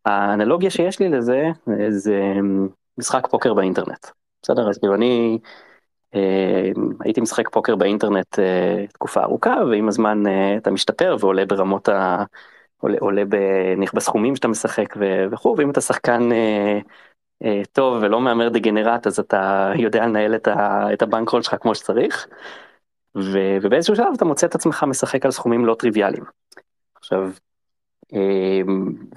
והאנלוגיה 0.07 0.71
שיש 0.71 1.01
לי 1.01 1.09
לזה 1.09 1.49
זה 1.89 2.33
משחק 2.99 3.27
פוקר 3.27 3.55
באינטרנט. 3.55 4.07
בסדר 4.43 4.69
אז 4.69 4.79
כאילו 4.79 4.95
אני 4.95 5.39
אה, 6.15 6.71
הייתי 7.05 7.21
משחק 7.21 7.49
פוקר 7.49 7.77
באינטרנט 7.77 8.39
אה, 8.39 8.85
תקופה 8.93 9.23
ארוכה 9.23 9.57
ועם 9.71 9.89
הזמן 9.89 10.27
אה, 10.27 10.57
אתה 10.57 10.71
משתפר 10.71 11.17
ועולה 11.21 11.47
ברמות 11.47 11.89
ה... 11.89 12.25
עולה, 12.81 12.97
עולה 13.01 13.23
בסכומים 13.95 14.37
שאתה 14.37 14.49
משחק 14.49 14.95
וכו' 15.31 15.55
ואם 15.59 15.71
אתה 15.71 15.81
שחקן 15.81 16.29
טוב 17.73 18.03
ולא 18.03 18.21
מהמר 18.21 18.49
דגנרט 18.49 19.07
אז 19.07 19.19
אתה 19.19 19.73
יודע 19.77 20.07
לנהל 20.07 20.35
את, 20.35 20.49
ה, 20.49 20.87
את 20.93 21.03
הבנקרול 21.03 21.43
שלך 21.43 21.55
כמו 21.61 21.75
שצריך. 21.75 22.27
ו, 23.17 23.39
ובאיזשהו 23.63 23.97
שלב 23.97 24.07
אתה 24.17 24.25
מוצא 24.25 24.47
את 24.47 24.55
עצמך 24.55 24.85
משחק 24.89 25.25
על 25.25 25.31
סכומים 25.31 25.65
לא 25.65 25.75
טריוויאליים. 25.75 26.25
עכשיו, 26.95 27.31
אה, 28.15 28.61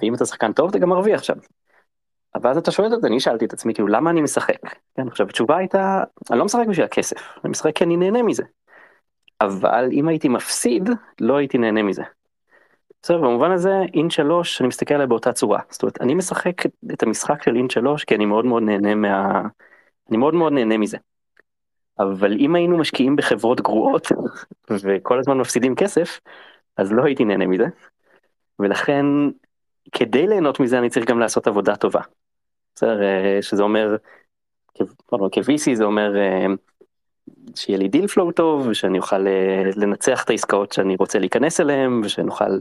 ואם 0.00 0.14
אתה 0.14 0.26
שחקן 0.26 0.52
טוב 0.52 0.68
אתה 0.68 0.78
גם 0.78 0.88
מרוויח 0.88 1.22
שם. 1.22 1.34
אבל 2.34 2.50
אז 2.50 2.56
אתה 2.56 2.70
שואל 2.70 2.94
את 2.94 3.00
זה, 3.00 3.06
אני 3.06 3.20
שאלתי 3.20 3.44
את 3.44 3.52
עצמי 3.52 3.74
כאילו 3.74 3.88
למה 3.88 4.10
אני 4.10 4.20
משחק? 4.20 4.60
כן, 4.96 5.08
עכשיו 5.08 5.28
התשובה 5.28 5.56
הייתה, 5.56 6.04
אני 6.30 6.38
לא 6.38 6.44
משחק 6.44 6.66
בשביל 6.68 6.84
הכסף, 6.84 7.16
אני 7.44 7.50
משחק 7.50 7.76
כי 7.76 7.84
אני 7.84 7.96
נהנה 7.96 8.22
מזה. 8.22 8.42
אבל 9.40 9.88
אם 9.92 10.08
הייתי 10.08 10.28
מפסיד, 10.28 10.90
לא 11.20 11.36
הייתי 11.36 11.58
נהנה 11.58 11.82
מזה. 11.82 12.02
בסדר, 13.02 13.18
במובן 13.18 13.50
הזה 13.50 13.72
אין 13.94 14.10
3 14.10 14.60
אני 14.60 14.68
מסתכל 14.68 14.94
עליה 14.94 15.06
באותה 15.06 15.32
צורה 15.32 15.60
זאת 15.70 15.82
אומרת 15.82 16.00
אני 16.00 16.14
משחק 16.14 16.66
את 16.92 17.02
המשחק 17.02 17.42
של 17.42 17.56
אין 17.56 17.70
3 17.70 18.04
כי 18.04 18.14
אני 18.14 18.26
מאוד 18.26 18.44
מאוד 18.44 18.62
נהנה 18.62 18.94
מה... 18.94 19.42
אני 20.08 20.16
מאוד 20.16 20.34
מאוד 20.34 20.52
נהנה 20.52 20.78
מזה. 20.78 20.98
אבל 21.98 22.36
אם 22.38 22.54
היינו 22.54 22.78
משקיעים 22.78 23.16
בחברות 23.16 23.60
גרועות 23.60 24.08
וכל 24.70 25.18
הזמן 25.18 25.38
מפסידים 25.38 25.74
כסף 25.74 26.20
אז 26.76 26.92
לא 26.92 27.04
הייתי 27.04 27.24
נהנה 27.24 27.46
מזה. 27.46 27.66
ולכן 28.58 29.06
כדי 29.92 30.26
ליהנות 30.26 30.60
מזה 30.60 30.78
אני 30.78 30.90
צריך 30.90 31.06
גם 31.06 31.18
לעשות 31.18 31.46
עבודה 31.46 31.76
טובה. 31.76 32.00
בסדר, 32.74 33.02
אה, 33.02 33.38
שזה 33.42 33.62
אומר 33.62 33.96
כ-VC 35.32 35.74
זה 35.74 35.84
אומר 35.84 36.16
אה, 36.16 36.46
שיהיה 37.54 37.78
לי 37.78 37.88
deal 37.88 38.06
flow 38.06 38.32
טוב 38.32 38.66
ושאני 38.66 38.98
אוכל 38.98 39.26
אה, 39.26 39.62
לנצח 39.76 40.24
את 40.24 40.30
העסקאות 40.30 40.72
שאני 40.72 40.96
רוצה 40.98 41.18
להיכנס 41.18 41.60
אליהן 41.60 42.00
ושנוכל 42.04 42.58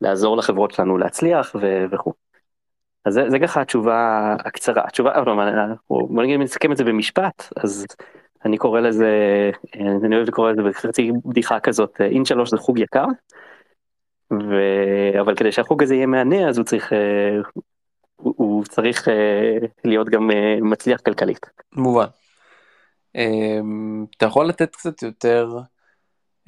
לעזור 0.00 0.36
לחברות 0.36 0.70
שלנו 0.70 0.98
להצליח 0.98 1.56
וכו'. 1.90 2.12
אז 3.04 3.14
זה, 3.14 3.30
זה 3.30 3.38
ככה 3.38 3.60
התשובה 3.60 4.34
הקצרה 4.44 4.82
התשובה 4.86 5.12
בוא 5.90 6.22
נגיד 6.22 6.40
נסכם 6.40 6.72
את 6.72 6.76
זה 6.76 6.84
במשפט 6.84 7.48
אז 7.56 7.86
אני 8.44 8.58
קורא 8.58 8.80
לזה 8.80 9.10
אני 9.74 10.16
אוהב 10.16 10.28
לקרוא 10.28 10.50
לזה 10.50 10.62
בחצי 10.62 11.12
בדיחה 11.24 11.60
כזאת 11.60 12.00
אין 12.00 12.24
שלוש 12.24 12.50
זה 12.50 12.56
חוג 12.56 12.78
יקר. 12.78 13.04
ו... 14.32 14.54
אבל 15.20 15.34
כדי 15.34 15.52
שהחוג 15.52 15.82
הזה 15.82 15.94
יהיה 15.94 16.06
מהנה 16.06 16.48
אז 16.48 16.58
הוא 16.58 16.64
צריך 16.64 16.92
אה, 16.92 17.40
הוא 18.16 18.64
צריך 18.64 19.08
להיות 19.84 20.08
גם 20.08 20.30
מצליח 20.60 21.00
כלכלית. 21.00 21.46
מובן. 21.72 22.06
אמ, 23.16 24.06
אתה 24.16 24.26
יכול 24.26 24.48
לתת 24.48 24.76
קצת 24.76 25.02
יותר 25.02 25.58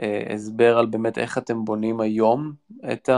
אה, 0.02 0.22
הסבר 0.34 0.78
על 0.78 0.86
באמת 0.86 1.18
איך 1.18 1.38
אתם 1.38 1.64
בונים 1.64 2.00
היום 2.00 2.52
את, 2.92 3.08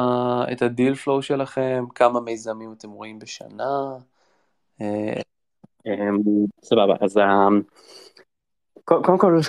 ה-deal 0.62 0.94
flow 0.94 1.22
שלכם, 1.22 1.84
כמה 1.94 2.20
מיזמים 2.20 2.72
אתם 2.72 2.90
רואים 2.90 3.18
בשנה? 3.18 3.96
אה, 4.80 5.20
אמ, 5.86 6.16
סבבה, 6.62 6.94
אז 7.00 7.18
אמ, 7.18 7.62
קודם 8.84 9.18
כל, 9.18 9.40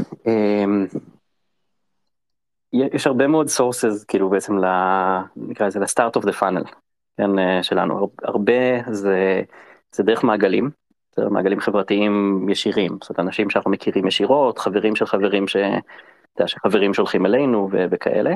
יש 2.74 3.08
הרבה 3.08 3.28
מאוד 3.28 3.48
sources 3.48 4.06
כאילו 4.08 4.30
בעצם 4.30 4.54
נקרא 5.36 5.68
לזה 5.68 5.80
ל-start 5.80 6.16
of 6.16 6.26
the 6.26 6.32
funnel 6.32 6.64
שלנו, 7.62 8.10
הרבה 8.24 8.54
זה, 8.92 9.42
זה 9.92 10.04
דרך 10.04 10.24
מעגלים. 10.24 10.81
יותר 11.17 11.30
מעגלים 11.30 11.60
חברתיים 11.60 12.45
ישירים, 12.50 12.91
זאת 13.02 13.10
אומרת 13.10 13.19
אנשים 13.19 13.50
שאנחנו 13.50 13.71
מכירים 13.71 14.08
ישירות, 14.08 14.60
חברים 14.60 14.95
של 14.95 15.06
חברים 15.06 15.47
ש... 15.47 15.56
אתה 15.56 16.41
יודע, 16.41 16.47
שחברים 16.47 16.93
שולחים 16.93 17.26
אלינו 17.26 17.69
ו... 17.71 17.86
וכאלה. 17.91 18.32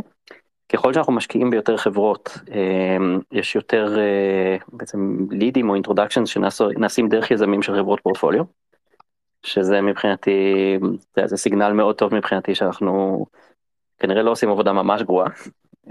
ככל 0.70 0.94
שאנחנו 0.94 1.14
משקיעים 1.14 1.50
ביותר 1.50 1.78
חברות, 1.78 2.38
אה, 2.52 2.98
יש 3.32 3.56
יותר 3.56 4.00
אה, 4.00 4.58
בעצם 4.68 5.18
לידים 5.32 5.70
או 5.70 5.76
introduction 5.76 6.26
שנעשים 6.26 7.10
דרך 7.10 7.32
יזמים 7.32 7.62
של 7.62 7.76
חברות 7.76 8.00
פורטפוליו, 8.00 8.44
שזה 9.44 9.82
מבחינתי, 9.82 10.54
זה 11.26 11.38
סיגנל 11.38 11.74
מאוד 11.74 11.96
טוב 11.96 12.16
מבחינתי 12.16 12.56
שאנחנו 12.56 13.26
כנראה 14.00 14.24
לא 14.24 14.32
עושים 14.32 14.50
עבודה 14.50 14.74
ממש 14.74 15.02
גרועה. 15.02 15.30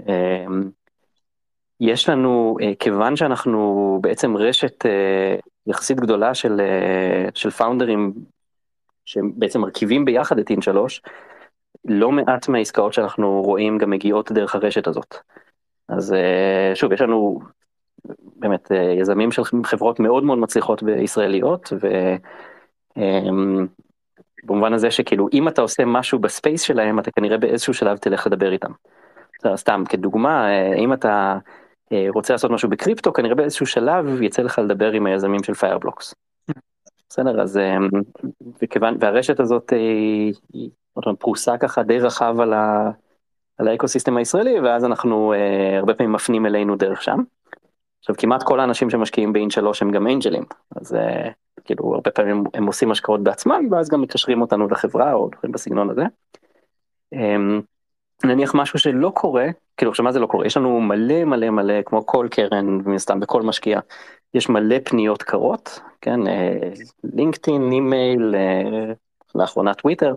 אה, 0.09 0.45
יש 1.79 2.09
לנו, 2.09 2.57
כיוון 2.79 3.15
שאנחנו 3.15 3.97
בעצם 4.01 4.37
רשת 4.37 4.85
יחסית 5.67 5.99
גדולה 5.99 6.33
של, 6.33 6.61
אה, 6.61 7.29
של 7.33 7.49
founderים 7.49 8.13
שבעצם 9.05 9.61
מרכיבים 9.61 10.05
ביחד 10.05 10.39
את 10.39 10.49
אין 10.49 10.61
שלוש, 10.61 11.01
לא 11.85 12.11
מעט 12.11 12.47
מהעסקאות 12.47 12.93
שאנחנו 12.93 13.41
רואים 13.41 13.77
גם 13.77 13.89
מגיעות 13.89 14.31
דרך 14.31 14.55
הרשת 14.55 14.87
הזאת. 14.87 15.15
אז 15.89 16.13
אה, 16.13 16.71
שוב, 16.75 16.91
יש 16.91 17.01
לנו 17.01 17.39
באמת 18.35 18.71
אה, 18.71 18.93
יזמים 18.99 19.31
של 19.31 19.41
חברות 19.63 19.99
מאוד 19.99 20.23
מאוד 20.23 20.37
מצליחות 20.37 20.83
בישראליות, 20.83 21.73
אמ, 22.97 23.67
במובן 24.43 24.73
הזה 24.73 24.91
שכאילו 24.91 25.27
אם 25.33 25.47
אתה 25.47 25.61
עושה 25.61 25.85
משהו 25.85 26.19
ב-space 26.19 26.61
שלהם 26.61 26.99
אתה 26.99 27.11
כנראה 27.11 27.37
באיזשהו 27.37 27.73
שלב 27.73 27.97
תלך 27.97 28.27
לדבר 28.27 28.51
איתם. 28.51 28.71
סתם 29.55 29.83
כדוגמה 29.89 30.47
אם 30.77 30.93
אתה 30.93 31.37
רוצה 32.09 32.33
לעשות 32.33 32.51
משהו 32.51 32.69
בקריפטו 32.69 33.13
כנראה 33.13 33.35
באיזשהו 33.35 33.65
שלב 33.65 34.21
יצא 34.21 34.41
לך 34.41 34.59
לדבר 34.59 34.91
עם 34.91 35.05
היזמים 35.05 35.43
של 35.43 35.53
פיירבלוקס. 35.53 36.15
בסדר 37.09 37.41
אז 37.41 37.59
וכיוון 38.61 38.97
והרשת 38.99 39.39
הזאת 39.39 39.73
היא 40.53 40.69
פרוסה 41.19 41.57
ככה 41.57 41.83
די 41.83 41.99
רחב 41.99 42.39
על, 42.39 42.53
ה, 42.53 42.91
על 43.57 43.67
האקוסיסטם 43.67 44.17
הישראלי 44.17 44.59
ואז 44.59 44.85
אנחנו 44.85 45.33
הרבה 45.77 45.93
פעמים 45.93 46.11
מפנים 46.13 46.45
אלינו 46.45 46.75
דרך 46.75 47.03
שם. 47.03 47.19
עכשיו 47.99 48.15
כמעט 48.17 48.43
כל 48.43 48.59
האנשים 48.59 48.89
שמשקיעים 48.89 49.33
באין 49.33 49.49
שלוש 49.49 49.81
הם 49.81 49.91
גם 49.91 50.07
אנג'לים 50.07 50.43
אז 50.75 50.97
כאילו 51.65 51.93
הרבה 51.95 52.11
פעמים 52.11 52.43
הם 52.53 52.65
עושים 52.65 52.91
השקעות 52.91 53.23
בעצמם 53.23 53.67
ואז 53.71 53.89
גם 53.89 54.01
מקשרים 54.01 54.41
אותנו 54.41 54.67
לחברה 54.67 55.13
או 55.13 55.29
דברים 55.37 55.51
בסגנון 55.51 55.89
הזה. 55.89 56.03
אמ, 57.13 57.61
נניח 58.23 58.55
משהו 58.55 58.79
שלא 58.79 59.11
קורה 59.15 59.47
כאילו 59.77 59.91
עכשיו 59.91 60.05
מה 60.05 60.11
זה 60.11 60.19
לא 60.19 60.27
קורה 60.27 60.45
יש 60.45 60.57
לנו 60.57 60.81
מלא 60.81 61.23
מלא 61.23 61.49
מלא 61.49 61.81
כמו 61.81 62.05
כל 62.05 62.27
קרן 62.31 62.65
מן 62.65 62.95
הסתם 62.95 63.19
בכל 63.19 63.41
משקיע 63.41 63.79
יש 64.33 64.49
מלא 64.49 64.75
פניות 64.85 65.23
קרות 65.23 65.79
כן 66.01 66.19
לינקדאין 67.03 67.71
אימייל 67.71 68.35
אה, 68.35 68.93
לאחרונה 69.35 69.73
טוויטר 69.73 70.15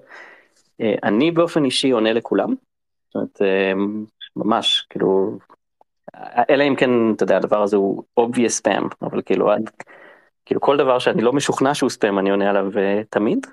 אה, 0.81 0.94
אני 1.03 1.31
באופן 1.31 1.64
אישי 1.64 1.90
עונה 1.90 2.12
לכולם. 2.12 2.55
זאת 3.07 3.14
אומרת, 3.14 3.38
ממש 4.37 4.87
כאילו 4.90 5.38
אלא 6.51 6.64
אם 6.64 6.77
כן 6.77 6.90
אתה 7.16 7.23
יודע 7.23 7.37
הדבר 7.37 7.62
הזה 7.62 7.77
הוא 7.77 8.03
obvious 8.21 8.62
spam 8.62 8.85
אבל 9.03 9.23
כאילו 9.23 9.51
עד 9.51 9.71
כאילו 10.47 10.61
כל 10.61 10.77
דבר 10.77 10.99
שאני 10.99 11.23
לא 11.23 11.33
משוכנע 11.33 11.75
שהוא 11.75 11.90
ספאם 11.90 12.18
אני 12.18 12.31
עונה 12.31 12.51
עליו 12.51 12.71
תמיד. 13.11 13.47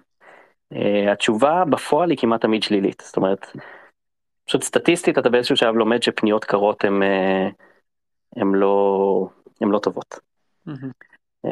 התשובה 1.11 1.63
בפועל 1.69 2.09
היא 2.09 2.17
כמעט 2.17 2.41
תמיד 2.41 2.63
שלילית 2.63 3.03
זאת 3.05 3.17
אומרת. 3.17 3.47
פשוט 4.45 4.63
סטטיסטית 4.63 5.17
אתה 5.17 5.29
באיזשהו 5.29 5.57
שלב 5.57 5.75
לומד 5.75 6.03
שפניות 6.03 6.45
קרות 6.45 6.83
uh, 6.83 6.87
הם 8.35 8.55
לא 8.55 9.27
הם 9.61 9.71
לא 9.71 9.79
טובות. 9.79 10.19
Mm-hmm. 10.67 11.49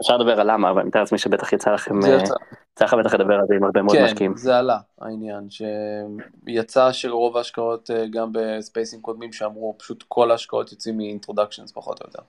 אפשר 0.00 0.16
לדבר 0.16 0.40
על 0.40 0.52
למה 0.52 0.70
אבל 0.70 0.80
אני 0.80 0.88
מתאר 0.88 1.00
לעצמי 1.00 1.18
שבטח 1.18 1.52
יצא 1.52 1.70
לכם 1.70 1.98
יצא 1.98 2.84
לך 2.84 2.94
בטח 2.94 3.14
לדבר 3.14 3.34
על 3.34 3.46
זה 3.48 3.54
עם 3.54 3.64
הרבה 3.64 3.82
מאוד 3.82 3.96
כן, 3.96 4.04
משקיעים. 4.04 4.32
כן 4.32 4.38
זה 4.38 4.58
עלה 4.58 4.78
העניין 5.00 5.48
שיצא 5.50 6.92
שרוב 6.92 7.36
ההשקעות 7.36 7.90
גם 8.10 8.30
בספייסים 8.32 9.00
קודמים 9.00 9.32
שאמרו 9.32 9.74
פשוט 9.78 10.04
כל 10.08 10.30
ההשקעות 10.30 10.72
יוצאים 10.72 10.96
מאינטרודקשנס 10.96 11.72
פחות 11.72 12.00
או 12.00 12.06
יותר. 12.06 12.22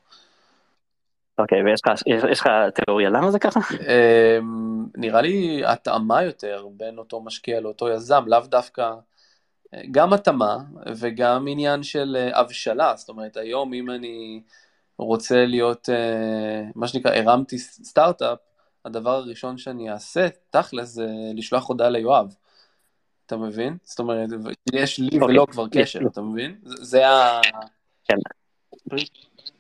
אוקיי, 1.38 1.64
ויש 1.64 2.40
לך 2.40 2.50
תיאוריה 2.74 3.10
למה 3.10 3.32
זה 3.32 3.40
ככה? 3.40 3.60
נראה 4.98 5.22
לי 5.22 5.62
התאמה 5.66 6.24
יותר 6.24 6.68
בין 6.78 6.98
אותו 6.98 7.22
משקיע 7.22 7.60
לאותו 7.60 7.90
יזם, 7.90 8.24
לאו 8.28 8.40
דווקא, 8.40 8.92
גם 9.92 10.14
התאמה 10.14 10.58
וגם 10.96 11.46
עניין 11.48 11.84
של 11.84 12.18
אה, 12.20 12.40
הבשלה, 12.40 12.94
זאת 12.96 13.10
אומרת 13.10 13.38
היום 13.38 13.74
אם 13.74 13.90
אני 13.90 14.42
רוצה 14.98 15.46
להיות, 15.46 15.90
אה, 15.90 16.64
מה 16.76 16.88
שנקרא, 16.88 17.16
הרמתי 17.16 17.58
סטארט-אפ, 17.58 18.40
הדבר 18.86 19.16
הראשון 19.16 19.58
שאני 19.58 19.92
אעשה, 19.92 20.28
תכלס, 20.50 20.88
זה 20.88 21.08
לשלוח 21.36 21.70
הודעה 21.70 21.90
ליואב. 21.90 22.36
אתה 23.26 23.38
מבין? 23.38 23.78
זאת 23.84 24.00
אומרת, 24.00 24.30
יש 24.74 25.00
לי 25.00 25.08
okay. 25.10 25.22
אוקיי. 25.22 25.36
ולא 25.36 25.48
כבר 25.52 25.68
קשר, 25.68 26.00
אתה 26.12 26.22
מבין? 26.22 26.56
זה 26.64 27.08
ה... 27.08 27.42
כן. 28.06 28.16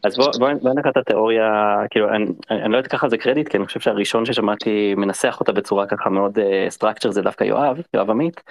אז 0.04 0.18
בוא, 0.18 0.32
בוא, 0.40 0.50
בוא 0.62 0.74
נקרא 0.74 0.92
את 0.92 0.98
התיאוריה, 0.98 1.44
כאילו 1.90 2.10
אני, 2.10 2.26
אני 2.50 2.72
לא 2.72 2.78
יודעת 2.78 2.92
ככה 2.92 3.10
זה 3.10 3.18
קרדיט, 3.18 3.48
כי 3.48 3.58
אני 3.58 3.66
חושב 3.66 3.80
שהראשון 3.80 4.26
ששמעתי 4.26 4.96
מנסח 4.96 5.38
אותה 5.40 5.52
בצורה 5.52 5.88
ככה 5.88 6.10
מאוד 6.10 6.40
סטרקצ'ר 6.70 7.10
uh, 7.10 7.12
זה 7.12 7.22
דווקא 7.22 7.44
יואב, 7.44 7.82
יואב 7.94 8.10
עמית, 8.10 8.42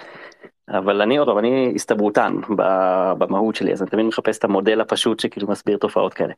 אבל 0.77 1.01
אני 1.01 1.17
עוד 1.17 1.27
פעם, 1.27 1.37
אני 1.37 1.71
הסתברותן 1.75 2.35
במהות 3.17 3.55
שלי, 3.55 3.73
אז 3.73 3.81
אני 3.81 3.89
תמיד 3.89 4.05
מחפש 4.05 4.37
את 4.37 4.43
המודל 4.43 4.81
הפשוט 4.81 5.19
שכאילו 5.19 5.47
מסביר 5.47 5.77
תופעות 5.77 6.13
כאלה. 6.13 6.33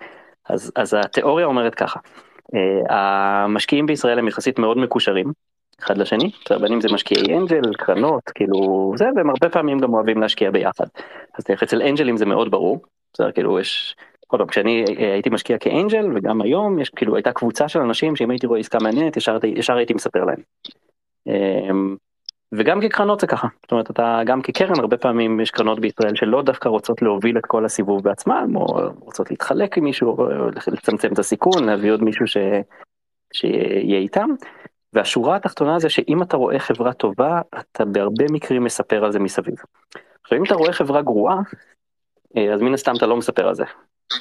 אז, 0.50 0.72
אז 0.76 0.94
התיאוריה 0.94 1.46
אומרת 1.46 1.76
ככה, 1.76 2.00
uh, 2.00 2.94
המשקיעים 2.94 3.86
בישראל 3.86 4.20
הם 4.20 4.28
יחסית 4.28 4.60
מאוד 4.60 4.78
מקושרים, 4.78 5.32
אחד 5.80 5.98
לשני, 5.98 6.32
בין 6.62 6.74
אם 6.74 6.82
זה 6.82 6.88
משקיעי 6.94 7.38
אנג'ל, 7.38 7.74
קרנות, 7.74 8.24
כאילו 8.36 8.94
זה, 8.96 9.06
והם 9.16 9.30
הרבה 9.30 9.50
פעמים 9.50 9.80
גם 9.80 9.94
אוהבים 9.94 10.22
להשקיע 10.22 10.52
ביחד. 10.52 10.86
אז 11.38 11.44
אצל 11.64 11.82
אנג'לים 11.82 12.18
זה 12.18 12.26
מאוד 12.26 12.52
ברור, 12.52 12.82
בסדר, 13.14 13.32
כאילו 13.32 13.60
יש... 13.60 13.96
עוד 14.28 14.40
פעם, 14.40 14.48
כשאני 14.48 14.86
אה, 15.00 15.14
הייתי 15.14 15.30
משקיע 15.30 15.58
כאנג'ל 15.58 16.06
וגם 16.16 16.42
היום 16.42 16.80
יש 16.80 16.90
כאילו 16.90 17.16
הייתה 17.16 17.32
קבוצה 17.32 17.68
של 17.68 17.80
אנשים 17.80 18.16
שאם 18.16 18.30
הייתי 18.30 18.48
רואה 18.48 18.60
עסקה 18.60 18.78
מעניינת 18.82 19.18
ישר, 19.18 19.38
ישר 19.44 19.78
הייתי 19.78 19.94
מספר 19.94 20.26
להם. 20.26 20.40
וגם 22.58 22.82
כקרנות 22.82 23.20
זה 23.20 23.28
ככה, 23.28 23.48
זאת 23.62 23.72
אומרת 23.72 23.92
אתה 23.92 24.22
גם 24.26 24.42
כקרן 24.42 24.80
הרבה 24.80 24.98
פעמים 24.98 25.40
יש 25.40 25.52
קרנות 25.52 25.80
בישראל 25.80 26.16
שלא 26.16 26.42
דווקא 26.42 26.70
רוצות 26.70 27.02
להוביל 27.02 27.38
את 27.38 27.46
כל 27.46 27.66
הסיבוב 27.66 28.04
בעצמם 28.04 28.56
או 28.56 28.66
רוצות 29.00 29.32
להתחלק 29.32 29.78
עם 29.78 29.84
מישהו, 29.84 30.10
או 30.10 30.50
לצמצם 30.68 31.14
את 31.14 31.20
הסיכון, 31.20 31.64
להביא 31.64 31.92
עוד 31.92 32.04
מישהו 32.04 32.28
ש... 32.28 32.38
שיהיה 33.34 34.00
איתם. 34.00 34.30
והשורה 34.94 35.36
התחתונה 35.36 35.80
זה 35.80 35.90
שאם 35.90 36.22
אתה 36.22 36.38
רואה 36.38 36.60
חברה 36.60 36.94
טובה 36.94 37.42
אתה 37.60 37.86
בהרבה 37.86 38.26
מקרים 38.32 38.64
מספר 38.64 39.06
על 39.06 39.12
זה 39.12 39.20
מסביב. 39.20 39.56
עכשיו 40.24 40.38
אם 40.38 40.44
אתה 40.44 40.56
רואה 40.56 40.74
חברה 40.74 41.02
גרועה 41.02 41.38
אה, 42.38 42.54
אז 42.54 42.62
מן 42.62 42.74
הסתם 42.74 42.94
אתה 42.98 43.06
לא 43.06 43.18
מספר 43.18 43.48
על 43.48 43.56
זה. 43.56 43.64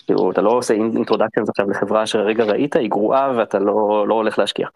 כאילו 0.06 0.30
אתה 0.30 0.42
לא 0.42 0.50
עושה 0.50 0.74
אינטרודקציה 0.74 1.42
עכשיו 1.48 1.70
לחברה 1.70 2.06
שרגע 2.06 2.44
ראית 2.44 2.76
היא 2.76 2.90
גרועה 2.90 3.32
ואתה 3.36 3.58
לא, 3.58 4.04
לא 4.08 4.14
הולך 4.14 4.38
להשקיע. 4.38 4.68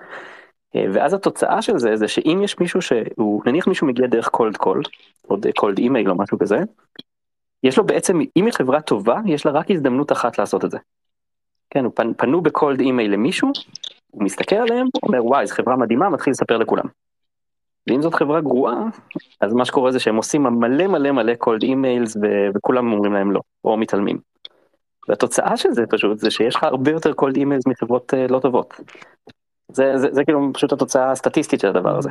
אה, 0.76 0.84
ואז 0.92 1.14
התוצאה 1.14 1.62
של 1.62 1.78
זה 1.78 1.96
זה 1.96 2.08
שאם 2.08 2.40
יש 2.44 2.58
מישהו 2.60 2.82
שהוא 2.82 3.42
נניח 3.46 3.66
מישהו 3.66 3.86
מגיע 3.86 4.06
דרך 4.06 4.28
cold 4.28 4.56
call 4.56 4.84
או 5.30 5.36
cold 5.56 5.78
email 5.78 6.10
או 6.10 6.14
משהו 6.18 6.38
כזה. 6.38 6.58
יש 7.62 7.78
לו 7.78 7.86
בעצם 7.86 8.20
אם 8.36 8.46
היא 8.46 8.52
חברה 8.52 8.80
טובה 8.80 9.20
יש 9.26 9.46
לה 9.46 9.52
רק 9.52 9.70
הזדמנות 9.70 10.12
אחת 10.12 10.38
לעשות 10.38 10.64
את 10.64 10.70
זה. 10.70 10.78
כן, 11.70 11.84
הוא 11.84 11.92
פנ, 11.94 12.14
פנו 12.14 12.40
בקולד 12.40 12.80
אימייל 12.80 13.12
למישהו, 13.12 13.52
הוא 14.10 14.24
מסתכל 14.24 14.56
עליהם, 14.56 14.86
אומר 15.02 15.24
וואי 15.24 15.46
זו 15.46 15.54
חברה 15.54 15.76
מדהימה, 15.76 16.08
מתחיל 16.08 16.30
לספר 16.30 16.56
לכולם. 16.56 16.84
ואם 17.86 18.02
זאת 18.02 18.14
חברה 18.14 18.40
גרועה, 18.40 18.84
אז 19.40 19.52
מה 19.52 19.64
שקורה 19.64 19.92
זה 19.92 19.98
שהם 19.98 20.16
עושים 20.16 20.42
מלא 20.42 20.86
מלא 20.86 21.12
מלא 21.12 21.34
cold 21.34 21.62
emails 21.62 22.16
וכולם 22.54 22.92
אומרים 22.92 23.12
להם 23.12 23.32
לא, 23.32 23.40
או 23.64 23.76
מתעלמים. 23.76 24.18
והתוצאה 25.08 25.56
של 25.56 25.72
זה 25.72 25.86
פשוט 25.86 26.18
זה 26.18 26.30
שיש 26.30 26.54
לך 26.54 26.64
הרבה 26.64 26.90
יותר 26.90 27.12
cold 27.12 27.36
emails 27.36 27.66
מחברות 27.66 28.14
uh, 28.14 28.32
לא 28.32 28.38
טובות. 28.38 28.80
זה, 29.72 29.98
זה, 29.98 30.08
זה 30.12 30.24
כאילו 30.24 30.50
פשוט 30.54 30.72
התוצאה 30.72 31.10
הסטטיסטית 31.10 31.60
של 31.60 31.68
הדבר 31.68 31.98
הזה. 31.98 32.10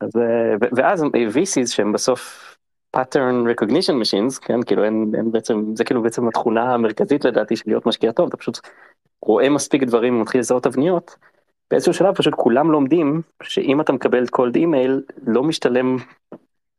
אז, 0.00 0.10
uh, 0.16 0.68
ואז 0.76 1.02
VCs 1.02 1.66
שהם 1.66 1.92
בסוף 1.92 2.54
pattern 2.96 3.46
recognition 3.54 3.94
machines, 4.02 4.40
כן, 4.40 4.62
כאילו 4.62 4.84
אין, 4.84 5.12
אין 5.16 5.32
בעצם, 5.32 5.64
זה 5.74 5.84
כאילו 5.84 6.02
בעצם 6.02 6.28
התכונה 6.28 6.74
המרכזית 6.74 7.24
לדעתי 7.24 7.56
של 7.56 7.64
להיות 7.66 7.86
משקיע 7.86 8.12
טוב, 8.12 8.26
אתה 8.28 8.36
פשוט 8.36 8.58
רואה 9.22 9.50
מספיק 9.50 9.82
דברים 9.82 10.16
ומתחיל 10.16 10.40
לזהות 10.40 10.62
תבניות, 10.62 11.16
באיזשהו 11.70 11.94
שלב 11.94 12.14
פשוט 12.14 12.34
כולם 12.34 12.70
לומדים 12.70 13.22
שאם 13.42 13.80
אתה 13.80 13.92
מקבל 13.92 14.26
קולד 14.26 14.56
אימייל 14.56 15.02
לא 15.26 15.42
משתלם 15.42 15.96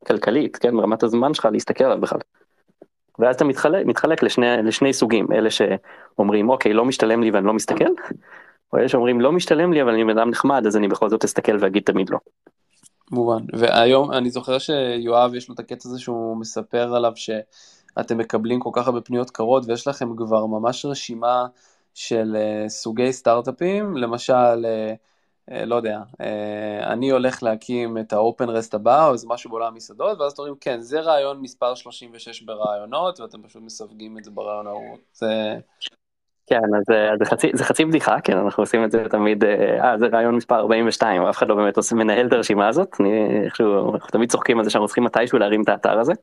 כלכלית, 0.07 0.57
כן, 0.57 0.77
ברמת 0.77 1.03
הזמן 1.03 1.33
שלך 1.33 1.47
להסתכל 1.51 1.83
עליו 1.83 2.01
בכלל. 2.01 2.19
ואז 3.19 3.35
אתה 3.35 3.45
מתחלק, 3.45 3.85
מתחלק 3.85 4.23
לשני, 4.23 4.45
לשני 4.63 4.93
סוגים, 4.93 5.27
אלה 5.31 5.49
שאומרים 5.49 6.49
אוקיי 6.49 6.73
לא 6.73 6.85
משתלם 6.85 7.23
לי 7.23 7.31
ואני 7.31 7.45
לא 7.45 7.53
מסתכל, 7.53 7.89
או 8.75 8.79
אלה 8.79 8.89
שאומרים 8.89 9.21
לא 9.21 9.31
משתלם 9.31 9.73
לי 9.73 9.81
אבל 9.81 9.91
אני 9.91 10.03
בן 10.03 10.17
אדם 10.17 10.29
נחמד 10.29 10.65
אז 10.67 10.77
אני 10.77 10.87
בכל 10.87 11.09
זאת 11.09 11.23
אסתכל 11.23 11.57
ואגיד 11.59 11.83
תמיד 11.83 12.09
לא. 12.09 12.17
מובן, 13.11 13.43
והיום 13.53 14.11
אני 14.11 14.29
זוכר 14.29 14.57
שיואב 14.59 15.35
יש 15.35 15.49
לו 15.49 15.55
את 15.55 15.59
הקטע 15.59 15.89
הזה 15.89 15.99
שהוא 15.99 16.37
מספר 16.37 16.95
עליו 16.95 17.11
שאתם 17.15 18.17
מקבלים 18.17 18.59
כל 18.59 18.69
כך 18.73 18.87
הרבה 18.87 19.01
פניות 19.01 19.29
קרות 19.29 19.63
ויש 19.67 19.87
לכם 19.87 20.15
כבר 20.15 20.45
ממש 20.45 20.85
רשימה 20.85 21.45
של 21.93 22.35
uh, 22.35 22.69
סוגי 22.69 23.13
סטארט-אפים, 23.13 23.97
למשל 23.97 24.65
uh, 24.65 24.97
אה, 25.51 25.65
לא 25.65 25.75
יודע, 25.75 25.99
אה, 26.21 26.93
אני 26.93 27.09
הולך 27.09 27.43
להקים 27.43 27.97
את 27.97 28.13
האופן 28.13 28.49
רסט 28.49 28.73
הבא 28.73 29.07
או 29.07 29.13
איזה 29.13 29.27
משהו 29.27 29.49
בעולם 29.49 29.67
המסעדות, 29.67 30.19
ואז 30.19 30.31
אתם 30.31 30.41
אומרים, 30.41 30.57
כן, 30.61 30.81
זה 30.81 30.99
רעיון 30.99 31.41
מספר 31.41 31.75
36 31.75 32.41
ברעיונות, 32.41 33.19
ואתם 33.19 33.43
פשוט 33.43 33.61
מסווגים 33.61 34.17
את 34.17 34.23
זה 34.23 34.31
ברעיון 34.31 34.67
ההוא. 34.67 34.97
זה... 35.13 35.59
כן, 36.47 36.61
אז 36.77 36.95
אה, 36.95 37.17
זה 37.19 37.25
חצי, 37.25 37.51
זה 37.53 37.63
חצי 37.63 37.85
בדיחה, 37.85 38.21
כן, 38.21 38.37
אנחנו 38.37 38.63
עושים 38.63 38.83
את 38.83 38.91
זה 38.91 39.03
תמיד, 39.09 39.43
אה, 39.43 39.97
זה 39.97 40.07
רעיון 40.07 40.35
מספר 40.35 40.55
42, 40.55 41.21
אף 41.21 41.37
אחד 41.37 41.47
לא 41.47 41.55
באמת 41.55 41.77
עושה, 41.77 41.95
מנהל 41.95 42.27
את 42.27 42.33
הרשימה 42.33 42.67
הזאת, 42.67 42.95
אני 42.99 43.41
איכשהו, 43.45 43.93
אנחנו 43.93 44.09
תמיד 44.09 44.31
צוחקים 44.31 44.57
על 44.57 44.63
זה 44.63 44.69
שאנחנו 44.69 44.87
צריכים 44.87 45.03
מתישהו 45.03 45.39
להרים 45.39 45.61
את 45.61 45.69
האתר 45.69 45.99
הזה. 45.99 46.13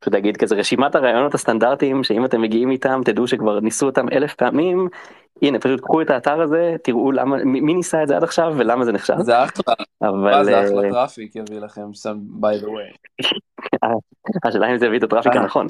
פשוט 0.00 0.14
להגיד 0.14 0.36
כזה 0.36 0.54
רשימת 0.54 0.94
הרעיונות 0.94 1.34
הסטנדרטיים 1.34 2.04
שאם 2.04 2.24
אתם 2.24 2.40
מגיעים 2.40 2.70
איתם 2.70 3.00
תדעו 3.04 3.26
שכבר 3.26 3.60
ניסו 3.60 3.86
אותם 3.86 4.08
אלף 4.08 4.34
פעמים 4.34 4.88
הנה 5.42 5.58
פשוט 5.58 5.80
קחו 5.80 6.02
את 6.02 6.10
האתר 6.10 6.42
הזה 6.42 6.76
תראו 6.82 7.12
למה 7.12 7.36
מי 7.44 7.74
ניסה 7.74 8.02
את 8.02 8.08
זה 8.08 8.16
עד 8.16 8.24
עכשיו 8.24 8.54
ולמה 8.56 8.84
זה 8.84 8.92
נחשב. 8.92 9.14
זה 9.20 9.44
אחלה, 9.44 9.74
אבל 10.02 10.44
זה 10.44 10.64
אחלה 10.64 10.84
אה, 10.84 10.90
traffic 10.90 11.36
יביא 11.36 11.58
לכם 11.58 11.90
by 12.40 12.62
the 12.62 12.66
way. 12.66 13.26
השאלה 14.44 14.70
אם 14.70 14.78
זה 14.78 14.86
יביא 14.86 14.98
את 14.98 15.02
הטראפיק 15.02 15.36
הנכון. 15.36 15.66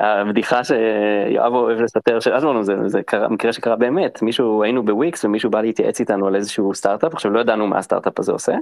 הבדיחה 0.00 0.60
שיואב 0.64 1.54
אוהב 1.54 1.80
לספר 1.80 2.20
של 2.20 2.32
אדמון 2.32 2.62
זה, 2.62 2.74
זה 2.86 3.02
קרה, 3.02 3.28
מקרה 3.28 3.52
שקרה 3.52 3.76
באמת. 3.76 4.22
מישהו 4.22 4.62
היינו 4.62 4.84
בוויקס 4.84 5.24
ומישהו 5.24 5.50
בא 5.50 5.60
להתייעץ 5.60 6.00
איתנו 6.00 6.26
על 6.26 6.36
איזשהו 6.36 6.74
סטארט-אפ. 6.74 7.14
עכשיו 7.14 7.30
לא 7.30 7.40
ידענו 7.40 7.66
מה 7.66 7.78
הסטארט-אפ 7.78 8.18
הזה 8.18 8.32
עושה 8.32 8.52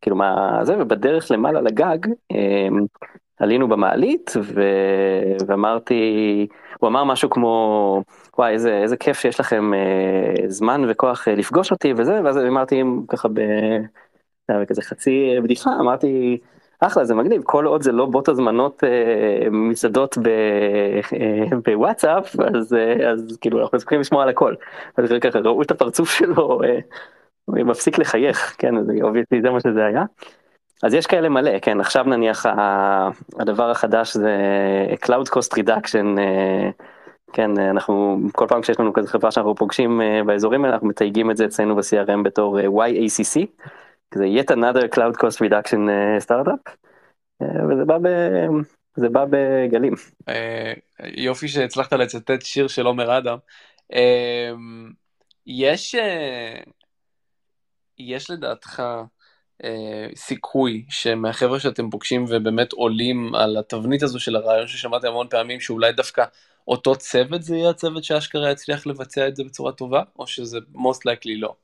כאילו 0.00 0.16
מה 0.16 0.58
זה 0.62 0.74
ובדרך 0.78 1.30
למעלה 1.30 1.60
לגג 1.60 1.98
עלינו 3.40 3.68
במעלית 3.68 4.32
ו... 4.42 4.62
ואמרתי 5.46 6.46
הוא 6.80 6.88
אמר 6.88 7.04
משהו 7.04 7.30
כמו 7.30 8.02
וואי 8.38 8.52
איזה 8.52 8.78
איזה 8.82 8.96
כיף 8.96 9.18
שיש 9.18 9.40
לכם 9.40 9.74
אה, 9.74 10.48
זמן 10.48 10.82
וכוח 10.88 11.28
אה, 11.28 11.34
לפגוש 11.34 11.70
אותי 11.70 11.92
וזה 11.96 12.20
ואז 12.24 12.38
אמרתי 12.38 12.82
ככה 13.08 13.28
בכזה 14.50 14.82
חצי 14.82 15.34
בדיחה 15.42 15.70
אמרתי 15.80 16.38
אחלה 16.80 17.04
זה 17.04 17.14
מגניב 17.14 17.42
כל 17.44 17.66
עוד 17.66 17.82
זה 17.82 17.92
לא 17.92 18.06
בוט 18.06 18.28
הזמנות 18.28 18.84
אה, 18.84 19.50
מסעדות 19.50 20.18
ב, 20.18 20.28
אה, 21.20 21.56
בוואטסאפ 21.64 22.40
אז 22.56 22.74
אה, 22.74 23.10
אז 23.10 23.38
כאילו 23.40 23.62
אנחנו 23.62 23.78
צריכים 23.78 24.00
לשמוע 24.00 24.22
על 24.22 24.28
הכל. 24.28 24.54
אז 24.96 25.12
ככה 25.20 25.38
ראו 25.38 25.62
את 25.62 25.70
הפרצוף 25.70 26.10
שלו 26.18 26.60
אה, 26.64 26.78
מפסיק 27.48 27.98
לחייך 27.98 28.56
כן 28.58 28.84
זה 28.84 28.92
אובייסטי 29.02 29.42
זה 29.42 29.50
מה 29.50 29.60
שזה 29.60 29.84
היה. 29.84 30.04
אז 30.82 30.94
יש 30.94 31.06
כאלה 31.06 31.28
מלא 31.28 31.58
כן 31.58 31.80
עכשיו 31.80 32.04
נניח 32.04 32.46
הדבר 33.38 33.70
החדש 33.70 34.16
זה 34.16 34.36
Cloud 35.04 35.28
Cost 35.34 35.58
Reduction. 35.58 36.18
אה, 36.18 36.70
כן 37.32 37.58
אנחנו 37.58 38.18
כל 38.32 38.46
פעם 38.48 38.62
שיש 38.62 38.80
לנו 38.80 38.92
כזה 38.92 39.08
חברה 39.08 39.30
שאנחנו 39.30 39.54
פוגשים 39.54 40.00
אה, 40.00 40.20
באזורים 40.26 40.64
האלה 40.64 40.74
אנחנו 40.74 40.88
מתייגים 40.88 41.30
את 41.30 41.36
זה 41.36 41.44
אצלנו 41.44 41.76
ב-CRM 41.76 42.22
בתור 42.24 42.60
אה, 42.60 42.64
YACC. 42.64 43.46
זה 44.14 44.24
yet 44.24 44.56
another 44.56 44.88
cloud 44.94 45.16
cost 45.16 45.40
reduction 45.40 45.88
uh, 45.88 46.24
startup 46.26 46.72
uh, 47.42 47.64
וזה 47.68 47.84
בא, 47.86 47.98
ב, 47.98 48.08
זה 48.96 49.08
בא 49.08 49.24
בגלים. 49.30 49.94
Uh, 50.30 50.34
יופי 51.16 51.48
שהצלחת 51.48 51.92
לצטט 51.92 52.42
שיר 52.42 52.68
של 52.68 52.86
עומר 52.86 53.18
אדם. 53.18 53.38
יש, 55.46 55.94
יש 57.98 58.30
לדעתך 58.30 58.82
סיכוי 60.14 60.84
שמהחבר'ה 60.88 61.60
שאתם 61.60 61.90
פוגשים 61.90 62.24
ובאמת 62.28 62.72
עולים 62.72 63.34
על 63.34 63.56
התבנית 63.56 64.02
הזו 64.02 64.20
של 64.20 64.36
הרעיון 64.36 64.66
ששמעתם 64.66 65.08
המון 65.08 65.28
פעמים 65.30 65.60
שאולי 65.60 65.92
דווקא 65.92 66.24
אותו 66.68 66.96
צוות 66.96 67.42
זה 67.42 67.56
יהיה 67.56 67.70
הצוות 67.70 68.04
שאשכרה 68.04 68.50
יצליח 68.50 68.86
לבצע 68.86 69.28
את 69.28 69.36
זה 69.36 69.44
בצורה 69.44 69.72
טובה 69.72 70.02
או 70.18 70.26
שזה 70.26 70.58
most 70.74 71.00
likely 71.08 71.38
לא. 71.38 71.54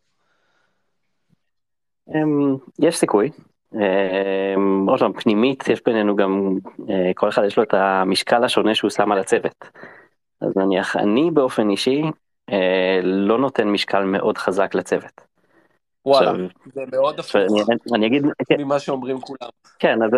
אמ, 2.14 2.56
יש 2.78 2.96
סיכוי. 2.96 3.30
אמ, 3.74 4.86
עוד 4.88 4.98
פעם, 4.98 5.12
פנימית 5.12 5.68
יש 5.68 5.82
בינינו 5.84 6.16
גם, 6.16 6.58
אה, 6.90 7.10
כל 7.14 7.28
אחד 7.28 7.44
יש 7.44 7.56
לו 7.56 7.62
את 7.62 7.74
המשקל 7.74 8.44
השונה 8.44 8.74
שהוא 8.74 8.90
שם 8.90 9.12
על 9.12 9.18
הצוות. 9.18 9.70
אז 10.40 10.56
נניח, 10.56 10.96
אני 10.96 11.30
באופן 11.30 11.70
אישי 11.70 12.02
אה, 12.50 13.00
לא 13.02 13.38
נותן 13.38 13.68
משקל 13.68 14.04
מאוד 14.04 14.38
חזק 14.38 14.74
לצוות. 14.74 15.20
וואלה, 16.06 16.32
זה 16.72 16.82
מאוד 16.92 17.18
הפוך 17.18 17.36
אני 17.94 18.06
אגיד, 18.06 18.22
כן. 18.48 18.60
ממה 18.60 18.78
שאומרים 18.78 19.20
כולם. 19.20 19.50
כן, 19.78 20.02
אז, 20.02 20.10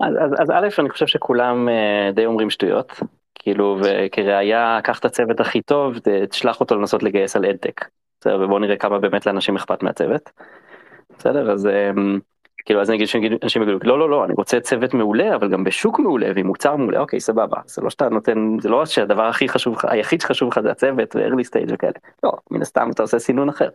אז, 0.00 0.14
אז, 0.20 0.32
אז 0.40 0.50
א', 0.50 0.68
אני 0.78 0.90
חושב 0.90 1.06
שכולם 1.06 1.68
אה, 1.68 2.10
די 2.14 2.26
אומרים 2.26 2.50
שטויות. 2.50 3.00
כאילו, 3.34 3.78
וכראיה, 3.82 4.80
קח 4.84 4.98
את 4.98 5.04
הצוות 5.04 5.40
הכי 5.40 5.62
טוב, 5.62 5.98
תשלח 6.30 6.60
אותו 6.60 6.76
לנסות 6.76 7.02
לגייס 7.02 7.36
על 7.36 7.46
אדטק. 7.46 7.84
ובוא 8.26 8.60
נראה 8.60 8.76
כמה 8.76 8.98
באמת 8.98 9.26
לאנשים 9.26 9.56
אכפת 9.56 9.82
מהצוות. 9.82 10.30
בסדר 11.18 11.50
אז 11.50 11.66
אמ, 11.66 12.18
כאילו 12.64 12.80
אז 12.80 12.90
נגיד 12.90 13.06
שאנשים 13.06 13.62
יגידו 13.62 13.78
לא 13.82 13.98
לא 13.98 14.10
לא 14.10 14.24
אני 14.24 14.32
רוצה 14.36 14.60
צוות 14.60 14.94
מעולה 14.94 15.34
אבל 15.36 15.50
גם 15.50 15.64
בשוק 15.64 15.98
מעולה 15.98 16.30
ועם 16.36 16.46
מוצר 16.46 16.76
מעולה 16.76 17.00
אוקיי 17.00 17.20
סבבה 17.20 17.56
זה 17.66 17.82
לא 17.82 17.90
שאתה 17.90 18.08
נותן 18.08 18.56
זה 18.60 18.68
לא 18.68 18.86
שהדבר 18.86 19.22
הכי 19.22 19.48
חשוב 19.48 19.74
לך 19.74 19.84
היחיד 19.84 20.20
שחשוב 20.20 20.48
לך 20.48 20.60
זה 20.60 20.70
הצוות 20.70 21.16
ו-early 21.16 21.44
stage 21.50 21.74
וכאלה 21.74 21.92
לא 22.22 22.32
מן 22.50 22.62
הסתם 22.62 22.90
אתה 22.90 23.02
עושה 23.02 23.18
סינון 23.18 23.48
אחר. 23.48 23.68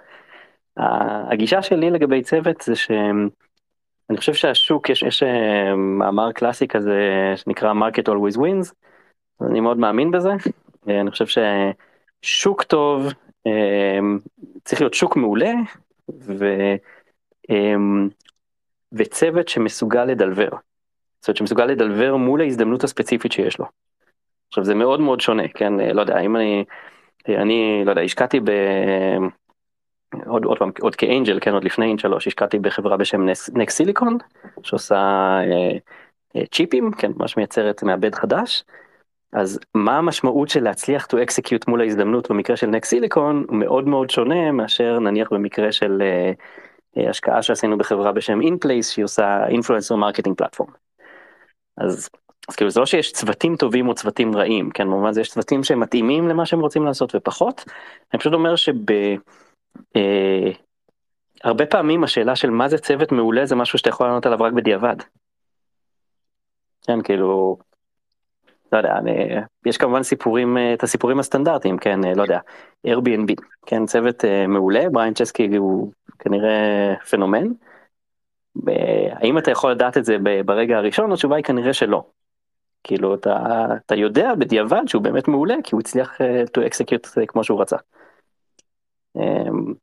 הגישה 1.31 1.61
שלי 1.61 1.89
לגבי 1.89 2.21
צוות 2.21 2.61
זה 2.61 2.75
שאני 2.75 4.17
חושב 4.17 4.33
שהשוק 4.33 4.89
יש, 4.89 5.03
יש 5.03 5.23
אה, 5.23 5.75
מאמר 5.75 6.31
קלאסי 6.31 6.67
כזה 6.67 6.99
שנקרא 7.35 7.73
market 7.73 8.11
always 8.11 8.37
wins 8.37 8.73
אני 9.41 9.59
מאוד 9.59 9.77
מאמין 9.77 10.11
בזה 10.11 10.31
אני 10.87 11.11
חושב 11.11 11.25
ששוק 12.23 12.63
טוב 12.63 13.07
אה, 13.47 13.99
צריך 14.63 14.81
להיות 14.81 14.93
שוק 14.93 15.15
מעולה. 15.15 15.51
ו... 16.19 16.45
אמ, 17.49 18.09
וצוות 18.91 19.47
שמסוגל 19.47 20.05
לדלבר. 20.05 20.49
זאת 21.19 21.27
אומרת 21.27 21.37
שמסוגל 21.37 21.65
לדלבר 21.65 22.15
מול 22.15 22.41
ההזדמנות 22.41 22.83
הספציפית 22.83 23.31
שיש 23.31 23.59
לו. 23.59 23.65
עכשיו 24.47 24.63
זה 24.63 24.75
מאוד 24.75 24.99
מאוד 24.99 25.21
שונה, 25.21 25.47
כן, 25.47 25.73
לא 25.73 26.01
יודע, 26.01 26.19
אם 26.19 26.35
אני, 26.35 26.65
אני 27.27 27.81
לא 27.85 27.89
יודע, 27.89 28.01
השקעתי 28.01 28.39
ב... 28.39 28.49
עוד, 30.25 30.45
עוד 30.45 30.59
פעם, 30.59 30.71
עוד 30.81 30.95
כאנג'ל, 30.95 31.39
כן, 31.41 31.53
עוד 31.53 31.63
לפני 31.63 31.85
אינג' 31.85 31.99
שלוש, 31.99 32.27
השקעתי 32.27 32.59
בחברה 32.59 32.97
בשם 32.97 33.25
נקס 33.53 33.75
סיליקון, 33.75 34.17
שעושה 34.63 34.95
אה, 34.95 35.77
אה, 36.35 36.45
צ'יפים, 36.51 36.91
כן, 36.91 37.11
ממש 37.15 37.37
מייצרת 37.37 37.83
מעבד 37.83 38.15
חדש. 38.15 38.63
אז 39.31 39.59
מה 39.75 39.97
המשמעות 39.97 40.49
של 40.49 40.63
להצליח 40.63 41.05
to 41.05 41.15
execute 41.15 41.63
מול 41.67 41.81
ההזדמנות 41.81 42.31
במקרה 42.31 42.57
של 42.57 42.67
נקס 42.67 42.89
סיליקון, 42.89 43.45
הוא 43.47 43.57
מאוד 43.57 43.87
מאוד 43.87 44.09
שונה 44.09 44.51
מאשר 44.51 44.99
נניח 44.99 45.33
במקרה 45.33 45.71
של 45.71 46.01
אה, 46.01 46.07
אה, 46.07 46.33
השקעה 46.97 47.41
שעשינו 47.41 47.77
בחברה 47.77 48.11
בשם 48.11 48.39
InPlace 48.41 48.83
שהיא 48.83 49.05
עושה 49.05 49.45
influencer 49.47 49.95
marketing 49.95 50.33
platform. 50.41 50.71
אז, 51.77 52.09
אז 52.49 52.55
כאילו 52.55 52.69
זה 52.69 52.79
לא 52.79 52.85
שיש 52.85 53.11
צוותים 53.11 53.55
טובים 53.55 53.87
או 53.87 53.95
צוותים 53.95 54.35
רעים, 54.35 54.69
כן, 54.69 54.83
במובן 54.83 55.13
זה 55.13 55.21
יש 55.21 55.29
צוותים 55.29 55.63
שמתאימים 55.63 56.27
למה 56.27 56.45
שהם 56.45 56.59
רוצים 56.59 56.85
לעשות 56.85 57.15
ופחות. 57.15 57.65
אני 58.13 58.19
פשוט 58.19 58.33
אומר 58.33 58.55
שב... 58.55 58.91
אה, 59.95 60.51
הרבה 61.43 61.65
פעמים 61.65 62.03
השאלה 62.03 62.35
של 62.35 62.49
מה 62.49 62.69
זה 62.69 62.77
צוות 62.77 63.11
מעולה 63.11 63.45
זה 63.45 63.55
משהו 63.55 63.77
שאתה 63.77 63.89
יכול 63.89 64.07
לענות 64.07 64.25
עליו 64.25 64.41
רק 64.41 64.53
בדיעבד. 64.53 64.95
כן, 66.87 67.01
כאילו, 67.01 67.57
לא 68.71 68.77
יודע, 68.77 68.97
אני, 68.97 69.11
יש 69.65 69.77
כמובן 69.77 70.03
סיפורים, 70.03 70.57
אה, 70.57 70.73
את 70.73 70.83
הסיפורים 70.83 71.19
הסטנדרטיים, 71.19 71.77
כן, 71.77 72.05
אה, 72.05 72.13
לא 72.15 72.21
יודע, 72.21 72.39
Airbnb, 72.87 73.33
כן, 73.65 73.85
צוות 73.85 74.23
מעולה, 74.47 74.89
בריין 74.91 75.13
צ'סקי 75.13 75.55
הוא 75.57 75.91
כנראה 76.19 76.93
פנומן. 77.09 77.47
האם 79.11 79.37
אתה 79.37 79.51
יכול 79.51 79.71
לדעת 79.71 79.97
את 79.97 80.05
זה 80.05 80.17
ברגע 80.45 80.77
הראשון? 80.77 81.11
התשובה 81.11 81.35
היא 81.35 81.43
כנראה 81.43 81.73
שלא. 81.73 82.03
כאילו 82.83 83.15
אתה, 83.15 83.65
אתה 83.85 83.95
יודע 83.95 84.35
בדיעבד 84.35 84.81
שהוא 84.87 85.03
באמת 85.03 85.27
מעולה 85.27 85.55
כי 85.63 85.75
הוא 85.75 85.81
הצליח 85.81 86.21
uh, 86.21 86.23
to 86.57 86.61
execute 86.61 87.07
uh, 87.07 87.25
כמו 87.27 87.43
שהוא 87.43 87.61
רצה. 87.61 87.77
Um, 89.17 89.73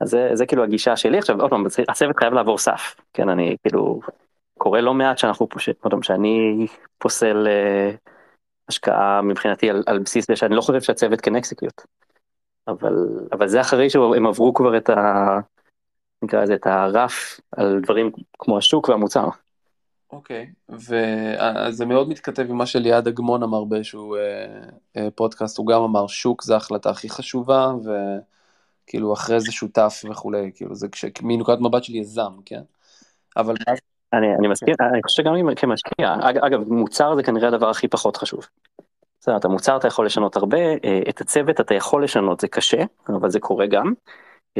אז 0.00 0.10
זה, 0.10 0.30
זה 0.32 0.46
כאילו 0.46 0.64
הגישה 0.64 0.96
שלי 0.96 1.18
עכשיו 1.18 1.40
עוד 1.40 1.50
פעם 1.50 1.66
הצוות 1.88 2.16
חייב 2.18 2.32
לעבור 2.32 2.58
סף 2.58 2.96
כן 3.12 3.28
אני 3.28 3.56
כאילו 3.62 4.00
קורא 4.58 4.80
לא 4.80 4.94
מעט 4.94 5.18
שאנחנו 5.18 5.48
עוד 5.80 5.90
פעם 5.90 6.02
שאני 6.02 6.66
פוסל 6.98 7.46
uh, 7.46 8.10
השקעה 8.68 9.22
מבחינתי 9.22 9.70
על, 9.70 9.82
על 9.86 9.98
בסיס 9.98 10.26
זה 10.26 10.36
שאני 10.36 10.54
לא 10.54 10.60
חושב 10.60 10.80
שהצוות 10.80 11.20
כן 11.20 11.36
אקסקיוט. 11.36 11.82
אבל 12.68 12.94
אבל 13.32 13.48
זה 13.48 13.60
אחרי 13.60 13.90
שהם 13.90 14.26
עברו 14.26 14.54
כבר 14.54 14.76
את 14.76 14.90
ה... 14.90 15.38
נקרא 16.22 16.42
לזה 16.42 16.54
את 16.54 16.66
הרף 16.66 17.40
על 17.56 17.80
דברים 17.82 18.10
כמו 18.38 18.58
השוק 18.58 18.88
והמוצר. 18.88 19.28
אוקיי, 20.12 20.50
okay. 20.70 20.74
וזה 20.74 21.86
מאוד 21.86 22.08
מתכתב 22.08 22.46
עם 22.50 22.58
מה 22.58 22.66
שליעד 22.66 23.08
אגמון 23.08 23.42
אמר 23.42 23.64
באיזשהו 23.64 24.14
אה, 24.14 24.20
אה, 24.96 25.08
פודקאסט, 25.14 25.58
הוא 25.58 25.66
גם 25.66 25.82
אמר 25.82 26.06
שוק 26.06 26.42
זה 26.42 26.54
ההחלטה 26.54 26.90
הכי 26.90 27.08
חשובה, 27.08 27.72
וכאילו 27.84 29.12
אחרי 29.12 29.40
זה 29.40 29.52
שותף 29.52 30.02
וכולי, 30.10 30.50
כאילו 30.54 30.74
זה 30.74 30.88
כש... 30.88 31.04
מנקודת 31.22 31.58
מבט 31.60 31.84
של 31.84 31.94
יזם, 31.94 32.32
כן? 32.44 32.62
אבל... 33.36 33.54
אני, 34.12 34.34
אני 34.38 34.48
מסכים, 34.48 34.74
אני 34.92 35.02
חושב 35.02 35.22
שגם 35.22 35.34
אם 35.34 35.54
כמשקיע, 35.54 36.14
אג, 36.20 36.38
אגב 36.38 36.72
מוצר 36.72 37.14
זה 37.16 37.22
כנראה 37.22 37.48
הדבר 37.48 37.70
הכי 37.70 37.88
פחות 37.88 38.16
חשוב. 38.16 38.46
בסדר, 39.26 39.36
את 39.36 39.44
המוצר 39.44 39.76
אתה 39.76 39.88
יכול 39.88 40.06
לשנות 40.06 40.36
הרבה, 40.36 40.58
אה, 40.58 41.00
את 41.08 41.20
הצוות 41.20 41.60
אתה 41.60 41.74
יכול 41.74 42.04
לשנות, 42.04 42.40
זה 42.40 42.48
קשה, 42.48 42.82
אבל 43.08 43.30
זה 43.30 43.40
קורה 43.40 43.66
גם. 43.66 43.92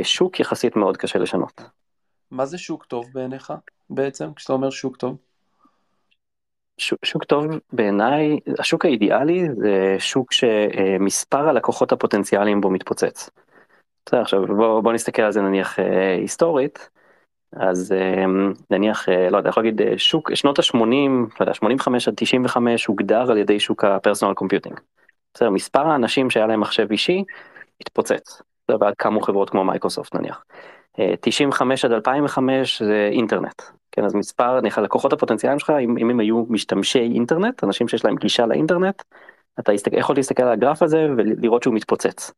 שוק 0.02 0.40
יחסית 0.40 0.76
מאוד 0.76 0.96
קשה 0.96 1.18
לשנות. 1.18 1.62
מה 2.30 2.46
זה 2.46 2.58
שוק 2.58 2.84
טוב 2.84 3.06
בעיניך 3.12 3.52
בעצם, 3.90 4.34
כשאתה 4.34 4.52
אומר 4.52 4.70
שוק 4.70 4.96
טוב? 4.96 5.16
שוק, 6.78 7.04
שוק 7.04 7.24
טוב 7.24 7.46
בעיניי, 7.72 8.38
השוק 8.58 8.84
האידיאלי 8.84 9.48
זה 9.56 9.96
שוק 9.98 10.32
שמספר 10.32 11.48
הלקוחות 11.48 11.92
הפוטנציאליים 11.92 12.60
בו 12.60 12.70
מתפוצץ. 12.70 13.30
בסדר, 14.06 14.20
עכשיו 14.20 14.46
בוא, 14.46 14.80
בוא 14.80 14.92
נסתכל 14.92 15.22
על 15.22 15.32
זה 15.32 15.40
נניח 15.40 15.78
אה, 15.78 16.14
היסטורית, 16.14 16.88
אז 17.60 17.92
אה, 17.92 18.24
נניח, 18.70 19.08
אה, 19.08 19.30
לא 19.30 19.36
יודע, 19.36 19.48
יכול 19.48 19.62
להגיד 19.62 19.80
שוק, 19.96 20.34
שנות 20.34 20.58
ה-80, 20.58 20.76
לא 20.76 21.40
יודע, 21.40 21.54
85 21.54 22.08
עד 22.08 22.14
95 22.16 22.86
הוגדר 22.86 23.30
על 23.30 23.38
ידי 23.38 23.60
שוק 23.60 23.84
ה-personal 23.84 24.34
computing. 24.34 24.80
בסדר, 25.34 25.50
מספר 25.50 25.86
האנשים 25.86 26.30
שהיה 26.30 26.46
להם 26.46 26.60
מחשב 26.60 26.86
אישי 26.90 27.24
התפוצץ. 27.80 28.42
ועד 28.68 28.94
קמו 28.98 29.20
חברות 29.20 29.50
כמו 29.50 29.64
מייקרוסופט 29.64 30.14
נניח. 30.14 30.44
95 31.20 31.84
עד 31.84 31.92
2005 31.92 32.82
זה 32.82 33.08
אינטרנט, 33.12 33.62
כן, 33.92 34.04
אז 34.04 34.14
מספר, 34.14 34.60
נניח 34.60 34.78
הלקוחות 34.78 35.12
הפוטנציאליים 35.12 35.58
שלך, 35.58 35.70
אם, 35.70 35.98
אם 35.98 36.10
הם 36.10 36.20
היו 36.20 36.44
משתמשי 36.48 36.98
אינטרנט, 36.98 37.64
אנשים 37.64 37.88
שיש 37.88 38.04
להם 38.04 38.16
גישה 38.16 38.46
לאינטרנט, 38.46 39.02
אתה 39.60 39.72
יכול 39.92 40.16
להסתכל 40.16 40.42
על 40.42 40.52
הגרף 40.52 40.82
הזה 40.82 41.06
ולראות 41.16 41.62
שהוא 41.62 41.74
מתפוצץ. 41.74 42.32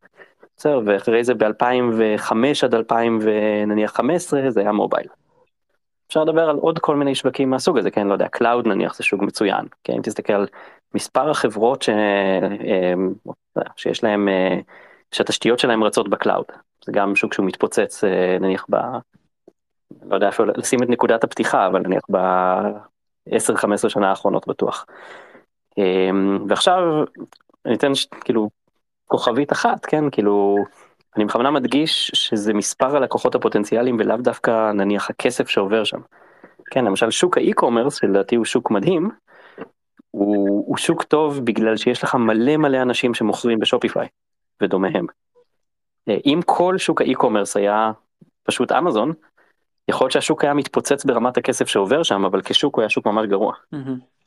בסדר, 0.59 0.81
ואחרי 0.85 1.25
זה 1.25 1.35
ב-2005 1.35 2.33
עד 2.63 2.75
2015 2.75 4.51
זה 4.51 4.61
היה 4.61 4.73
מובייל. 4.73 5.07
אפשר 6.09 6.25
לדבר 6.25 6.51
על 6.51 6.57
עוד 6.57 6.79
כל 6.79 6.97
מיני 6.97 7.15
שווקים 7.15 7.51
מהסוג 7.51 7.79
הזה, 7.79 7.91
כן, 7.91 8.07
לא 8.07 8.13
יודע, 8.13 8.29
cloud 8.29 8.67
נניח 8.67 8.95
זה 8.97 9.05
שוק 9.05 9.23
מצוין, 9.23 9.67
כן, 9.85 9.93
אם 9.93 10.03
תסתכל 10.03 10.33
על 10.33 10.47
מספר 10.95 11.31
החברות 11.31 11.83
ש... 11.83 11.89
אה, 11.89 13.63
שיש 13.77 14.05
להם, 14.05 14.29
אה, 14.29 14.59
שהתשתיות 15.13 15.59
שלהם 15.59 15.85
רצות 15.85 16.09
ב-cloud, 16.09 16.45
זה 16.85 16.93
גם 16.93 17.17
שוק 17.17 17.35
שהוא 17.35 17.47
מתפוצץ 17.47 18.05
אה, 18.05 18.37
נניח 18.41 18.67
ב... 18.71 18.77
לא 20.03 20.15
יודע 20.15 20.29
אפילו 20.29 20.53
לשים 20.57 20.83
את 20.83 20.89
נקודת 20.89 21.25
הפתיחה, 21.25 21.67
אבל 21.67 21.81
נניח 21.81 22.03
ב-10-15 22.11 23.89
שנה 23.89 24.11
האחרונות 24.11 24.49
בטוח. 24.49 24.87
ועכשיו 26.49 27.05
אני 27.67 27.75
אתן 27.75 27.93
כאילו 28.21 28.49
כוכבית 29.09 29.53
אחת, 29.53 29.87
כן, 29.87 30.11
כאילו, 30.11 30.57
אני 31.17 31.25
בכוונה 31.25 31.51
מדגיש 31.51 32.11
שזה 32.15 32.55
מספר 32.55 32.97
הלקוחות 32.97 33.35
הפוטנציאליים 33.35 33.97
ולאו 33.99 34.17
דווקא 34.17 34.73
נניח 34.73 35.11
הכסף 35.11 35.49
שעובר 35.49 35.85
שם. 35.85 36.01
כן, 36.71 36.85
למשל 36.85 37.11
שוק 37.11 37.39
האי-קומרס, 37.39 37.95
שלדעתי 37.95 38.37
הוא 38.37 38.45
שוק 38.45 38.71
מדהים, 38.71 39.11
הוא, 40.11 40.65
הוא 40.67 40.77
שוק 40.77 41.03
טוב 41.03 41.45
בגלל 41.45 41.77
שיש 41.77 42.05
לך 42.05 42.15
מלא 42.15 42.57
מלא 42.57 42.83
אנשים 42.83 43.15
שמוכרים 43.15 43.59
בשופיפיי 43.59 44.09
ודומיהם. 44.63 45.07
אה, 46.09 46.17
אם 46.27 46.41
כל 46.47 46.79
שוק 46.79 47.01
ה-e-commerce 47.01 47.57
היה 47.57 47.93
פשוט 48.43 48.73
אמזון, 48.73 49.13
יכול 49.89 50.05
להיות 50.05 50.13
שהשוק 50.13 50.45
היה 50.45 50.55
מתפוצץ 50.55 51.05
ברמת 51.05 51.37
הכסף 51.37 51.69
שעובר 51.69 52.03
שם, 52.03 52.25
אבל 52.25 52.43
כשוק 52.43 52.75
הוא 52.75 52.83
היה 52.83 52.89
שוק 52.89 53.07
ממש 53.07 53.27
גרוע. 53.27 53.55
Mm-hmm. 53.75 54.18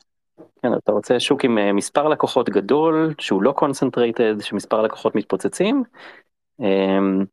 כן, 0.62 0.74
אתה 0.74 0.92
רוצה 0.92 1.20
שוק 1.20 1.44
עם 1.44 1.58
אה, 1.58 1.72
מספר 1.72 2.08
לקוחות 2.08 2.48
גדול, 2.48 3.14
שהוא 3.18 3.42
לא 3.42 3.52
concentrated, 3.52 4.40
שמספר 4.40 4.82
לקוחות 4.82 5.14
מתפוצצים. 5.14 5.82
אמ, 6.60 7.24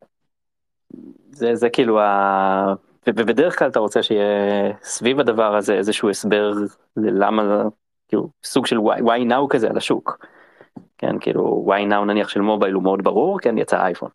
זה, 1.32 1.56
זה 1.56 1.70
כאילו 1.70 2.00
ה... 2.00 2.74
ובדרך 3.08 3.60
כלל 3.60 3.70
אתה 3.70 3.80
רוצה 3.80 4.04
שיהיה 4.04 4.74
סביב 4.82 5.20
הדבר 5.20 5.56
הזה 5.56 5.74
איזשהו 5.74 6.10
הסבר 6.10 6.54
ללמה, 6.98 7.64
כאילו 8.08 8.30
סוג 8.44 8.66
של 8.66 8.78
why, 8.78 9.24
now 9.30 9.48
כזה 9.50 9.70
על 9.70 9.78
השוק. 9.78 10.26
כן, 10.98 11.20
כאילו 11.20 11.66
why 11.68 11.92
now 11.92 12.06
נניח 12.06 12.30
של 12.30 12.42
מובייל 12.42 12.74
הוא 12.74 12.84
מאוד 12.84 13.04
ברור, 13.04 13.40
כן, 13.40 13.58
יצא 13.58 13.82
אייפון. 13.82 14.10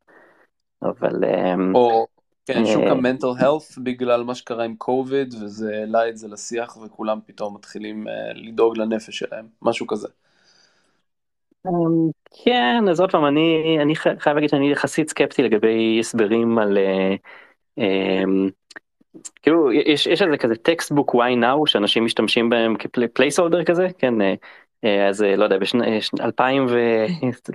אבל... 0.83 1.25
אמ, 1.25 1.75
או 1.75 2.07
כן, 2.47 2.67
שוק 2.67 2.85
המנטל 2.85 3.27
health 3.41 3.81
בגלל 3.83 4.23
מה 4.23 4.35
שקרה 4.35 4.65
עם 4.65 4.77
קוביד 4.77 5.35
וזה 5.35 5.71
העלה 5.75 6.09
את 6.09 6.17
זה 6.17 6.29
לשיח 6.29 6.77
וכולם 6.77 7.19
פתאום 7.27 7.55
מתחילים 7.55 8.09
אה, 8.09 8.33
לדאוג 8.35 8.79
לנפש 8.79 9.19
שלהם, 9.19 9.47
משהו 9.63 9.87
כזה. 9.87 10.09
אמ, 11.67 12.11
כן, 12.45 12.85
אז 12.91 13.01
עוד 13.01 13.13
פעם, 13.13 13.27
אני, 13.27 13.79
אני 13.83 13.97
חייב 13.97 14.35
להגיד 14.37 14.51
שאני 14.51 14.73
יחסית 14.73 15.09
סקפטי 15.11 15.43
לגבי 15.43 15.97
הסברים 16.01 16.59
על... 16.59 16.79
אה, 16.79 17.15
אמ, 17.79 18.49
כאילו 19.43 19.73
יש, 19.73 20.07
יש 20.07 20.23
איזה 20.23 20.37
כזה 20.37 20.57
textbook 20.57 21.15
why 21.15 21.43
now 21.43 21.67
שאנשים 21.67 22.05
משתמשים 22.05 22.51
בהם 22.51 22.75
כ-placeholder 22.77 23.65
כזה, 23.65 23.89
כן, 23.99 24.21
אה, 24.21 24.35
אז 25.09 25.21
לא 25.37 25.45
יודע, 25.45 25.59
בשנת 25.59 26.21
2000 26.21 26.67
ו... 26.69 26.79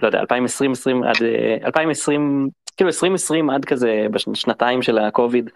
לא 0.02 0.08
יודע, 0.08 0.20
2020, 0.20 0.72
20, 0.72 1.04
עד 1.04 1.16
2020, 1.66 2.50
כאילו 2.78 2.88
2020 2.88 3.50
עד 3.50 3.66
כזה 3.66 4.08
בשנתיים 4.12 4.82
של 4.82 4.98
הקוביד 4.98 5.50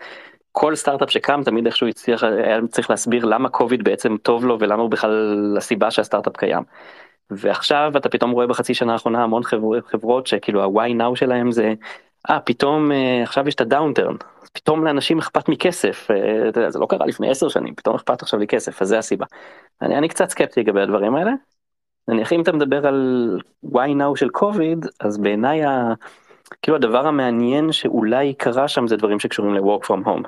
כל 0.55 0.75
סטארט-אפ 0.75 1.09
שקם 1.09 1.41
תמיד 1.45 1.65
איכשהו 1.65 1.87
הצליח 1.87 2.23
היה 2.23 2.59
צריך 2.71 2.89
להסביר 2.89 3.25
למה 3.25 3.49
קוביד 3.49 3.83
בעצם 3.83 4.17
טוב 4.17 4.45
לו 4.45 4.57
ולמה 4.59 4.81
הוא 4.81 4.89
בכלל 4.89 5.55
הסיבה 5.57 5.91
שהסטארט-אפ 5.91 6.37
קיים. 6.37 6.63
ועכשיו 7.31 7.91
אתה 7.97 8.09
פתאום 8.09 8.31
רואה 8.31 8.47
בחצי 8.47 8.73
שנה 8.73 8.93
האחרונה 8.93 9.23
המון 9.23 9.43
חברות, 9.91 10.27
שכאילו 10.27 10.63
ה-why 10.63 10.91
now 11.01 11.15
שלהם 11.15 11.51
זה 11.51 11.73
אה 12.29 12.39
פתאום 12.39 12.91
אה, 12.91 13.23
עכשיו 13.23 13.47
יש 13.47 13.55
את 13.55 13.61
הדאונטרן 13.61 14.15
פתאום 14.53 14.85
לאנשים 14.85 15.19
אכפת 15.19 15.49
מכסף 15.49 16.07
אה, 16.11 16.69
זה 16.69 16.79
לא 16.79 16.85
קרה 16.85 17.05
לפני 17.05 17.29
עשר 17.29 17.49
שנים 17.49 17.75
פתאום 17.75 17.95
אכפת 17.95 18.21
עכשיו 18.21 18.39
לי 18.39 18.47
כסף 18.47 18.81
אז 18.81 18.87
זה 18.87 18.97
הסיבה. 18.97 19.25
אני, 19.81 19.97
אני 19.97 20.07
קצת 20.09 20.29
סקפטי 20.29 20.59
לגבי 20.59 20.81
הדברים 20.81 21.15
האלה. 21.15 21.31
נניח 22.07 22.33
אם 22.33 22.41
אתה 22.41 22.51
מדבר 22.51 22.87
על 22.87 23.39
why 23.65 23.89
now 23.99 24.15
של 24.15 24.29
קוביד 24.29 24.85
אז 24.99 25.17
בעיניי 25.17 25.61
כאילו 26.61 26.77
הדבר 26.77 27.07
המעניין 27.07 27.71
שאולי 27.71 28.33
קרה 28.33 28.67
שם 28.67 28.87
זה 28.87 28.97
דברים 28.97 29.19
שקשורים 29.19 29.53
ל-work 29.53 29.85
from 29.85 30.05
home. 30.07 30.27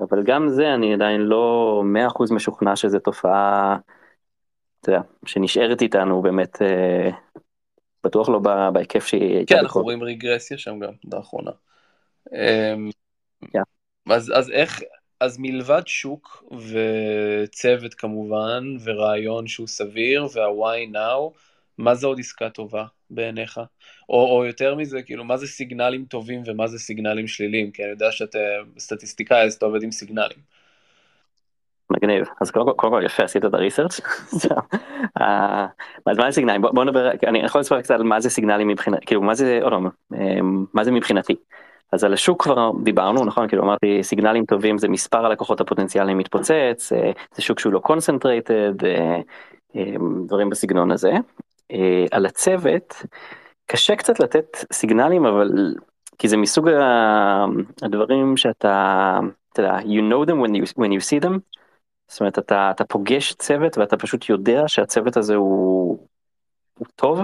אבל 0.00 0.22
גם 0.22 0.48
זה 0.48 0.74
אני 0.74 0.94
עדיין 0.94 1.20
לא 1.20 1.82
100% 2.08 2.34
משוכנע 2.34 2.76
שזו 2.76 2.98
תופעה, 2.98 3.76
אתה 4.80 4.90
יודע, 4.90 5.00
שנשארת 5.26 5.82
איתנו 5.82 6.22
באמת, 6.22 6.62
אה, 6.62 7.10
בטוח 8.04 8.28
לא 8.28 8.38
בהיקף 8.72 9.06
שהיא 9.06 9.36
הייתה. 9.36 9.54
כן, 9.54 9.60
אנחנו 9.60 9.82
רואים 9.82 10.02
רגרסיה 10.02 10.58
שם 10.58 10.78
גם, 10.78 10.92
לאחרונה. 11.12 11.50
אמ, 12.32 12.90
כן. 13.52 13.62
אז, 14.10 14.32
אז 14.36 14.50
איך, 14.50 14.80
אז 15.20 15.36
מלבד 15.38 15.82
שוק 15.86 16.44
וצוות 16.52 17.94
כמובן, 17.94 18.64
ורעיון 18.84 19.46
שהוא 19.46 19.66
סביר, 19.66 20.26
וה-why 20.34 20.94
now, 20.94 21.38
מה 21.78 21.94
זה 21.94 22.06
עוד 22.06 22.18
עסקה 22.18 22.50
טובה 22.50 22.84
בעיניך? 23.10 23.60
או, 24.08 24.36
או 24.36 24.44
יותר 24.44 24.74
מזה, 24.74 25.02
כאילו, 25.02 25.24
מה 25.24 25.36
זה 25.36 25.46
סיגנלים 25.46 26.04
טובים 26.04 26.42
ומה 26.46 26.66
זה 26.66 26.78
סיגנלים 26.78 27.26
שליליים? 27.26 27.70
כי 27.70 27.82
אני 27.82 27.90
יודע 27.90 28.12
שאתה 28.12 28.38
סטטיסטיקאי, 28.78 29.42
אז 29.42 29.54
אתה 29.54 29.66
עובד 29.66 29.82
עם 29.82 29.90
סיגנלים. 29.90 30.38
מגניב, 31.90 32.26
אז 32.40 32.50
קודם 32.50 32.76
כל 32.76 33.02
יפה 33.04 33.22
עשית 33.22 33.44
את 33.44 33.54
הריסרצ'. 33.54 34.00
אה, 35.20 35.66
אז 36.06 36.18
מה 36.18 36.30
זה 36.30 36.34
סיגנלים? 36.34 36.62
בוא 36.62 36.84
נדבר, 36.84 37.10
אני 37.26 37.38
יכול 37.38 37.60
לספר 37.60 37.80
קצת 37.80 37.94
על 37.94 38.02
מה 38.02 38.20
זה 38.20 38.30
סיגנלים 38.30 38.68
מבחינת, 38.68 39.04
כאילו 39.04 39.22
מה 39.22 39.34
זה, 39.34 39.58
עוד 39.62 39.72
פעם, 39.72 39.86
אה, 40.14 40.38
מה 40.74 40.84
זה 40.84 40.90
מבחינתי. 40.90 41.36
אז 41.92 42.04
על 42.04 42.12
השוק 42.12 42.42
כבר 42.42 42.70
דיברנו, 42.82 43.24
נכון? 43.24 43.48
כאילו 43.48 43.62
אמרתי 43.62 44.02
סיגנלים 44.02 44.44
טובים 44.44 44.78
זה 44.78 44.88
מספר 44.88 45.26
הלקוחות 45.26 45.60
הפוטנציאליים 45.60 46.18
מתפוצץ, 46.18 46.92
אה, 46.92 47.10
זה 47.34 47.42
שוק 47.42 47.58
שהוא 47.58 47.72
לא 47.72 47.78
concentrated, 47.78 48.72
דברים 50.26 50.50
בסגנון 50.50 50.90
הזה. 50.90 51.12
על 52.10 52.26
הצוות, 52.26 53.02
קשה 53.66 53.96
קצת 53.96 54.20
לתת 54.20 54.56
סיגנלים 54.72 55.26
אבל 55.26 55.74
כי 56.18 56.28
זה 56.28 56.36
מסוג 56.36 56.68
הדברים 57.82 58.36
שאתה, 58.36 59.18
אתה 59.52 59.62
יודע, 59.62 59.78
you 59.78 60.12
know 60.12 60.30
them 60.30 60.46
when 60.46 60.54
you, 60.54 60.72
when 60.78 60.90
you 60.90 61.00
see 61.00 61.24
them. 61.24 61.38
זאת 62.08 62.20
אומרת 62.20 62.38
אתה, 62.38 62.70
אתה 62.70 62.84
פוגש 62.84 63.32
צוות 63.32 63.78
ואתה 63.78 63.96
פשוט 63.96 64.28
יודע 64.28 64.62
שהצוות 64.66 65.16
הזה 65.16 65.34
הוא, 65.34 66.06
הוא 66.78 66.86
טוב. 66.96 67.20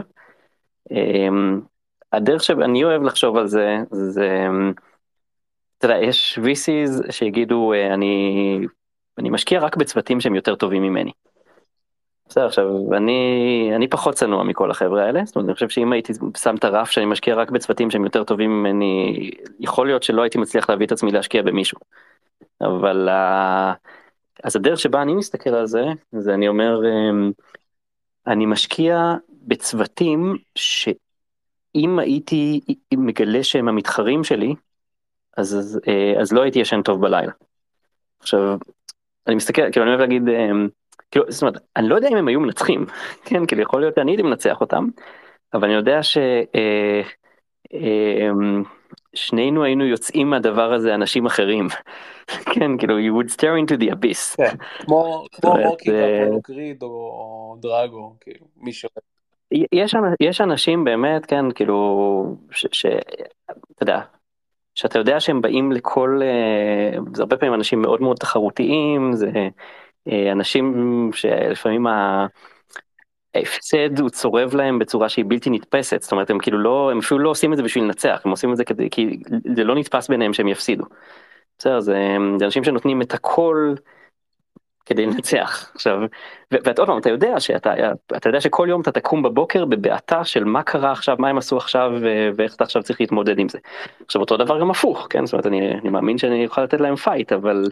הדרך 2.16 2.42
שאני 2.42 2.84
אוהב 2.84 3.02
לחשוב 3.02 3.36
על 3.36 3.46
זה 3.46 3.76
זה 3.90 4.46
אתה 5.78 5.86
יודע 5.86 5.98
יש 5.98 6.38
VCs 6.38 7.12
שיגידו 7.12 7.72
אני 7.94 8.66
אני 9.18 9.30
משקיע 9.30 9.60
רק 9.60 9.76
בצוותים 9.76 10.20
שהם 10.20 10.34
יותר 10.34 10.54
טובים 10.54 10.82
ממני. 10.82 11.12
בסדר 12.28 12.46
עכשיו 12.46 12.94
אני 12.94 13.70
אני 13.76 13.88
פחות 13.88 14.14
צנוע 14.14 14.44
מכל 14.44 14.70
החברה 14.70 15.04
האלה 15.04 15.24
זאת 15.24 15.36
אומרת 15.36 15.48
אני 15.48 15.54
חושב 15.54 15.68
שאם 15.68 15.92
הייתי 15.92 16.12
שם 16.36 16.54
את 16.54 16.64
הרף 16.64 16.90
שאני 16.90 17.06
משקיע 17.06 17.34
רק 17.34 17.50
בצוותים 17.50 17.90
שהם 17.90 18.04
יותר 18.04 18.24
טובים 18.24 18.50
ממני 18.50 19.30
יכול 19.60 19.86
להיות 19.86 20.02
שלא 20.02 20.22
הייתי 20.22 20.38
מצליח 20.38 20.70
להביא 20.70 20.86
את 20.86 20.92
עצמי 20.92 21.12
להשקיע 21.12 21.42
במישהו. 21.42 21.78
אבל 22.60 23.08
אז 24.44 24.56
הדרך 24.56 24.78
שבה 24.78 25.02
אני 25.02 25.14
מסתכל 25.14 25.50
על 25.50 25.66
זה 25.66 25.84
זה 26.12 26.34
אני 26.34 26.48
אומר 26.48 26.80
אמ, 26.86 27.30
אני 28.26 28.46
משקיע 28.46 29.14
בצוותים 29.42 30.36
שאם 31.76 31.98
הייתי 31.98 32.60
מגלה 32.94 33.42
שהם 33.42 33.68
המתחרים 33.68 34.24
שלי 34.24 34.54
אז 35.36 35.54
אז, 35.54 35.80
אה, 35.88 36.20
אז 36.20 36.32
לא 36.32 36.42
הייתי 36.42 36.58
ישן 36.58 36.82
טוב 36.82 37.00
בלילה. 37.00 37.32
עכשיו 38.20 38.58
אני 39.26 39.34
מסתכל 39.34 39.62
כאילו 39.72 39.84
אני 39.84 39.90
אוהב 39.90 40.00
להגיד. 40.00 40.28
אמ, 40.28 40.68
כאילו, 41.10 41.24
זאת 41.28 41.42
אומרת, 41.42 41.62
אני 41.76 41.88
לא 41.88 41.94
יודע 41.94 42.08
אם 42.08 42.16
הם 42.16 42.28
היו 42.28 42.40
מנצחים, 42.40 42.86
כן, 43.26 43.46
כאילו 43.46 43.62
יכול 43.62 43.80
להיות 43.80 43.94
שאני 43.94 44.10
הייתי 44.10 44.22
מנצח 44.22 44.60
אותם, 44.60 44.86
אבל 45.54 45.64
אני 45.64 45.74
יודע 45.74 46.00
ששנינו 46.02 46.26
אה, 49.60 49.62
אה, 49.62 49.66
היינו 49.66 49.84
יוצאים 49.84 50.30
מהדבר 50.30 50.72
הזה 50.72 50.94
אנשים 50.94 51.26
אחרים, 51.26 51.66
כן, 52.54 52.78
כאילו, 52.78 52.98
you 52.98 53.12
would 53.22 53.30
stare 53.32 53.56
into 53.66 53.76
the 53.82 53.90
abyss. 53.92 54.36
כן, 54.36 54.56
כמו 54.80 55.26
רוקי 55.42 55.90
ואפולו 55.90 56.42
קריד 56.42 56.82
או 56.82 57.56
דרגו, 57.60 58.16
כאילו, 58.20 58.46
מי 58.56 58.72
ש... 58.72 58.86
יש, 59.50 59.94
יש 60.20 60.40
אנשים 60.40 60.84
באמת, 60.84 61.26
כן, 61.26 61.52
כאילו, 61.52 62.36
שאתה 62.50 63.82
יודע, 63.82 64.00
שאתה 64.74 64.98
יודע 64.98 65.20
שהם 65.20 65.42
באים 65.42 65.72
לכל, 65.72 66.20
אה, 66.22 66.98
זה 67.14 67.22
הרבה 67.22 67.36
פעמים 67.36 67.54
אנשים 67.54 67.82
מאוד 67.82 68.02
מאוד 68.02 68.16
תחרותיים, 68.16 69.12
זה 69.12 69.30
אה, 70.08 70.32
אנשים 70.32 71.10
שלפעמים 71.12 71.86
ההפסד 73.34 73.98
הוא 73.98 74.10
צורב 74.10 74.54
להם 74.54 74.78
בצורה 74.78 75.08
שהיא 75.08 75.24
בלתי 75.28 75.50
נתפסת, 75.50 76.02
זאת 76.02 76.12
אומרת 76.12 76.30
הם 76.30 76.38
כאילו 76.38 76.58
לא, 76.58 76.90
הם 76.90 76.98
אפילו 76.98 77.20
לא 77.20 77.30
עושים 77.30 77.52
את 77.52 77.56
זה 77.56 77.62
בשביל 77.62 77.84
לנצח, 77.84 78.22
הם 78.24 78.30
עושים 78.30 78.52
את 78.52 78.56
זה 78.56 78.64
כדי, 78.64 78.90
כי 78.90 79.18
זה 79.56 79.64
לא 79.64 79.74
נתפס 79.74 80.08
ביניהם 80.08 80.32
שהם 80.32 80.48
יפסידו. 80.48 80.84
בסדר, 81.58 81.80
זה, 81.80 82.16
זה 82.38 82.44
אנשים 82.44 82.64
שנותנים 82.64 83.02
את 83.02 83.14
הכל 83.14 83.74
כדי 84.86 85.06
לנצח 85.06 85.70
עכשיו 85.74 85.98
ואתה 86.50 86.82
עוד 86.82 86.88
פעם 86.88 86.98
אתה 86.98 87.10
יודע 87.10 87.40
שאתה 87.40 87.74
אתה 88.16 88.28
יודע 88.28 88.40
שכל 88.40 88.66
יום 88.70 88.80
אתה 88.80 88.92
תקום 88.92 89.22
בבוקר 89.22 89.64
בבעתה 89.64 90.24
של 90.24 90.44
מה 90.44 90.62
קרה 90.62 90.92
עכשיו 90.92 91.16
מה 91.18 91.28
הם 91.28 91.38
עשו 91.38 91.56
עכשיו 91.56 91.92
ואיך 92.36 92.54
אתה 92.54 92.64
עכשיו 92.64 92.82
צריך 92.82 93.00
להתמודד 93.00 93.38
עם 93.38 93.48
זה. 93.48 93.58
עכשיו 94.04 94.20
אותו 94.20 94.36
דבר 94.36 94.60
גם 94.60 94.70
הפוך 94.70 95.06
כן 95.10 95.26
זאת 95.26 95.32
אומרת 95.32 95.46
אני, 95.46 95.72
אני 95.72 95.88
מאמין 95.88 96.18
שאני 96.18 96.46
אוכל 96.46 96.62
לתת 96.62 96.80
להם 96.80 96.96
fight 96.96 97.32
אבל 97.32 97.64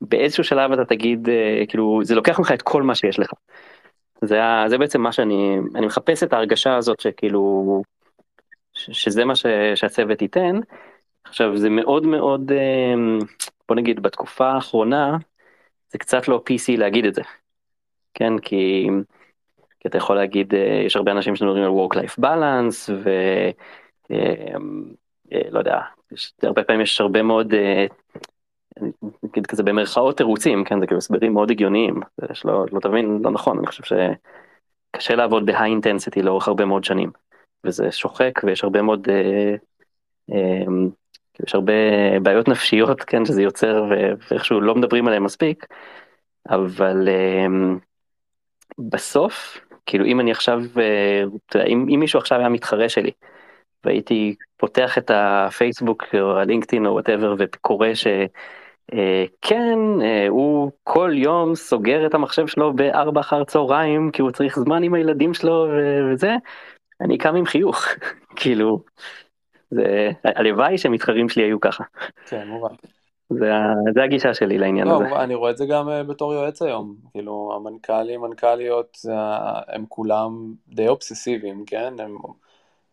באיזשהו 0.00 0.44
שלב 0.44 0.72
אתה 0.72 0.84
תגיד 0.84 1.28
כאילו 1.68 2.00
זה 2.02 2.14
לוקח 2.14 2.38
ממך 2.38 2.52
את 2.52 2.62
כל 2.62 2.82
מה 2.82 2.94
שיש 2.94 3.18
לך. 3.18 3.32
זה, 4.22 4.40
זה 4.66 4.78
בעצם 4.78 5.00
מה 5.00 5.12
שאני 5.12 5.58
אני 5.74 5.86
מחפש 5.86 6.22
את 6.22 6.32
ההרגשה 6.32 6.76
הזאת 6.76 7.00
שכאילו 7.00 7.82
שזה 8.74 9.24
מה 9.24 9.36
ש, 9.36 9.46
שהצוות 9.74 10.22
ייתן. 10.22 10.60
עכשיו 11.24 11.56
זה 11.56 11.70
מאוד 11.70 12.06
מאוד 12.06 12.52
בוא 13.68 13.76
נגיד 13.76 14.00
בתקופה 14.00 14.46
האחרונה 14.46 15.16
זה 15.88 15.98
קצת 15.98 16.28
לא 16.28 16.42
PC 16.48 16.78
להגיד 16.78 17.04
את 17.04 17.14
זה. 17.14 17.22
כן 18.14 18.38
כי, 18.38 18.88
כי 19.80 19.88
אתה 19.88 19.98
יכול 19.98 20.16
להגיד 20.16 20.54
יש 20.86 20.96
הרבה 20.96 21.12
אנשים 21.12 21.36
שמדברים 21.36 21.64
על 21.64 21.70
work 21.70 21.96
life 21.96 22.20
balance 22.24 22.92
ולא 24.10 25.58
יודע 25.58 25.80
יש, 26.12 26.32
הרבה 26.42 26.64
פעמים 26.64 26.80
יש 26.80 27.00
הרבה 27.00 27.22
מאוד 27.22 27.54
נגיד 29.22 29.46
כזה 29.46 29.62
במרכאות 29.62 30.16
תירוצים 30.16 30.64
כן 30.64 30.80
זה 30.80 30.86
כאילו 30.86 30.98
הסברים 30.98 31.32
מאוד 31.32 31.50
הגיוניים 31.50 32.00
שלא 32.32 32.66
לא 32.72 32.80
תבין 32.80 33.20
לא 33.22 33.30
נכון 33.30 33.58
אני 33.58 33.66
חושב 33.66 33.82
שקשה 34.92 35.14
לעבוד 35.14 35.46
ב 35.46 35.70
high 35.70 35.86
intensity 35.86 36.22
לאורך 36.22 36.48
הרבה 36.48 36.64
מאוד 36.64 36.84
שנים 36.84 37.10
וזה 37.64 37.92
שוחק 37.92 38.40
ויש 38.44 38.64
הרבה 38.64 38.82
מאוד 38.82 39.08
אה, 39.08 39.54
אה, 40.32 40.64
יש 41.46 41.54
הרבה 41.54 41.72
בעיות 42.22 42.48
נפשיות 42.48 43.02
כן 43.02 43.24
שזה 43.24 43.42
יוצר 43.42 43.84
ואיכשהו 44.30 44.60
לא 44.60 44.74
מדברים 44.74 45.06
עליהם 45.08 45.24
מספיק 45.24 45.66
אבל 46.48 47.08
אה, 47.08 47.46
בסוף 48.78 49.60
כאילו 49.86 50.04
אם 50.04 50.20
אני 50.20 50.30
עכשיו 50.30 50.60
אה, 50.80 51.66
אם, 51.66 51.86
אם 51.94 52.00
מישהו 52.00 52.18
עכשיו 52.18 52.38
היה 52.38 52.48
מתחרה 52.48 52.88
שלי 52.88 53.10
והייתי 53.84 54.34
פותח 54.56 54.98
את 54.98 55.10
הפייסבוק 55.14 56.04
או 56.14 56.38
הלינקדאין 56.38 56.86
או 56.86 56.92
whatever 56.92 57.34
וקורא 57.38 57.94
ש... 57.94 58.06
אה, 58.92 59.24
כן, 59.42 59.78
אה, 60.02 60.28
הוא 60.28 60.72
כל 60.84 61.10
יום 61.14 61.54
סוגר 61.54 62.06
את 62.06 62.14
המחשב 62.14 62.46
שלו 62.46 62.72
בארבע 62.72 63.20
אחר 63.20 63.44
צהריים 63.44 64.10
כי 64.10 64.22
הוא 64.22 64.30
צריך 64.30 64.58
זמן 64.58 64.82
עם 64.82 64.94
הילדים 64.94 65.34
שלו 65.34 65.66
וזה, 66.12 66.34
אני 67.00 67.18
קם 67.18 67.34
עם 67.36 67.46
חיוך, 67.46 67.84
כאילו, 68.40 68.84
זה, 69.70 70.10
הלוואי 70.24 70.78
שמתחרים 70.78 71.28
שלי 71.28 71.42
היו 71.42 71.60
ככה. 71.60 71.84
כן, 72.26 72.48
מובן. 72.48 72.74
זה, 73.30 73.50
זה 73.94 74.02
הגישה 74.02 74.34
שלי 74.34 74.58
לעניין 74.58 74.88
לא, 74.88 74.94
הזה. 74.94 75.16
אני 75.16 75.34
רואה 75.34 75.50
את 75.50 75.56
זה 75.56 75.66
גם 75.66 75.88
אה, 75.88 76.02
בתור 76.04 76.34
יועץ 76.34 76.62
היום, 76.62 76.96
כאילו 77.12 77.52
המנכ"לים, 77.56 78.20
מנכ"ליות, 78.20 78.98
הם 79.68 79.84
כולם 79.88 80.54
די 80.68 80.88
אובססיביים, 80.88 81.64
כן? 81.66 81.94
הם 81.98 82.16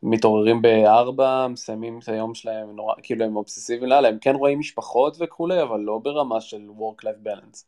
מתעוררים 0.04 0.62
בארבע, 0.62 1.48
מסיימים 1.48 2.00
את 2.04 2.10
היום 2.10 2.36
שלהם, 2.36 2.76
נורא, 2.76 2.94
כאילו 3.04 3.26
הם 3.26 3.36
אובססיביים 3.36 3.90
לאללה, 3.90 4.08
הם 4.08 4.18
כן 4.22 4.36
רואים 4.36 4.60
משפחות 4.60 5.18
וכולי, 5.20 5.62
אבל 5.62 5.80
לא 5.80 6.00
ברמה 6.04 6.42
של 6.42 6.62
work-life 6.80 7.28
balance. 7.28 7.64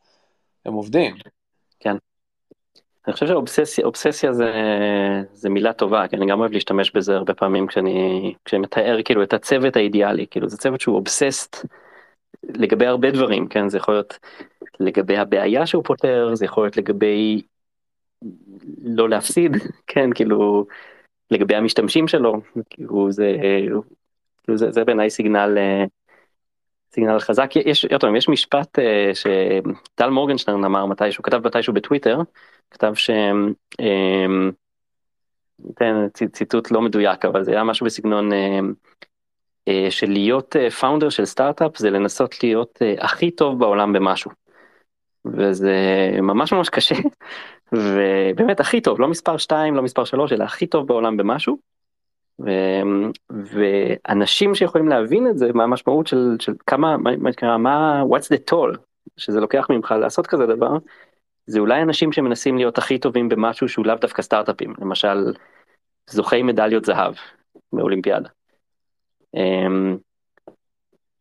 הם 0.66 0.74
עובדים. 0.74 1.16
אני 3.08 3.14
חושב 3.14 3.26
שאובססיה 3.66 4.34
זה, 4.34 4.52
זה 5.34 5.50
מילה 5.50 5.74
טובה, 5.74 6.08
כי 6.08 6.16
אני 6.16 6.26
גם 6.26 6.40
אוהב 6.40 6.52
להשתמש 6.52 6.92
בזה 6.92 7.16
הרבה 7.16 7.34
פעמים 7.34 7.68
כשאני, 7.68 8.34
כשאני 8.46 8.62
מתאר 8.62 9.00
כאילו 9.06 9.24
את 9.24 9.34
הצוות 9.34 9.76
האידיאלי, 9.76 10.26
כאילו 10.32 10.50
זה 10.50 10.58
צוות 10.58 10.82
שהוא 10.82 10.96
אובססט 10.96 11.66
לגבי 12.44 12.86
הרבה 12.86 13.12
דברים, 13.12 13.48
כן, 13.48 13.70
זה 13.70 13.78
יכול 13.78 13.94
להיות 13.94 14.20
לגבי 14.80 15.18
הבעיה 15.18 15.66
שהוא 15.66 15.84
פותר, 15.84 16.30
זה 16.34 16.46
יכול 16.46 16.64
להיות 16.64 16.78
לגבי 16.78 17.42
לא 18.84 19.10
להפסיד, 19.10 19.52
כן, 19.88 20.10
כאילו 20.16 20.66
לגבי 21.32 21.56
המשתמשים 21.56 22.08
שלו, 22.08 22.42
כאילו 22.70 23.12
זה, 23.12 23.36
כאילו 24.44 24.58
זה, 24.58 24.72
זה 24.72 24.84
בעיניי 24.84 25.10
סיגנל, 25.10 25.58
סיגנל 26.98 27.20
חזק. 27.20 27.56
יש, 27.56 27.84
יותר, 27.92 28.16
יש 28.16 28.30
משפט 28.30 28.80
אה, 28.80 29.12
שטל 29.14 30.10
מורגנשטרן 30.10 30.66
אמר 30.66 30.86
מתישהו, 30.86 31.24
כתב 31.24 31.48
מתישהו 31.48 31.74
בטוויטר, 31.74 32.20
כתב 32.72 32.94
ש... 32.96 33.10
אתן 35.72 36.08
ציטוט 36.32 36.72
לא 36.72 36.82
מדויק 36.82 37.26
אבל 37.26 37.44
זה 37.44 37.52
היה 37.52 37.64
משהו 37.64 37.86
בסגנון 37.86 38.34
אה, 38.34 38.60
אה, 39.68 39.88
של 39.90 40.10
להיות 40.10 40.56
פאונדר 40.80 41.10
של 41.10 41.26
סטארט-אפ 41.26 41.78
זה 41.78 41.90
לנסות 41.90 42.44
להיות 42.44 42.80
הכי 42.98 43.32
טוב 43.32 43.60
בעולם 43.60 43.94
במשהו. 43.94 44.32
וזה 45.26 45.74
ממש 46.22 46.54
ממש 46.54 46.70
קשה 46.70 46.96
ובאמת 47.74 48.60
הכי 48.60 48.82
טוב 48.82 49.00
לא 49.00 49.08
מספר 49.08 49.38
2 49.38 49.76
לא 49.76 49.82
מספר 49.82 50.06
3 50.06 50.32
אלא 50.34 50.44
הכי 50.44 50.68
טוב 50.68 50.88
בעולם 50.88 51.18
במשהו. 51.18 51.58
ו... 52.40 52.50
ואנשים 53.30 54.56
שיכולים 54.56 54.88
להבין 54.88 55.28
את 55.28 55.38
זה 55.38 55.54
מה 55.54 55.64
המשמעות 55.64 56.08
של, 56.08 56.36
של 56.40 56.54
כמה 56.66 56.98
מה 56.98 57.12
נקרא 57.12 57.58
מה 57.58 58.04
what's 58.04 58.36
the 58.36 58.54
toll 58.54 58.78
שזה 59.18 59.40
לוקח 59.40 59.68
ממך 59.70 59.96
לעשות 60.02 60.28
כזה 60.28 60.46
דבר 60.46 60.78
זה 61.46 61.60
אולי 61.60 61.82
אנשים 61.82 62.12
שמנסים 62.12 62.58
להיות 62.58 62.78
הכי 62.78 63.00
טובים 63.00 63.30
במשהו 63.30 63.70
שהוא 63.70 63.86
לאו 63.86 63.96
דווקא 63.96 64.22
סטארט-אפים 64.22 64.74
למשל 64.80 65.34
זוכי 66.10 66.44
מדליות 66.44 66.86
זהב 66.86 67.14
באולימפיאדה. 67.74 68.30
אמ, 69.36 69.98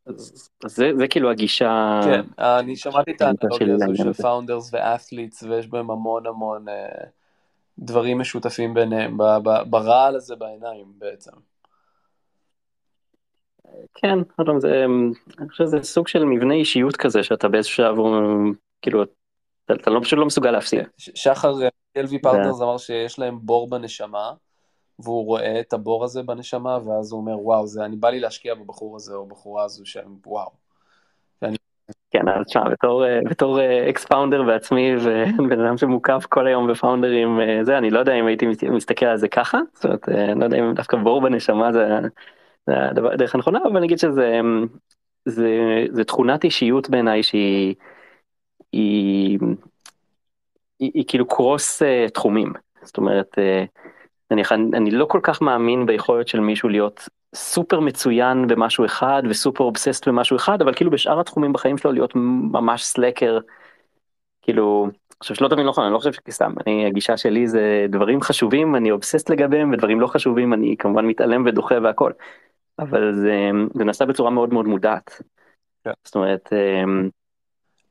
אז 0.06 0.48
זה, 0.66 0.90
זה 0.96 1.08
כאילו 1.08 1.30
הגישה... 1.30 2.00
כן, 2.04 2.22
אני 2.38 2.76
שמעתי 2.76 3.10
את 3.10 3.22
האנלוגיה 3.22 3.74
הזו 3.74 3.96
של 3.96 4.12
founders 4.12 4.74
ו 4.74 4.82
athletes 4.82 5.42
ויש 5.42 5.68
בהם 5.68 5.90
המון 5.90 6.26
המון 6.26 6.64
uh, 6.68 7.06
דברים 7.79 8.18
משותפים 8.18 8.74
ביניהם, 8.74 9.18
ברעל 9.70 10.16
הזה 10.16 10.37
בעיניים 10.37 10.93
בעצם. 10.99 11.31
כן, 13.95 14.18
זה, 14.59 14.85
אני 15.39 15.49
חושב 15.49 15.64
שזה 15.64 15.83
סוג 15.83 16.09
של 16.09 16.24
מבנה 16.24 16.55
אישיות 16.55 16.97
כזה 16.97 17.22
שאתה 17.22 17.49
באיזשהו 17.49 17.77
שלב, 17.77 17.97
כאילו, 18.83 19.03
אתה, 19.03 19.74
אתה 19.74 19.91
לא, 19.91 20.01
פשוט 20.01 20.18
לא 20.18 20.27
מסוגל 20.27 20.51
להפסיד. 20.51 20.81
כן, 20.83 21.12
שחר, 21.14 21.55
LV 21.97 22.18
partners 22.18 22.61
אמר 22.61 22.79
שיש 22.79 23.18
להם 23.18 23.39
בור 23.43 23.70
בנשמה, 23.70 24.33
והוא 24.99 25.24
רואה 25.24 25.61
את 25.61 25.72
הבור 25.72 26.05
הזה 26.05 26.22
בנשמה, 26.22 26.79
ואז 26.87 27.12
הוא 27.12 27.20
אומר, 27.20 27.39
וואו, 27.39 27.66
זה, 27.66 27.85
אני 27.85 27.97
בא 27.97 28.11
לי 28.11 28.20
להשקיע 28.20 28.55
בבחור 28.55 28.97
הזה 28.97 29.14
או 29.14 29.27
בחורה 29.27 29.64
הזו 29.64 29.87
שהם, 29.87 30.16
וואו. 30.27 30.65
כן, 32.11 32.28
אז 32.28 32.47
תשמע, 32.47 32.68
בתור, 32.68 33.05
בתור 33.30 33.59
ex-founder 33.90 34.42
בעצמי 34.43 34.97
ובן 35.39 35.61
אדם 35.61 35.76
שמוקף 35.76 36.26
כל 36.28 36.47
היום 36.47 36.66
ב 36.66 36.73
founderים, 36.73 37.40
זה, 37.62 37.78
אני 37.78 37.91
לא 37.91 37.99
יודע 37.99 38.14
אם 38.14 38.26
הייתי 38.26 38.47
מסתכל 38.70 39.07
על 39.07 39.16
זה 39.16 39.28
ככה, 39.28 39.59
זאת 39.74 39.84
אומרת, 39.84 40.09
אני 40.09 40.41
לא 40.41 40.45
יודע 40.45 40.59
אם 40.59 40.74
דווקא 40.74 40.97
בור 40.97 41.20
בנשמה 41.20 41.72
זה, 41.72 41.99
זה 42.66 42.74
הדרך 43.12 43.34
הנכונה, 43.34 43.59
אבל 43.64 43.76
אני 43.76 43.87
אגיד 43.87 43.99
שזה 43.99 44.41
זה, 45.24 45.84
זה 45.91 46.05
תכונת 46.05 46.45
אישיות 46.45 46.91
בעיניי 46.91 47.22
שהיא 47.22 47.74
היא, 48.72 49.39
היא, 50.78 50.91
היא 50.95 51.05
כאילו 51.09 51.28
cross 51.28 51.82
תחומים, 52.14 52.53
זאת 52.82 52.97
אומרת, 52.97 53.39
אני, 54.30 54.43
אני 54.74 54.91
לא 54.91 55.05
כל 55.05 55.20
כך 55.22 55.43
מאמין 55.43 55.87
ביכולת 55.87 56.28
של 56.28 56.41
מישהו 56.41 56.68
להיות 56.68 57.09
סופר 57.37 57.80
מצוין 57.80 58.47
במשהו 58.47 58.84
אחד 58.84 59.22
וסופר 59.30 59.64
obsessed 59.64 60.09
במשהו 60.09 60.37
אחד, 60.37 60.62
אבל 60.62 60.74
כאילו 60.74 60.91
בשאר 60.91 61.20
התחומים 61.20 61.53
בחיים 61.53 61.78
שלו 61.78 61.93
להיות 61.93 62.12
ממש 62.14 62.84
slacker, 62.84 63.38
כאילו, 64.43 64.89
עכשיו 65.20 65.37
שלא 65.37 65.49
תבין 65.49 65.66
נכון, 65.66 65.84
אני 65.84 65.93
לא 65.93 65.99
חושב 65.99 66.12
שסתם, 66.12 66.55
אני, 66.66 66.87
הגישה 66.87 67.16
שלי 67.16 67.49
זה 67.49 67.87
דברים 67.89 68.20
חשובים, 68.20 68.76
אני 68.76 68.91
אובססט 68.91 69.30
לגביהם, 69.30 69.72
ודברים 69.72 70.01
לא 70.01 70.07
חשובים, 70.07 70.55
אני 70.55 70.76
כמובן 70.78 71.07
מתעלם 71.07 71.47
ודוחה 71.47 71.74
והכל. 71.82 72.12
אבל 72.78 73.14
זה, 73.14 73.51
זה 73.74 73.84
נעשה 73.84 74.05
בצורה 74.05 74.30
מאוד 74.30 74.53
מאוד 74.53 74.66
מודעת. 74.66 75.11
Yeah. 75.11 75.22
כן. 75.84 75.93
זאת 76.05 76.14
אומרת, 76.14 76.53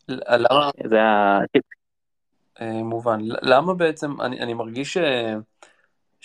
למה? 0.09 0.69
זה 0.83 1.03
ה... 1.03 1.39
אה, 2.61 2.83
מובן. 2.83 3.19
למה 3.21 3.73
בעצם, 3.73 4.21
אני, 4.21 4.39
אני 4.39 4.53
מרגיש 4.53 4.93
ש... 4.93 4.97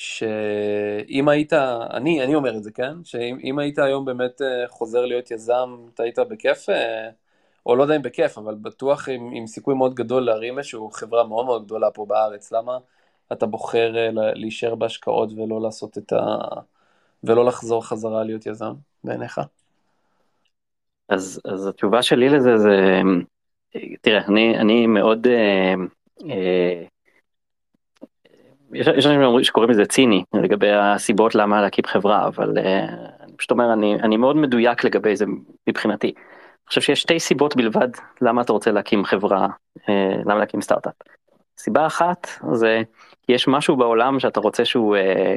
שאם 0.00 1.28
היית, 1.28 1.52
אני, 1.90 2.24
אני 2.24 2.34
אומר 2.34 2.56
את 2.56 2.62
זה, 2.62 2.70
כן? 2.70 3.04
שאם 3.04 3.58
היית 3.58 3.78
היום 3.78 4.04
באמת 4.04 4.42
אה, 4.42 4.68
חוזר 4.68 5.04
להיות 5.04 5.30
יזם, 5.30 5.76
אתה 5.94 6.02
היית 6.02 6.18
בכיף, 6.18 6.68
אה, 6.68 7.10
או 7.66 7.76
לא 7.76 7.82
יודע 7.82 7.96
אם 7.96 8.02
בכיף, 8.02 8.38
אבל 8.38 8.54
בטוח 8.54 9.08
עם, 9.08 9.30
עם 9.34 9.46
סיכוי 9.46 9.74
מאוד 9.74 9.94
גדול 9.94 10.22
להרים 10.22 10.58
איזושהי 10.58 10.80
חברה 10.92 11.24
מאוד 11.24 11.46
מאוד 11.46 11.64
גדולה 11.64 11.90
פה 11.90 12.06
בארץ. 12.06 12.52
למה 12.52 12.78
אתה 13.32 13.46
בוחר 13.46 13.92
להישאר 14.12 14.74
בהשקעות 14.74 15.32
ולא 15.32 15.60
לעשות 15.60 15.98
את 15.98 16.12
ה... 16.12 16.36
ולא 17.24 17.44
לחזור 17.44 17.86
חזרה 17.86 18.24
להיות 18.24 18.46
יזם, 18.46 18.72
בעיניך? 19.04 19.40
אז, 21.08 21.40
אז 21.44 21.66
התשובה 21.66 22.02
שלי 22.02 22.28
לזה 22.28 22.56
זה, 22.58 23.00
תראה, 24.00 24.26
אני, 24.28 24.58
אני 24.58 24.86
מאוד, 24.86 25.26
אה, 25.26 25.74
אה, 26.30 26.84
יש 28.74 29.06
אנשים 29.06 29.44
שקוראים 29.44 29.70
לזה 29.70 29.84
ציני 29.84 30.24
לגבי 30.34 30.70
הסיבות 30.72 31.34
למה 31.34 31.60
להקים 31.60 31.84
חברה, 31.84 32.26
אבל 32.26 32.58
אה, 32.58 32.84
אני 33.20 33.32
פשוט 33.36 33.50
אומר, 33.50 33.72
אני, 33.72 33.94
אני 33.94 34.16
מאוד 34.16 34.36
מדויק 34.36 34.84
לגבי 34.84 35.16
זה 35.16 35.24
מבחינתי. 35.68 36.12
חושב 36.70 36.80
שיש 36.80 37.00
שתי 37.00 37.20
סיבות 37.20 37.56
בלבד 37.56 37.88
למה 38.20 38.42
אתה 38.42 38.52
רוצה 38.52 38.70
להקים 38.70 39.04
חברה, 39.04 39.48
אה, 39.88 40.16
למה 40.24 40.34
להקים 40.34 40.60
סטארט-אפ. 40.60 40.92
סיבה 41.58 41.86
אחת 41.86 42.28
זה 42.52 42.82
יש 43.28 43.48
משהו 43.48 43.76
בעולם 43.76 44.20
שאתה 44.20 44.40
רוצה 44.40 44.64
שהוא 44.64 44.96
אה, 44.96 45.36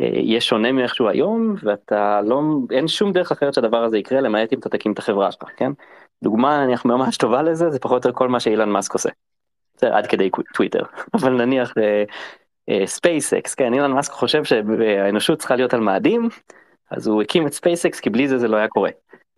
אה, 0.00 0.10
יהיה 0.12 0.40
שונה 0.40 0.72
מאיך 0.72 0.94
שהוא 0.94 1.08
היום 1.08 1.54
ואתה 1.62 2.20
לא, 2.24 2.40
אין 2.70 2.88
שום 2.88 3.12
דרך 3.12 3.32
אחרת 3.32 3.54
שהדבר 3.54 3.84
הזה 3.84 3.98
יקרה 3.98 4.20
למעט 4.20 4.52
אם 4.52 4.58
אתה 4.58 4.68
תקים 4.68 4.92
את 4.92 4.98
החברה 4.98 5.32
שלך, 5.32 5.48
כן? 5.56 5.72
דוגמה 6.22 6.64
נניח 6.64 6.84
ממש 6.84 7.16
טובה 7.16 7.42
לזה 7.42 7.70
זה 7.70 7.78
פחות 7.78 8.04
או 8.04 8.08
יותר 8.08 8.18
כל 8.18 8.28
מה 8.28 8.40
שאילן 8.40 8.68
מאסק 8.70 8.92
עושה. 8.92 9.10
עד 9.82 10.06
כדי 10.06 10.30
טוויטר 10.54 10.82
אבל 11.14 11.32
נניח 11.32 11.74
ספייסקס 12.84 13.54
כן 13.54 13.74
אילן 13.74 13.92
מאסק 13.92 14.12
חושב 14.12 14.44
שהאנושות 14.44 15.38
צריכה 15.38 15.56
להיות 15.56 15.74
על 15.74 15.80
מאדים 15.80 16.28
אז 16.90 17.06
הוא 17.06 17.22
הקים 17.22 17.46
את 17.46 17.52
SpaceX 17.52 18.00
כי 18.00 18.10
בלי 18.10 18.28
זה 18.28 18.38
זה 18.38 18.48
לא 18.48 18.56
היה 18.56 18.68
קורה. 18.68 18.90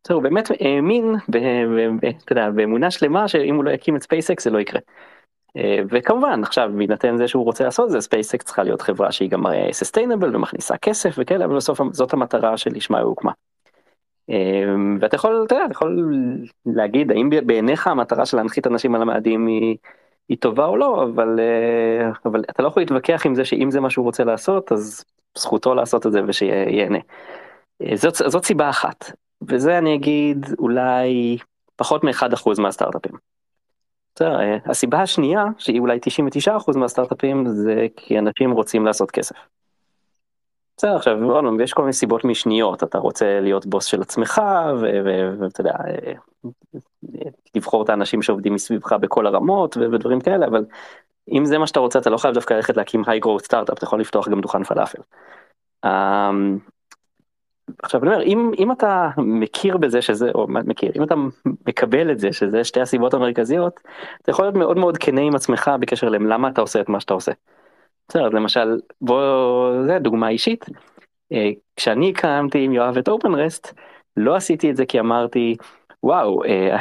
בסדר, 0.05 0.14
הוא 0.14 0.22
באמת 0.22 0.51
האמין 0.61 1.14
באמונה 2.55 2.91
שלמה 2.91 3.28
שאם 3.28 3.57
הוא 3.57 3.64
לא 3.64 3.70
יקים 3.70 3.97
את 3.97 4.03
SpaceX 4.03 4.44
זה 4.45 4.51
לא 4.51 4.59
יקרה. 4.59 4.80
אה, 5.57 5.78
וכמובן 5.91 6.43
עכשיו 6.43 6.70
בהינתן 6.76 7.16
זה 7.16 7.28
שהוא 7.28 7.45
רוצה 7.45 7.64
לעשות 7.64 7.91
זה 7.91 8.01
SpaceX 8.00 8.44
צריכה 8.45 8.62
להיות 8.62 8.83
חברה 8.83 9.12
שהיא 9.12 9.30
גם 9.30 9.45
sustainable 9.72 10.36
ומכניסה 10.37 10.76
כסף 10.76 11.14
וכאלה 11.18 11.45
אבל 11.45 11.57
בסוף 11.57 11.80
זאת 11.93 12.12
המטרה 12.12 12.57
שלשמה 12.57 12.99
היא 12.99 13.05
הוקמה. 13.05 13.33
אה, 14.30 14.74
ואתה 15.01 15.16
יכול, 15.16 15.45
אתה 15.47 15.55
יודע, 15.55 15.64
אתה 15.64 15.72
יכול 15.72 16.14
להגיד 16.66 17.11
האם 17.11 17.30
בעיניך 17.47 17.87
המטרה 17.87 18.26
של 18.26 18.37
להנחית 18.37 18.66
אנשים 18.66 18.95
על 18.95 19.03
המאדים 19.03 19.47
היא, 19.47 19.76
היא 20.28 20.38
טובה 20.38 20.66
או 20.66 20.76
לא 20.76 21.02
אבל 21.02 21.40
אה, 21.40 22.10
אבל 22.24 22.44
אתה 22.50 22.62
לא 22.62 22.68
יכול 22.68 22.82
להתווכח 22.82 23.26
עם 23.26 23.34
זה 23.34 23.44
שאם 23.44 23.70
זה 23.70 23.80
מה 23.80 23.90
שהוא 23.90 24.04
רוצה 24.04 24.24
לעשות 24.24 24.72
אז 24.72 25.04
זכותו 25.38 25.74
לעשות 25.74 26.06
את 26.06 26.12
זה 26.12 26.20
ושיהנה. 26.26 26.98
זאת, 27.94 28.14
זאת 28.14 28.44
סיבה 28.44 28.70
אחת 28.70 29.12
וזה 29.48 29.78
אני 29.78 29.94
אגיד 29.94 30.46
אולי 30.58 31.38
פחות 31.76 32.04
מ-1% 32.04 32.60
מהסטארט-אפים. 32.60 33.12
אה, 34.20 34.56
הסיבה 34.66 35.02
השנייה 35.02 35.44
שהיא 35.58 35.80
אולי 35.80 35.98
99% 36.72 36.76
מהסטארט-אפים 36.78 37.46
זה 37.46 37.86
כי 37.96 38.18
אנשים 38.18 38.50
רוצים 38.50 38.86
לעשות 38.86 39.10
כסף. 39.10 39.36
בסדר 40.83 40.97
עכשיו 40.97 41.18
יש 41.61 41.72
כל 41.72 41.83
מיני 41.83 41.93
סיבות 41.93 42.24
משניות 42.24 42.83
אתה 42.83 42.99
רוצה 42.99 43.41
להיות 43.41 43.66
בוס 43.66 43.85
של 43.85 44.01
עצמך 44.01 44.43
ואתה 45.41 45.61
יודע 45.61 45.74
אה, 45.87 46.12
לבחור 47.55 47.83
את 47.83 47.89
האנשים 47.89 48.22
שעובדים 48.22 48.55
מסביבך 48.55 48.93
בכל 48.93 49.26
הרמות 49.26 49.76
ודברים 49.76 50.20
כאלה 50.20 50.47
אבל 50.47 50.64
אם 51.33 51.45
זה 51.45 51.59
מה 51.59 51.66
שאתה 51.66 51.80
רוצה 51.80 51.99
אתה 51.99 52.11
לא 52.11 52.16
חייב 52.16 52.35
דווקא 52.35 52.55
ללכת 52.55 52.76
להקים 52.76 53.03
היי 53.07 53.20
גרowth 53.20 53.45
סטארט-אפ 53.45 53.78
אתה 53.78 53.85
יכול 53.85 54.01
לפתוח 54.01 54.28
גם 54.28 54.41
דוכן 54.41 54.64
פלאפל. 54.64 54.99
אמ, 55.85 56.59
עכשיו 57.83 58.03
אני 58.03 58.11
אומר 58.11 58.22
אם 58.22 58.51
אם 58.59 58.72
אתה 58.72 59.11
מכיר 59.16 59.76
בזה 59.76 60.03
שזה 60.03 60.30
או 60.35 60.47
מכיר 60.49 60.93
אם 60.97 61.03
אתה 61.03 61.14
מקבל 61.68 62.11
את 62.11 62.18
זה 62.18 62.33
שזה 62.33 62.64
שתי 62.64 62.80
הסיבות 62.80 63.14
המרכזיות 63.14 63.80
אתה 64.22 64.30
יכול 64.30 64.45
להיות 64.45 64.57
מאוד 64.57 64.76
מאוד 64.76 64.99
כנה 64.99 65.20
עם 65.20 65.35
עצמך 65.35 65.70
בקשר 65.80 66.09
למה 66.09 66.49
אתה 66.49 66.61
עושה 66.61 66.80
את 66.80 66.89
מה 66.89 67.01
שאתה 67.01 67.14
עושה. 67.14 67.33
בסדר 68.12 68.28
למשל 68.28 68.80
בוא 69.00 69.72
זה 69.86 69.98
דוגמה 69.98 70.28
אישית 70.28 70.66
אה, 71.32 71.50
כשאני 71.76 72.10
הקמתי 72.10 72.64
עם 72.64 72.72
יואב 72.72 72.96
את 72.98 73.08
אופנרסט 73.08 73.74
לא 74.16 74.36
עשיתי 74.36 74.70
את 74.70 74.76
זה 74.76 74.86
כי 74.86 75.00
אמרתי 75.00 75.56
וואו 76.02 76.44
אה, 76.44 76.76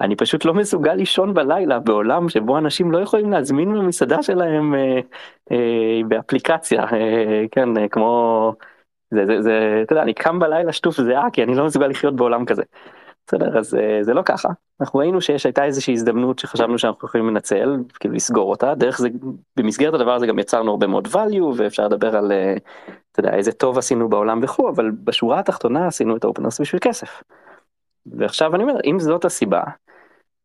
אני 0.00 0.16
פשוט 0.16 0.44
לא 0.44 0.54
מסוגל 0.54 0.94
לישון 0.94 1.34
בלילה 1.34 1.78
בעולם 1.78 2.28
שבו 2.28 2.58
אנשים 2.58 2.92
לא 2.92 2.98
יכולים 2.98 3.30
להזמין 3.30 3.72
במסעדה 3.72 4.22
שלהם 4.22 4.74
אה, 5.52 6.00
באפליקציה 6.08 6.86
כן 7.50 7.88
כמו. 7.90 8.52
זה, 9.10 9.26
זה, 9.26 9.42
זה, 9.42 9.80
אתה 9.82 9.92
יודע, 9.92 10.02
אני 10.02 10.14
קם 10.14 10.38
בלילה 10.38 10.72
שטוף 10.72 11.00
זיעה 11.00 11.30
כי 11.30 11.42
אני 11.42 11.54
לא 11.54 11.64
מסוגל 11.64 11.86
לחיות 11.86 12.16
בעולם 12.16 12.44
כזה. 12.44 12.62
בסדר, 13.26 13.58
אז 13.58 13.74
אה, 13.74 13.98
זה 14.02 14.14
לא 14.14 14.22
ככה. 14.22 14.48
אנחנו 14.80 14.98
ראינו 14.98 15.20
שיש 15.20 15.46
הייתה 15.46 15.64
איזושהי 15.64 15.94
הזדמנות 15.94 16.38
שחשבנו 16.38 16.78
שאנחנו 16.78 17.08
יכולים 17.08 17.28
לנצל, 17.28 17.76
כאילו 18.00 18.14
לסגור 18.14 18.50
אותה, 18.50 18.74
דרך 18.74 18.98
זה, 18.98 19.08
במסגרת 19.56 19.94
הדבר 19.94 20.14
הזה 20.14 20.26
גם 20.26 20.38
יצרנו 20.38 20.70
הרבה 20.70 20.86
מאוד 20.86 21.06
value 21.06 21.54
ואפשר 21.56 21.84
לדבר 21.84 22.16
על, 22.16 22.32
אה, 22.32 22.56
אתה 23.12 23.20
יודע, 23.20 23.34
איזה 23.34 23.52
טוב 23.52 23.78
עשינו 23.78 24.08
בעולם 24.08 24.40
וכו', 24.42 24.68
אבל 24.68 24.90
בשורה 24.90 25.38
התחתונה 25.38 25.86
עשינו 25.86 26.16
את 26.16 26.24
האופנרס 26.24 26.60
בשביל 26.60 26.80
כסף. 26.80 27.22
ועכשיו 28.06 28.54
אני 28.54 28.62
אומר, 28.62 28.76
אם 28.84 29.00
זאת 29.00 29.24
הסיבה, 29.24 29.62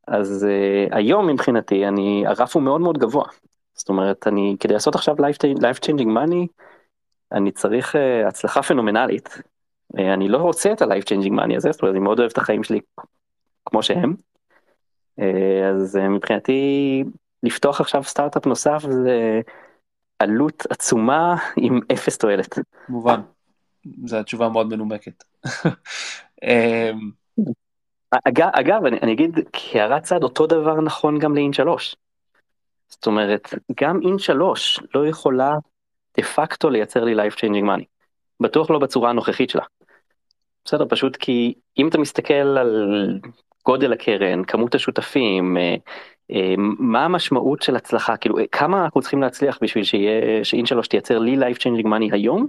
אז 0.07 0.47
uh, 0.47 0.95
היום 0.95 1.27
מבחינתי 1.27 1.87
אני, 1.87 2.23
הרף 2.27 2.55
הוא 2.55 2.63
מאוד 2.63 2.81
מאוד 2.81 2.97
גבוה. 2.97 3.25
זאת 3.73 3.89
אומרת, 3.89 4.27
אני, 4.27 4.55
כדי 4.59 4.73
לעשות 4.73 4.95
עכשיו 4.95 5.15
life 5.15 5.79
changing 5.85 6.07
money, 6.07 6.47
אני 7.31 7.51
צריך 7.51 7.95
uh, 7.95 8.27
הצלחה 8.27 8.61
פנומנלית. 8.61 9.41
Uh, 9.97 10.01
אני 10.13 10.29
לא 10.29 10.37
רוצה 10.37 10.73
את 10.73 10.81
ה-life 10.81 11.03
changing 11.03 11.33
money 11.33 11.55
הזה, 11.55 11.71
זאת 11.71 11.81
אומרת, 11.81 11.95
אני 11.95 12.03
מאוד 12.03 12.19
אוהב 12.19 12.31
את 12.31 12.37
החיים 12.37 12.63
שלי 12.63 12.79
כמו 13.65 13.83
שהם. 13.83 14.13
Uh, 15.19 15.23
אז 15.71 15.95
uh, 15.95 16.09
מבחינתי, 16.09 17.03
לפתוח 17.43 17.81
עכשיו 17.81 18.03
סטארט-אפ 18.03 18.45
נוסף 18.45 18.81
זה 18.89 19.41
עלות 20.19 20.63
עצומה 20.69 21.35
עם 21.57 21.79
אפס 21.93 22.17
תועלת. 22.17 22.59
מובן, 22.89 23.21
זו 24.05 24.17
התשובה 24.17 24.49
מאוד 24.49 24.67
מנומקת. 24.67 25.23
אגב, 28.11 28.49
אגב 28.53 28.85
אני, 28.85 28.97
אני 29.01 29.13
אגיד 29.13 29.39
כהערת 29.53 30.03
צד 30.03 30.23
אותו 30.23 30.47
דבר 30.47 30.81
נכון 30.81 31.19
גם 31.19 31.35
לאין 31.35 31.53
3. 31.53 31.95
זאת 32.89 33.07
אומרת 33.07 33.53
גם 33.81 33.99
אין 34.01 34.19
3 34.19 34.79
לא 34.95 35.07
יכולה 35.07 35.55
דה 36.17 36.23
פקטו 36.23 36.69
לייצר 36.69 37.03
לי 37.03 37.15
life 37.15 37.33
changing 37.33 37.65
money. 37.65 37.83
בטוח 38.39 38.69
לא 38.69 38.79
בצורה 38.79 39.09
הנוכחית 39.09 39.49
שלה. 39.49 39.63
בסדר, 40.65 40.85
פשוט 40.89 41.15
כי 41.15 41.53
אם 41.77 41.87
אתה 41.87 41.97
מסתכל 41.97 42.33
על 42.33 43.19
גודל 43.65 43.93
הקרן, 43.93 44.43
כמות 44.43 44.75
השותפים, 44.75 45.57
אה, 45.57 45.75
אה, 46.31 46.53
מה 46.79 47.05
המשמעות 47.05 47.61
של 47.61 47.75
הצלחה, 47.75 48.17
כאילו 48.17 48.35
כמה 48.51 48.83
אנחנו 48.83 49.01
צריכים 49.01 49.21
להצליח 49.21 49.59
בשביל 49.61 49.83
שיהיה, 49.83 50.43
שאין 50.43 50.65
שלוש 50.65 50.87
תייצר 50.87 51.19
לי 51.19 51.37
life 51.37 51.57
changing 51.57 51.85
money 51.85 52.13
היום, 52.13 52.47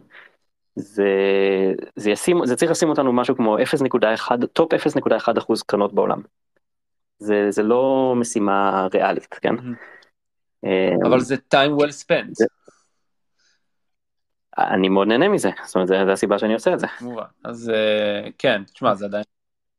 זה, 0.74 1.04
זה, 1.96 2.10
ישים, 2.10 2.46
זה 2.46 2.56
צריך 2.56 2.70
לשים 2.70 2.88
אותנו 2.88 3.12
משהו 3.12 3.36
כמו 3.36 3.58
0.1, 3.58 4.46
top 4.52 4.72
0.1 4.74 5.38
אחוז 5.38 5.62
קרנות 5.62 5.92
בעולם. 5.92 6.22
זה, 7.18 7.50
זה 7.50 7.62
לא 7.62 8.14
משימה 8.16 8.88
ריאלית, 8.94 9.34
כן? 9.34 9.54
אבל 11.04 11.20
זה 11.20 11.36
time 11.54 11.82
well 11.82 11.92
spent. 12.04 12.28
זה, 12.32 12.44
אני 14.58 14.88
מאוד 14.88 15.08
נהנה 15.08 15.28
מזה, 15.28 15.50
זאת 15.64 15.74
אומרת, 15.74 15.88
זה 15.88 16.12
הסיבה 16.12 16.38
שאני 16.38 16.54
עושה 16.54 16.74
את 16.74 16.80
זה. 16.80 16.86
אז 17.44 17.70
אה, 17.70 18.28
כן, 18.38 18.62
תשמע, 18.64 18.94
זה 18.94 19.04
עדיין... 19.04 19.24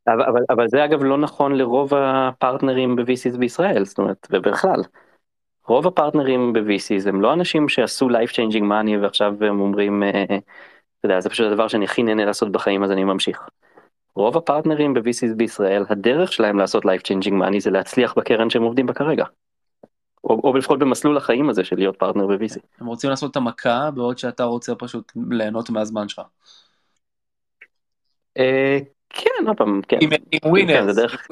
אבל, 0.08 0.24
אבל, 0.24 0.42
אבל 0.50 0.68
זה 0.68 0.86
אגב 0.86 1.04
לא 1.04 1.18
נכון 1.18 1.56
לרוב 1.56 1.94
הפרטנרים 1.94 2.96
ב-VCs 2.96 3.38
בישראל, 3.38 3.86
זאת 3.86 3.98
אומרת, 3.98 4.28
ובכלל. 4.32 4.82
רוב 5.68 5.88
הפרטנרים 5.88 6.54
ב-VCs 6.54 7.10
הם 7.10 7.22
לא 7.22 7.34
אנשים 7.34 7.70
שעשו 7.70 8.10
life 8.10 8.32
changing 8.32 8.64
money 8.64 9.02
ועכשיו 9.02 9.36
הם 9.44 9.60
אומרים, 9.60 10.04
אה, 10.04 10.26
אתה 11.00 11.06
יודע, 11.06 11.20
זה 11.20 11.30
פשוט 11.30 11.52
הדבר 11.52 11.68
שאני 11.68 11.86
הכי 11.86 12.04
נהנה 12.04 12.26
לעשות 12.26 12.52
בחיים 12.52 12.84
אז 12.84 12.92
אני 12.92 13.04
ממשיך. 13.04 13.50
רוב 14.16 14.38
הפרטנרים 14.38 14.94
ב-VCs 14.94 15.36
בישראל, 15.38 15.86
הדרך 15.90 16.34
שלהם 16.34 16.60
לעשות 16.60 16.86
life 16.86 17.02
changing 17.08 17.34
money 17.34 17.60
זה 17.60 17.72
להצליח 17.72 18.14
בקרן 18.18 18.50
שהם 18.50 18.64
עובדים 18.64 18.86
בה 18.86 18.94
כרגע. 18.94 19.26
או, 20.24 20.42
או 20.44 20.58
לפחות 20.58 20.80
במסלול 20.80 21.18
החיים 21.18 21.50
הזה 21.50 21.64
של 21.64 21.76
להיות 21.76 21.96
פרטנר 21.98 22.28
ב-VC. 22.28 22.60
הם 22.80 22.88
רוצים 22.88 23.10
לעשות 23.10 23.32
את 23.32 23.36
המכה 23.36 23.90
בעוד 23.92 24.18
שאתה 24.18 24.44
רוצה 24.44 24.76
פשוט 24.76 25.12
ליהנות 25.30 25.70
מהזמן 25.70 26.10
שלך. 26.10 26.22
אה, 28.38 28.78
כן, 29.10 29.48
עוד 29.48 29.58
פעם, 29.58 29.82
כן. 29.88 29.98
עם 30.02 30.52
winners. 30.52 30.96
זה 30.96 31.02
דרך... 31.02 31.28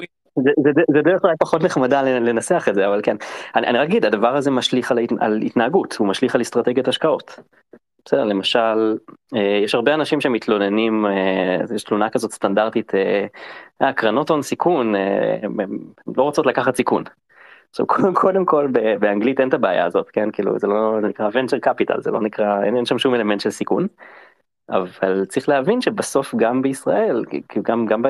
זה, 0.92 1.02
דרך 1.02 1.24
אולי 1.24 1.34
פחות 1.38 1.62
נחמדה 1.62 2.02
לנסח 2.02 2.66
את 2.68 2.74
זה 2.74 2.86
אבל 2.86 3.00
כן 3.02 3.16
אני, 3.56 3.66
אני 3.66 3.82
אגיד 3.82 4.04
הדבר 4.04 4.36
הזה 4.36 4.50
משליך 4.50 4.90
על, 4.90 4.98
על 5.20 5.42
התנהגות 5.42 5.96
הוא 5.98 6.08
משליך 6.08 6.34
על 6.34 6.40
אסטרטגיית 6.40 6.88
השקעות. 6.88 7.38
בסדר 8.04 8.24
למשל 8.24 8.96
אה, 9.36 9.60
יש 9.64 9.74
הרבה 9.74 9.94
אנשים 9.94 10.20
שמתלוננים 10.20 11.06
אה, 11.06 11.74
יש 11.74 11.84
תלונה 11.84 12.10
כזאת 12.10 12.32
סטנדרטית 12.32 12.92
קרנות 13.96 14.30
הון 14.30 14.42
סיכון 14.42 14.94
הם 15.42 15.56
לא 16.16 16.22
רוצות 16.22 16.46
לקחת 16.46 16.76
סיכון. 16.76 17.04
עכשיו 17.72 17.86
קודם 18.22 18.44
כל 18.44 18.66
באנגלית 19.00 19.40
אין 19.40 19.48
את 19.48 19.54
הבעיה 19.54 19.84
הזאת 19.84 20.10
כן 20.10 20.30
כאילו 20.30 20.58
זה 20.58 20.66
לא 20.66 20.98
זה 21.00 21.08
נקרא 21.08 21.30
venture 21.30 21.68
capital 21.68 22.00
זה 22.00 22.10
לא 22.10 22.20
נקרא 22.20 22.64
אין, 22.64 22.76
אין 22.76 22.86
שם 22.86 22.98
שום 22.98 23.14
אלמנט 23.14 23.40
של 23.40 23.50
סיכון. 23.50 23.86
אבל 24.70 25.24
צריך 25.24 25.48
להבין 25.48 25.80
שבסוף 25.80 26.34
גם 26.34 26.62
בישראל 26.62 27.24
גם 27.62 27.86
גם 27.86 28.02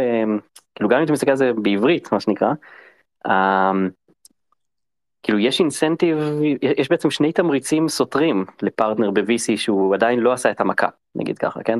כאילו 0.74 0.88
גם 0.88 0.98
אם 0.98 1.04
אתה 1.04 1.12
מסתכל 1.12 1.30
על 1.30 1.36
זה 1.36 1.52
בעברית 1.62 2.12
מה 2.12 2.20
שנקרא. 2.20 2.52
Um, 3.28 3.30
כאילו 5.22 5.38
יש 5.38 5.60
אינסנטיב 5.60 6.18
יש 6.78 6.88
בעצם 6.88 7.10
שני 7.10 7.32
תמריצים 7.32 7.88
סותרים 7.88 8.44
לפרטנר 8.62 9.10
ב-VC 9.10 9.56
שהוא 9.56 9.94
עדיין 9.94 10.20
לא 10.20 10.32
עשה 10.32 10.50
את 10.50 10.60
המכה 10.60 10.88
נגיד 11.14 11.38
ככה 11.38 11.62
כן. 11.62 11.78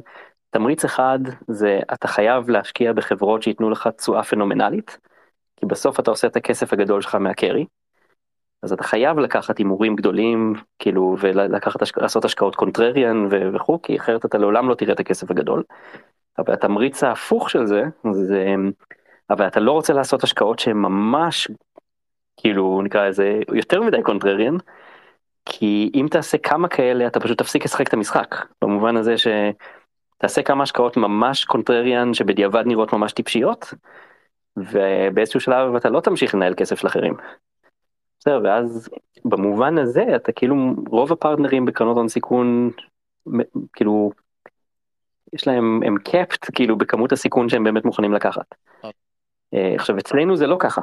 תמריץ 0.50 0.84
אחד 0.84 1.18
זה 1.48 1.80
אתה 1.92 2.08
חייב 2.08 2.50
להשקיע 2.50 2.92
בחברות 2.92 3.42
שייתנו 3.42 3.70
לך 3.70 3.88
תשואה 3.96 4.22
פנומנלית. 4.22 4.98
כי 5.62 5.66
בסוף 5.66 6.00
אתה 6.00 6.10
עושה 6.10 6.26
את 6.26 6.36
הכסף 6.36 6.72
הגדול 6.72 7.00
שלך 7.00 7.14
מה 7.14 7.27
carry. 7.27 7.66
אז 8.62 8.72
אתה 8.72 8.84
חייב 8.84 9.18
לקחת 9.18 9.58
הימורים 9.58 9.96
גדולים 9.96 10.54
כאילו 10.78 11.16
ולקחת 11.20 11.80
לעשות 11.96 12.24
השקעות 12.24 12.56
contrarian 12.56 13.28
וכו' 13.54 13.82
כי 13.82 13.96
אחרת 13.96 14.24
אתה 14.24 14.38
לעולם 14.38 14.68
לא 14.68 14.74
תראה 14.74 14.92
את 14.92 15.00
הכסף 15.00 15.30
הגדול. 15.30 15.62
אבל 16.38 16.54
התמריץ 16.54 17.04
ההפוך 17.04 17.50
של 17.50 17.66
זה 17.66 17.82
זה 18.12 18.54
אבל 19.30 19.46
אתה 19.46 19.60
לא 19.60 19.72
רוצה 19.72 19.92
לעשות 19.92 20.24
השקעות 20.24 20.58
שהן 20.58 20.76
ממש, 20.76 21.48
כאילו 22.36 22.82
נקרא 22.82 23.08
לזה, 23.08 23.40
יותר 23.54 23.82
מדי 23.82 24.02
contrarian, 24.02 24.56
כי 25.46 25.90
אם 25.94 26.06
תעשה 26.10 26.38
כמה 26.38 26.68
כאלה 26.68 27.06
אתה 27.06 27.20
פשוט 27.20 27.38
תפסיק 27.38 27.64
לשחק 27.64 27.88
את 27.88 27.94
המשחק, 27.94 28.46
במובן 28.62 28.96
הזה 28.96 29.14
שתעשה 29.18 30.42
כמה 30.42 30.62
השקעות 30.62 30.96
ממש 30.96 31.44
קונטרריאן 31.44 32.14
שבדיעבד 32.14 32.62
נראות 32.66 32.92
ממש 32.92 33.12
טיפשיות, 33.12 33.74
ובאיזשהו 34.56 35.40
שלב 35.40 35.74
אתה 35.74 35.90
לא 35.90 36.00
תמשיך 36.00 36.34
לנהל 36.34 36.54
כסף 36.54 36.78
של 36.78 36.86
אחרים. 36.86 37.14
בסדר, 38.18 38.40
ואז 38.44 38.88
במובן 39.24 39.78
הזה 39.78 40.16
אתה 40.16 40.32
כאילו 40.32 40.56
רוב 40.88 41.12
הפרטנרים 41.12 41.64
בקרנות 41.64 41.96
הון 41.96 42.08
סיכון 42.08 42.70
כאילו 43.72 44.10
יש 45.32 45.46
להם 45.46 45.80
הם 45.86 45.98
קפט 45.98 46.50
כאילו 46.54 46.78
בכמות 46.78 47.12
הסיכון 47.12 47.48
שהם 47.48 47.64
באמת 47.64 47.84
מוכנים 47.84 48.12
לקחת. 48.12 48.54
אה, 49.54 49.74
עכשיו 49.74 49.98
אצלנו 49.98 50.36
זה 50.36 50.46
לא 50.46 50.56
ככה, 50.58 50.80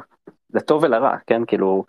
לטוב 0.54 0.82
ולרע, 0.82 1.16
כן, 1.26 1.44
כאילו, 1.44 1.84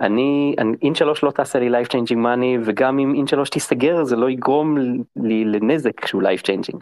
אני, 0.00 0.56
אין 0.82 0.94
שלוש 0.94 1.24
לא 1.24 1.30
תעשה 1.30 1.58
לי 1.58 1.70
life 1.70 1.86
changing 1.86 2.18
money, 2.18 2.60
וגם 2.64 2.98
אם 2.98 3.14
אין 3.14 3.26
שלוש 3.26 3.50
תיסגר 3.50 4.04
זה 4.04 4.16
לא 4.16 4.30
יגרום 4.30 4.76
לי 5.16 5.44
לנזק 5.44 6.06
שהוא 6.06 6.22
life 6.22 6.42
changing. 6.42 6.78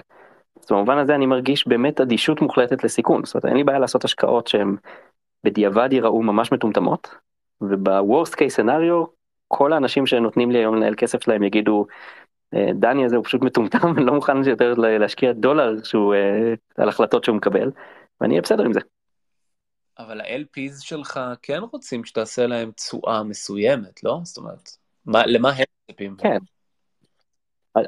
אז 0.60 0.66
במובן 0.70 0.98
הזה 0.98 1.14
אני 1.14 1.26
מרגיש 1.26 1.68
באמת 1.68 2.00
אדישות 2.00 2.40
מוחלטת 2.40 2.84
לסיכון, 2.84 3.24
זאת 3.24 3.34
אומרת 3.34 3.44
אין 3.44 3.56
לי 3.56 3.64
בעיה 3.64 3.78
לעשות 3.78 4.04
השקעות 4.04 4.46
שהן 4.46 4.76
בדיעבד 5.44 5.88
ייראו 5.92 6.22
ממש 6.22 6.52
מטומטמות, 6.52 7.14
ובוורסט 7.60 8.34
קייס 8.34 8.56
סנאריו 8.56 9.04
כל 9.48 9.72
האנשים 9.72 10.06
שנותנים 10.06 10.50
לי 10.50 10.58
היום 10.58 10.74
לנהל 10.74 10.94
כסף 10.94 11.24
שלהם 11.24 11.42
יגידו 11.42 11.86
אה, 12.54 12.68
דני 12.74 13.04
הזה 13.04 13.16
הוא 13.16 13.24
פשוט 13.24 13.42
מטומטם, 13.42 13.88
אני 13.96 14.04
לא 14.04 14.14
מוכן 14.14 14.44
יותר 14.44 14.74
להשקיע 14.74 15.32
דולר 15.32 15.82
שהוא 15.84 16.14
אה, 16.14 16.54
על 16.76 16.88
החלטות 16.88 17.24
שהוא 17.24 17.36
מקבל, 17.36 17.70
ואני 18.20 18.34
אהיה 18.34 18.42
בסדר 18.42 18.64
עם 18.64 18.72
זה. 18.72 18.80
אבל 19.98 20.20
ה-LPs 20.20 20.80
שלך 20.80 21.20
כן 21.42 21.60
רוצים 21.72 22.04
שתעשה 22.04 22.46
להם 22.46 22.70
תשואה 22.70 23.22
מסוימת, 23.22 24.04
לא? 24.04 24.18
זאת 24.22 24.36
אומרת, 24.36 24.68
מה, 25.06 25.26
למה 25.26 25.50
הם 25.50 25.64
מצפים? 25.90 26.16
כן. 26.18 26.38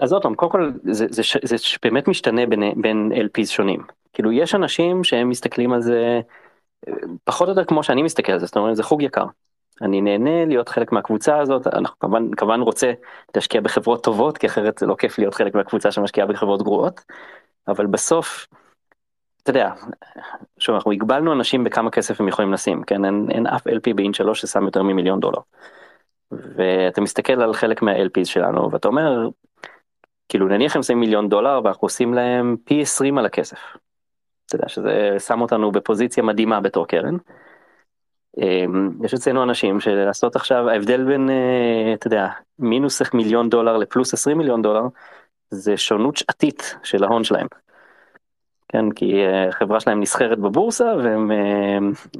אז 0.01 0.13
עוד 0.13 0.23
פעם, 0.23 0.35
קודם 0.35 0.53
כל 0.53 0.71
זה, 0.85 1.07
זה, 1.11 1.23
זה, 1.43 1.57
באמת 1.83 2.09
משתנה 2.09 2.47
בין, 2.47 2.83
בין 2.83 3.13
LPs 3.13 3.47
שונים. 3.47 3.83
כאילו 4.13 4.33
יש 4.33 4.55
אנשים 4.55 5.05
שהם 5.05 5.29
מסתכלים 5.29 5.73
על 5.73 5.83
זה 5.83 6.21
פחות 7.25 7.49
או 7.49 7.53
יותר 7.53 7.65
כמו 7.65 7.83
שאני 7.83 8.03
מסתכל 8.03 8.33
על 8.33 8.39
זה, 8.39 8.47
זאת 8.47 8.57
אומרת 8.57 8.77
זה 8.77 8.83
חוג 8.83 9.03
יקר. 9.03 9.25
אני 9.83 10.01
נהנה 10.01 10.45
להיות 10.45 10.69
חלק 10.69 10.93
מהקבוצה 10.93 11.39
הזאת, 11.39 11.67
אנחנו 11.67 11.99
כמובן, 11.99 12.35
כמובן 12.35 12.61
רוצה 12.61 12.93
להשקיע 13.35 13.61
בחברות 13.61 14.05
טובות, 14.05 14.39
כי 14.39 14.47
אחרת 14.47 14.79
זה 14.79 14.87
לא 14.87 14.95
כיף 14.95 15.19
להיות 15.19 15.35
חלק 15.35 15.55
מהקבוצה 15.55 15.91
שמשקיעה 15.91 16.27
בחברות 16.27 16.63
גרועות, 16.63 17.01
אבל 17.69 17.87
בסוף 17.87 18.47
אתה 19.43 19.51
יודע, 19.51 19.73
שוב 20.59 20.75
אנחנו 20.75 20.93
הגבלנו 20.93 21.33
אנשים 21.33 21.65
בכמה 21.65 21.91
כסף 21.91 22.21
הם 22.21 22.29
יכולים 22.29 22.53
לשים, 22.53 22.83
כן, 22.83 23.05
אין, 23.05 23.27
אין 23.31 23.47
אף 23.47 23.67
LP 23.67 23.95
באין 23.95 24.13
שלוש 24.13 24.41
ששם 24.41 24.65
יותר 24.65 24.83
ממיליון 24.83 25.21
דולר. 25.21 25.41
ואתה 26.31 27.01
מסתכל 27.01 27.43
על 27.43 27.55
חלק 27.55 27.83
מה-LPs 27.83 28.25
שלנו 28.25 28.71
ואתה 28.71 28.89
אומר, 28.89 29.29
כאילו 30.29 30.49
נניח 30.49 30.77
הם 30.77 30.83
שמים 30.83 31.01
מיליון 31.01 31.29
דולר 31.29 31.61
ואנחנו 31.65 31.87
עושים 31.87 32.15
להם 32.15 32.57
פי 32.65 32.81
20 32.81 33.19
על 33.19 33.27
הכסף. 33.27 33.59
אתה 34.47 34.57
יודע 34.57 34.69
שזה 34.69 35.17
שם 35.19 35.41
אותנו 35.41 35.73
בפוזיציה 35.73 36.23
מדהימה 36.23 36.61
בתור 36.61 36.87
קרן. 36.87 37.17
אמ, 38.39 39.05
יש 39.05 39.15
אצלנו 39.15 39.43
אנשים 39.43 39.81
שלעשות 39.81 40.37
עכשיו 40.37 40.69
ההבדל 40.69 41.05
בין 41.05 41.31
אה, 41.31 41.95
אתה 41.95 42.07
יודע 42.07 42.29
מינוס 42.59 43.03
מיליון 43.15 43.51
דולר 43.51 43.77
לפלוס 43.77 44.15
20 44.15 44.39
מיליון 44.39 44.63
דולר 44.63 44.83
זה 45.51 45.77
שונות 45.77 46.17
שעתית 46.17 46.77
של 46.83 47.05
ההון 47.05 47.25
שלהם. 47.25 47.47
כן, 48.69 48.91
כי 48.91 49.27
אה, 49.27 49.81
שלהם 49.81 50.01
נסחרת 50.01 50.39
בבורסה 50.39 50.95
והם, 51.05 51.31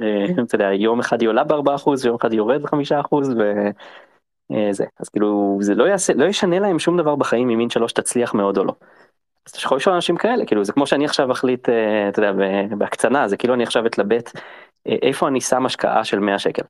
אה, 0.01 0.25
אתה 0.43 0.55
יודע, 0.55 0.73
יום 0.73 0.99
אחד 0.99 1.21
היא 1.21 1.29
עולה 1.29 1.43
ב-4% 1.43 1.89
ויום 2.03 2.15
אחד 2.15 2.31
היא 2.31 2.37
יורד 2.37 2.61
ב-5% 2.61 3.15
וזה, 4.51 4.85
אז 4.99 5.09
כאילו 5.09 5.57
זה 5.61 5.75
לא 5.75 5.83
יעשה, 5.83 6.13
לא 6.13 6.25
ישנה 6.25 6.59
להם 6.59 6.79
שום 6.79 6.97
דבר 6.97 7.15
בחיים 7.15 7.49
אם 7.49 7.57
מין 7.57 7.69
שלוש 7.69 7.93
תצליח 7.93 8.33
מאוד 8.33 8.57
או 8.57 8.63
לא. 8.63 8.73
אז 9.45 9.51
אתה 9.51 9.59
יכול 9.59 9.77
לשאול 9.77 9.95
אנשים 9.95 10.17
כאלה, 10.17 10.45
כאילו 10.45 10.63
זה 10.63 10.73
כמו 10.73 10.87
שאני 10.87 11.05
עכשיו 11.05 11.31
אחליט, 11.31 11.69
אתה 12.09 12.19
יודע, 12.19 12.31
בהקצנה, 12.77 13.27
זה 13.27 13.37
כאילו 13.37 13.53
אני 13.53 13.63
עכשיו 13.63 13.85
אתלבט 13.85 14.31
איפה 14.85 15.27
אני 15.27 15.41
שם 15.41 15.65
השקעה 15.65 16.03
של 16.03 16.19
100 16.19 16.39
שקל. 16.39 16.63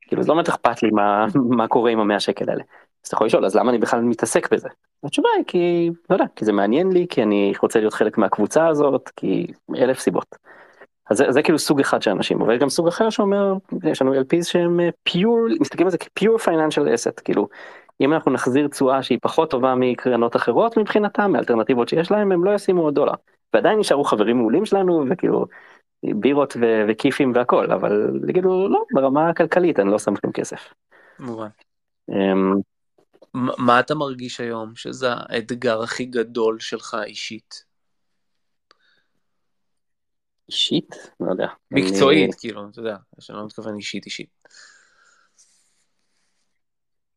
כאילו 0.00 0.22
זה 0.22 0.28
לא 0.28 0.34
באמת 0.34 0.48
אכפת 0.48 0.82
לי 0.82 0.90
מה, 0.90 1.26
מה 1.58 1.68
קורה 1.68 1.90
עם 1.90 2.00
המאה 2.00 2.20
שקל 2.20 2.50
האלה. 2.50 2.62
אז 3.04 3.08
אתה 3.08 3.14
יכול 3.14 3.26
לשאול 3.26 3.44
אז 3.44 3.56
למה 3.56 3.70
אני 3.70 3.78
בכלל 3.78 4.00
מתעסק 4.00 4.52
בזה? 4.52 4.68
התשובה 5.04 5.28
היא 5.36 5.44
כי 5.46 5.90
לא 6.10 6.14
יודע 6.14 6.24
כי 6.36 6.44
זה 6.44 6.52
מעניין 6.52 6.92
לי 6.92 7.06
כי 7.10 7.22
אני 7.22 7.52
רוצה 7.62 7.78
להיות 7.78 7.92
חלק 7.92 8.18
מהקבוצה 8.18 8.68
הזאת 8.68 9.10
כי 9.16 9.46
אלף 9.76 9.98
סיבות. 9.98 10.36
אז 11.10 11.16
זה, 11.16 11.24
זה 11.28 11.42
כאילו 11.42 11.58
סוג 11.58 11.80
אחד 11.80 12.02
של 12.02 12.10
אנשים 12.10 12.42
אבל 12.42 12.54
יש 12.54 12.60
גם 12.60 12.68
סוג 12.68 12.88
אחר 12.88 13.10
שאומר 13.10 13.52
יש 13.84 14.02
לנו 14.02 14.14
LPs 14.14 14.44
שהם 14.44 14.80
פיור 15.02 15.38
אה, 15.50 15.54
מסתכלים 15.60 15.86
על 15.86 15.90
זה 15.90 15.98
כפיור 15.98 16.38
פייננשל 16.38 16.94
אסט 16.94 17.20
כאילו 17.24 17.48
אם 18.00 18.12
אנחנו 18.12 18.32
נחזיר 18.32 18.68
תשואה 18.68 19.02
שהיא 19.02 19.18
פחות 19.22 19.50
טובה 19.50 19.74
מקרנות 19.74 20.36
אחרות 20.36 20.76
מבחינתם 20.76 21.32
מאלטרנטיבות 21.32 21.88
שיש 21.88 22.10
להם 22.10 22.32
הם 22.32 22.44
לא 22.44 22.50
ישימו 22.50 22.82
עוד 22.82 22.94
דולר 22.94 23.12
ועדיין 23.54 23.78
נשארו 23.78 24.04
חברים 24.04 24.36
מעולים 24.36 24.66
שלנו 24.66 25.04
וכאילו 25.10 25.46
בירות 26.02 26.56
ו- 26.60 26.84
וכיפים 26.88 27.32
והכל 27.34 27.72
אבל 27.72 28.20
יגידו 28.28 28.68
לא 28.68 28.84
ברמה 28.94 29.28
הכלכלית 29.28 29.80
אני 29.80 29.90
לא 29.90 29.98
שם 29.98 30.14
כלום 30.14 30.32
כסף. 30.32 30.74
מובן. 31.18 31.48
אמ, 32.10 32.54
מה 33.34 33.80
אתה 33.80 33.94
מרגיש 33.94 34.40
היום 34.40 34.72
שזה 34.76 35.06
האתגר 35.10 35.82
הכי 35.82 36.04
גדול 36.04 36.60
שלך 36.60 36.96
אישית? 37.06 37.71
אישית? 40.48 40.96
לא 41.20 41.30
יודע. 41.30 41.46
מקצועית, 41.70 42.24
אני... 42.24 42.38
כאילו, 42.38 42.68
אתה 42.68 42.80
יודע, 42.80 42.96
שאני 43.20 43.38
לא 43.38 43.46
מתכוון 43.46 43.76
אישית 43.76 44.06
אישית. 44.06 44.28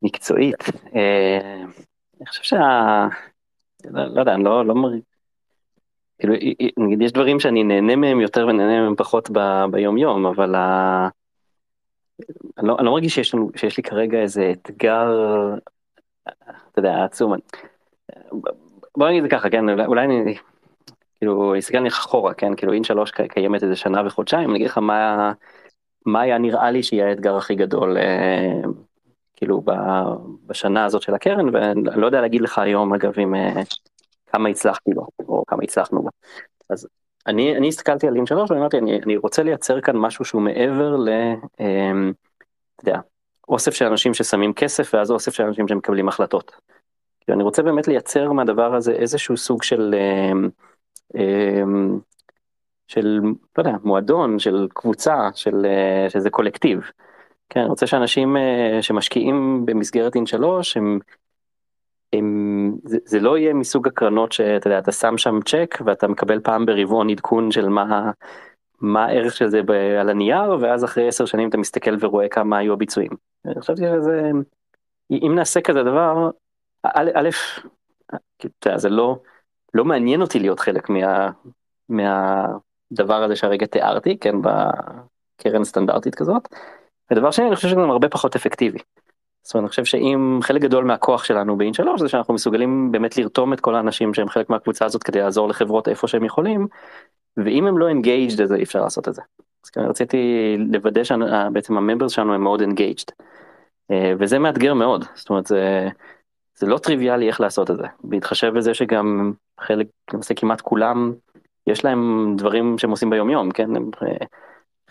מקצועית. 0.02 0.64
אה, 0.96 1.64
אני 2.18 2.26
חושב 2.26 2.44
שה... 2.44 2.60
לא, 3.86 4.06
לא 4.06 4.20
יודע, 4.20 4.34
אני 4.34 4.44
לא, 4.44 4.66
לא 4.66 4.76
מרגיש... 4.76 5.04
כאילו, 6.20 6.34
נגיד, 6.78 7.02
יש 7.02 7.12
דברים 7.12 7.40
שאני 7.40 7.64
נהנה 7.64 7.96
מהם 7.96 8.22
יותר 8.22 8.48
ונהנה 8.48 8.82
מהם 8.82 8.96
פחות 8.96 9.30
ב... 9.30 9.40
ביום 9.72 9.98
יום, 9.98 10.26
אבל 10.26 10.56
ה... 10.56 11.10
אני 12.58 12.68
לא, 12.68 12.76
אני 12.78 12.86
לא 12.86 12.92
מרגיש 12.92 13.16
שיש, 13.16 13.36
לנו, 13.36 13.50
שיש 13.56 13.78
לי 13.78 13.84
כרגע 13.84 14.18
איזה 14.18 14.52
אתגר 14.52 15.08
אתה 16.28 16.80
יודע, 16.80 17.04
עצום. 17.04 17.34
בוא 18.98 19.10
נגיד 19.10 19.32
ככה, 19.32 19.50
כן, 19.50 19.80
אולי 19.86 20.06
אני, 20.06 20.36
כאילו, 21.18 21.60
אסתכל 21.60 21.78
לך 21.78 21.98
אחורה, 21.98 22.34
כן, 22.34 22.56
כאילו, 22.56 22.74
אין 22.74 22.84
שלוש 22.84 23.12
קיימת 23.12 23.64
איזה 23.64 23.76
שנה 23.76 24.02
וחודשיים, 24.06 24.50
אני 24.50 24.58
אגיד 24.58 24.68
לך 24.68 24.78
מה, 24.78 25.32
מה 26.06 26.22
היה 26.22 26.38
נראה 26.38 26.72
לי 26.72 26.84
שיהיה 26.84 27.10
האתגר 27.10 27.38
הכי 27.38 27.56
גדול, 27.56 27.98
אה, 27.98 28.62
כאילו, 29.36 29.62
בשנה 30.46 30.86
הזאת 30.86 31.02
של 31.02 31.14
הקרן, 31.14 31.56
ואני 31.56 31.82
לא 31.96 32.06
יודע 32.06 32.22
להגיד 32.22 32.42
לך 32.42 32.58
היום, 32.58 32.94
אגב, 32.94 33.20
אם 33.20 33.36
אה, 33.36 33.62
כמה 34.28 34.50
הצלחתי 34.50 34.92
לו, 34.92 35.08
או 35.20 35.44
כמה 35.48 35.64
הצלחנו 35.64 36.02
בו. 36.02 36.10
אז 36.70 36.88
אני, 37.28 37.58
אני 37.58 37.68
הסתכלתי 37.68 38.08
על 38.08 38.16
אין 38.16 38.26
שלוש 38.26 38.52
ואמרתי, 38.52 38.78
אני, 38.78 39.00
אני 39.04 39.18
רוצה 39.18 39.44
לייצר 39.44 39.82
כאן 39.82 39.98
משהו 39.98 40.26
שהוא 40.26 40.42
מעבר 40.42 40.96
ל... 40.96 41.10
אה, 41.60 41.92
אתה 42.76 42.90
יודע, 42.90 43.00
אוסף 43.50 43.74
של 43.74 43.86
אנשים 43.86 44.14
ששמים 44.14 44.54
כסף 44.54 44.94
ואז 44.94 45.12
אוסף 45.12 45.34
של 45.34 45.44
אנשים 45.44 45.68
שמקבלים 45.68 46.08
החלטות. 46.08 46.52
אני 47.30 47.44
רוצה 47.44 47.64
באמת 47.64 47.88
לייצר 47.88 48.32
מהדבר 48.32 48.76
הזה 48.76 48.92
איזשהו 48.92 49.38
סוג 49.38 49.64
של, 49.64 49.96
אמ, 49.96 50.50
של, 52.88 53.20
לא 53.58 53.64
יודע, 53.64 53.78
מועדון, 53.84 54.40
של 54.40 54.68
קבוצה, 54.74 55.30
של, 55.36 55.66
אה, 55.66 56.10
שזה 56.10 56.30
קולקטיב. 56.30 56.80
כן, 57.50 57.60
אני 57.60 57.70
רוצה 57.70 57.88
שאנשים 57.88 58.38
אה, 58.38 58.78
שמשקיעים 58.82 59.66
במסגרת 59.66 60.16
אין 60.16 60.26
שלוש, 60.26 60.78
הם, 60.78 61.00
הם, 62.14 62.76
זה, 62.84 62.98
זה 63.06 63.20
לא 63.20 63.38
יהיה 63.38 63.54
מסוג 63.54 63.88
הקרנות 63.88 64.32
שאתה 64.32 64.68
יודע, 64.68 64.80
אתה 64.80 64.92
שם 64.92 65.18
שם 65.18 65.40
צ'ק 65.46 65.76
ואתה 65.86 66.08
מקבל 66.08 66.40
פעם 66.40 66.66
ברבעון 66.66 67.10
עדכון 67.10 67.52
של 67.52 67.70
מה, 67.70 68.12
מה 68.82 69.06
הערך 69.06 69.36
של 69.36 69.48
זה 69.48 69.62
על 70.00 70.10
הנייר, 70.10 70.58
ואז 70.62 70.86
אחרי 70.86 71.08
עשר 71.08 71.26
שנים 71.26 71.50
אתה 71.50 71.58
מסתכל 71.58 71.96
ורואה 72.00 72.28
כמה 72.30 72.58
היו 72.58 72.74
הביצועים. 72.74 73.12
חשבתי 73.60 73.82
שזה, 73.82 74.32
אם 75.12 75.32
נעשה 75.36 75.62
כזה 75.62 75.84
דבר, 75.84 76.30
א', 76.84 77.10
א', 77.14 77.30
זה 78.76 78.90
לא, 78.90 79.20
לא 79.76 79.86
מעניין 79.86 80.22
אותי 80.22 80.40
להיות 80.40 80.60
חלק 80.60 80.90
מה, 80.90 81.30
מהדבר 81.90 83.24
הזה 83.24 83.36
שהרגע 83.36 83.66
תיארתי, 83.66 84.18
כן, 84.18 84.36
בקרן 84.42 85.64
סטנדרטית 85.64 86.16
כזאת. 86.16 86.48
ודבר 87.12 87.32
שני, 87.32 87.48
אני 87.48 87.56
חושב 87.56 87.68
שזה 87.68 87.82
גם 87.82 87.90
הרבה 87.90 88.10
פחות 88.10 88.36
אפקטיבי. 88.36 88.80
זאת 89.44 89.54
אומרת, 89.54 89.64
אני 89.64 89.70
חושב 89.70 89.86
שאם 89.86 90.40
חלק 90.42 90.62
גדול 90.62 90.84
מהכוח 90.84 91.24
שלנו 91.24 91.58
באין 91.58 91.74
שלוש 91.74 92.02
זה 92.02 92.10
שאנחנו 92.10 92.34
מסוגלים 92.34 92.92
באמת 92.92 93.18
לרתום 93.18 93.54
את 93.54 93.60
כל 93.60 93.76
האנשים 93.76 94.14
שהם 94.14 94.30
חלק 94.30 94.50
מהקבוצה 94.50 94.86
הזאת 94.86 95.04
כדי 95.04 95.20
לעזור 95.20 95.50
לחברות 95.50 95.88
איפה 95.88 96.08
שהם 96.08 96.26
יכולים, 96.26 96.68
ואם 97.38 97.68
הם 97.68 97.78
לא 97.78 97.90
engaged 97.92 98.44
אז 98.44 98.54
אי 98.54 98.64
אפשר 98.64 98.82
לעשות 98.82 99.08
את 99.08 99.14
זה. 99.14 99.22
אז 99.66 99.70
כן, 99.70 99.82
רציתי 99.82 100.18
לוודא 100.72 101.04
שבעצם 101.04 101.78
הממברס 101.78 102.12
שלנו 102.12 102.34
הם 102.34 102.44
מאוד 102.44 102.62
engaged. 102.62 103.12
אה, 103.92 104.14
וזה 104.20 104.40
מאתגר 104.40 104.74
מאוד, 104.74 105.06
זאת 105.16 105.30
אומרת 105.30 105.48
זה, 105.48 105.90
זה 106.58 106.68
לא 106.68 106.78
טריוויאלי 106.78 107.28
איך 107.28 107.42
לעשות 107.42 107.72
את 107.72 107.78
זה, 107.78 107.88
בהתחשב 108.04 108.54
בזה 108.56 108.74
שגם 108.74 109.34
חלק, 109.60 109.88
למעשה 110.14 110.34
כמעט 110.34 110.62
כולם 110.62 111.14
יש 111.68 111.86
להם 111.86 112.34
דברים 112.38 112.78
שהם 112.78 112.92
עושים 112.92 113.10
ביום 113.10 113.30
יום, 113.30 113.52
כן? 113.52 113.76
הם, 113.76 113.90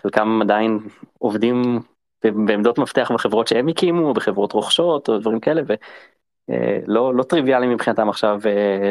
חלקם 0.02 0.38
עדיין 0.42 0.78
עובדים 1.18 1.80
בעמדות 2.24 2.78
מפתח 2.78 3.10
בחברות 3.14 3.48
שהם 3.48 3.68
הקימו, 3.68 4.14
בחברות 4.14 4.52
רוכשות, 4.52 5.08
או 5.08 5.18
דברים 5.18 5.40
כאלה, 5.40 5.62
ולא 5.68 7.14
לא 7.14 7.22
טריוויאלי 7.22 7.66
מבחינתם 7.66 8.08
עכשיו 8.08 8.40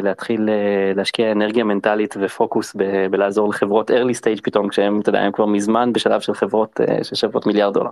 להתחיל 0.04 0.50
להשקיע 0.96 1.32
אנרגיה 1.32 1.64
מנטלית 1.64 2.16
ופוקוס 2.22 2.76
ב, 2.76 3.08
בלעזור 3.12 3.50
לחברות 3.50 3.92
early 3.92 4.20
stage 4.22 4.42
פתאום, 4.44 4.70
כשהם, 4.70 5.00
אתה 5.00 5.10
יודע, 5.10 5.20
הם 5.20 5.32
כבר 5.32 5.46
מזמן 5.46 5.94
בשלב 5.94 6.22
של 6.22 6.34
חברות 6.34 6.80
ששוות 7.04 7.46
מיליארד 7.46 7.74
דולר. 7.74 7.92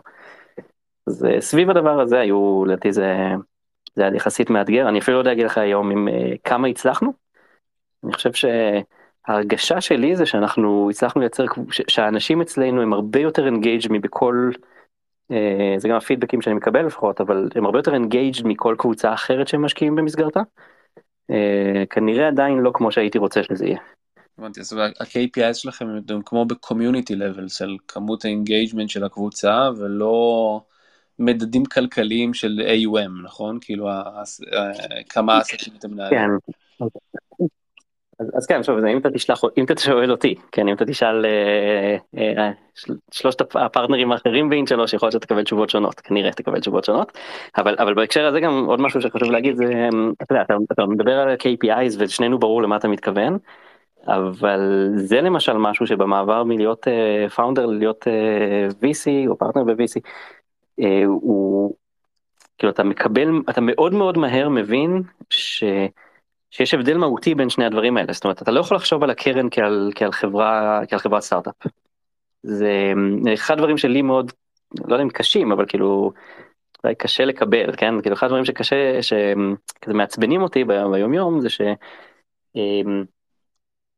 אז 1.07 1.27
סביב 1.39 1.69
הדבר 1.69 2.01
הזה 2.01 2.19
היו, 2.19 2.65
לדעתי 2.65 2.91
זה, 2.91 3.15
זה 3.95 4.03
היה 4.03 4.15
יחסית 4.15 4.49
מאתגר, 4.49 4.89
אני 4.89 4.99
אפילו 4.99 5.17
לא 5.17 5.21
יודע 5.21 5.31
להגיד 5.31 5.45
לך 5.45 5.57
היום 5.57 5.91
עם 5.91 6.07
כמה 6.43 6.67
הצלחנו. 6.67 7.13
אני 8.03 8.13
חושב 8.13 8.31
שההרגשה 8.33 9.81
שלי 9.81 10.15
זה 10.15 10.25
שאנחנו 10.25 10.89
הצלחנו 10.89 11.21
לייצר, 11.21 11.45
שהאנשים 11.87 12.41
אצלנו 12.41 12.81
הם 12.81 12.93
הרבה 12.93 13.19
יותר 13.19 13.47
engaged 13.47 13.87
מבכל, 13.89 14.51
זה 15.77 15.87
גם 15.89 15.95
הפידבקים 15.95 16.41
שאני 16.41 16.55
מקבל 16.55 16.85
לפחות, 16.85 17.21
אבל 17.21 17.49
הם 17.55 17.65
הרבה 17.65 17.79
יותר 17.79 17.95
engaged 17.95 18.41
מכל 18.43 18.75
קבוצה 18.77 19.13
אחרת 19.13 19.47
שהם 19.47 19.65
משקיעים 19.65 19.95
במסגרתה. 19.95 20.41
כנראה 21.89 22.27
עדיין 22.27 22.59
לא 22.59 22.71
כמו 22.73 22.91
שהייתי 22.91 23.17
רוצה 23.17 23.43
שזה 23.43 23.65
יהיה. 23.65 23.79
הבנתי, 24.37 24.59
אז 24.59 24.73
ה-KPI 24.73 25.53
שלכם 25.53 25.87
הם 26.09 26.21
כמו 26.25 26.45
ב-community 26.45 27.13
level 27.13 27.49
של 27.49 27.77
כמות 27.87 28.25
ה 28.25 28.31
engagement 28.31 28.89
של 28.89 29.03
הקבוצה 29.03 29.69
ולא 29.77 30.61
מדדים 31.19 31.65
כלכליים 31.65 32.33
של 32.33 32.61
AUM, 32.67 33.23
נכון? 33.23 33.57
כאילו 33.61 33.89
כמה 35.09 35.37
עסקים 35.37 35.73
אתם 35.79 35.91
מנהלים. 35.91 36.19
כן. 36.19 36.87
אז, 38.21 38.31
אז 38.35 38.45
כן, 38.45 38.63
שוב, 38.63 38.85
אם 38.85 38.97
אתה 38.97 39.09
תשלח, 39.11 39.41
אם 39.57 39.63
אתה 39.63 39.81
שואל 39.81 40.11
אותי, 40.11 40.35
כן, 40.51 40.67
אם 40.67 40.73
אתה 40.73 40.85
תשאל 40.85 41.25
אה, 41.25 41.97
אה, 42.17 42.51
שלושת 43.11 43.41
הפרטנרים 43.55 44.11
האחרים 44.11 44.49
באין 44.49 44.67
שלוש, 44.67 44.93
יכול 44.93 45.07
להיות 45.07 45.21
שתקבל 45.23 45.43
תשובות 45.43 45.69
שונות, 45.69 45.99
כנראה 45.99 46.31
תקבל 46.31 46.59
תשובות 46.59 46.83
שונות, 46.83 47.17
אבל, 47.57 47.75
אבל 47.79 47.93
בהקשר 47.93 48.25
הזה 48.25 48.39
גם 48.39 48.65
עוד 48.65 48.81
משהו 48.81 49.01
שחשוב 49.01 49.31
להגיד 49.31 49.55
זה, 49.55 49.89
אתה 50.21 50.33
יודע, 50.33 50.41
אתה, 50.41 50.53
אתה 50.71 50.85
מדבר 50.85 51.19
על 51.19 51.35
KPIs 51.35 51.95
ושנינו 51.97 52.39
ברור 52.39 52.63
למה 52.63 52.75
אתה 52.75 52.87
מתכוון, 52.87 53.37
אבל 54.07 54.89
זה 54.95 55.21
למשל 55.21 55.53
משהו 55.53 55.87
שבמעבר 55.87 56.43
מלהיות 56.43 56.87
פאונדר 57.35 57.65
uh, 57.65 57.67
ללהיות 57.67 58.07
VC 58.81 59.27
או 59.27 59.37
פרטנר 59.37 59.63
ב-VC, 59.63 59.99
uh, 60.79 61.05
הוא, 61.05 61.75
כאילו 62.57 62.71
אתה 62.73 62.83
מקבל, 62.83 63.29
אתה 63.49 63.61
מאוד 63.61 63.93
מאוד 63.93 64.17
מהר 64.17 64.49
מבין 64.49 65.01
ש... 65.29 65.63
שיש 66.51 66.73
הבדל 66.73 66.97
מהותי 66.97 67.35
בין 67.35 67.49
שני 67.49 67.65
הדברים 67.65 67.97
האלה, 67.97 68.13
זאת 68.13 68.23
אומרת 68.23 68.41
אתה 68.41 68.51
לא 68.51 68.59
יכול 68.59 68.77
לחשוב 68.77 69.03
על 69.03 69.09
הקרן 69.09 69.47
כעל, 69.51 69.91
כעל 69.95 70.11
חברה, 70.11 70.81
כעל 70.87 70.99
חברת 70.99 71.21
סטארט-אפ. 71.21 71.55
זה 72.43 72.93
אחד 73.33 73.53
הדברים 73.53 73.77
שלי 73.77 74.01
מאוד, 74.01 74.31
לא 74.87 74.93
יודע 74.93 75.03
אם 75.03 75.09
קשים, 75.09 75.51
אבל 75.51 75.65
כאילו, 75.67 76.11
אולי 76.83 76.95
קשה 76.95 77.25
לקבל, 77.25 77.75
כן? 77.77 78.01
כאילו 78.01 78.15
אחד 78.15 78.25
הדברים 78.25 78.45
שקשה, 78.45 79.01
שכזה 79.01 79.93
מעצבנים 79.93 80.41
אותי 80.41 80.63
ביום 80.63 81.13
יום 81.13 81.41
זה 81.41 81.49
ש... 81.49 81.61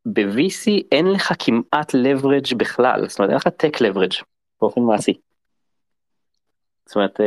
ב-VC 0.06 0.72
אין 0.92 1.12
לך 1.12 1.34
כמעט 1.40 1.96
leverage 1.96 2.56
בכלל, 2.58 3.08
זאת 3.08 3.20
אומרת 3.20 3.30
אין 3.30 3.38
לך 3.38 3.48
tech 3.48 3.78
leverage 3.78 4.24
באופן 4.62 4.82
מעשי. 4.82 5.14
זאת 6.94 6.96
אומרת, 6.96 7.20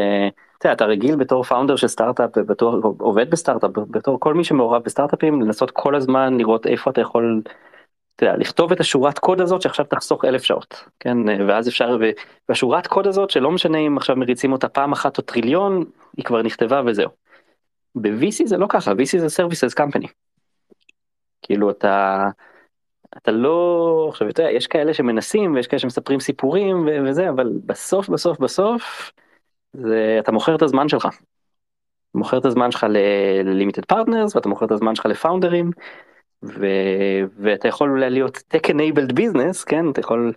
אתה, 0.59 0.73
אתה 0.73 0.85
רגיל 0.85 1.17
בתור 1.17 1.43
פאונדר 1.43 1.77
של 1.77 1.87
סטארט-אפ 1.87 2.31
ובתור 2.37 2.97
עובד 2.99 3.31
בסטארט-אפ, 3.31 3.71
בתור 3.71 4.21
כל 4.21 4.35
מי 4.35 4.45
שמעורב 4.45 4.83
בסטארט-אפים, 4.83 5.43
לנסות 5.43 5.71
כל 5.71 5.95
הזמן 5.95 6.39
לראות 6.39 6.67
איפה 6.67 6.91
אתה 6.91 7.01
יכול, 7.01 7.43
אתה 8.17 8.25
יודע, 8.25 8.37
לכתוב 8.37 8.73
את 8.73 8.81
השורת 8.81 9.19
קוד 9.19 9.41
הזאת 9.41 9.63
שעכשיו 9.63 9.85
תחסוך 9.85 10.25
אלף 10.25 10.43
שעות, 10.43 10.85
כן, 11.01 11.17
ואז 11.49 11.69
אפשר, 11.69 11.99
והשורת 12.49 12.87
קוד 12.87 13.07
הזאת 13.07 13.31
שלא 13.31 13.51
משנה 13.51 13.79
אם 13.79 13.97
עכשיו 13.97 14.17
מריצים 14.17 14.53
אותה 14.53 14.69
פעם 14.69 14.93
אחת 14.93 15.19
או 15.19 15.23
טריליון, 15.23 15.85
היא 16.17 16.25
כבר 16.25 16.43
נכתבה 16.43 16.83
וזהו. 16.87 17.11
ב-VC 17.95 18.47
זה 18.47 18.57
לא 18.57 18.67
ככה, 18.69 18.93
VC 18.93 19.19
זה 19.19 19.43
services 19.43 19.83
company. 19.83 20.09
כאילו 21.43 21.71
אתה, 21.71 22.29
אתה 23.17 23.31
לא, 23.31 24.07
עכשיו 24.11 24.29
אתה 24.29 24.43
יודע, 24.43 24.53
יש 24.53 24.67
כאלה 24.67 24.95
שמנסים 24.95 25.55
ויש 25.55 25.67
כאלה 25.67 25.81
שמספרים 25.81 26.21
סיפורים 26.21 26.89
וזה, 27.05 27.29
אבל 27.29 27.53
בסוף 27.67 28.09
בסוף 28.09 28.39
בסוף, 28.39 29.13
זה, 29.83 30.17
אתה 30.21 30.33
מוכר 30.33 30.55
את 30.55 30.63
הזמן 30.63 30.89
שלך. 30.89 31.09
מוכר 32.15 32.39
את 32.39 32.45
הזמן 32.45 32.71
שלך 32.71 32.87
ל-limited 32.89 33.97
partners 33.97 34.33
ואתה 34.35 34.49
מוכר 34.49 34.67
את 34.67 34.71
הזמן 34.71 34.95
שלך 34.95 35.07
לפאונדרים, 35.07 35.71
ו, 36.45 36.67
ואתה 37.37 37.69
יכול 37.69 37.91
אולי 37.91 38.11
להיות 38.11 38.37
tech 38.37 38.71
enabled 38.71 39.13
business, 39.13 39.65
כן, 39.67 39.91
אתה 39.91 40.01
יכול 40.01 40.33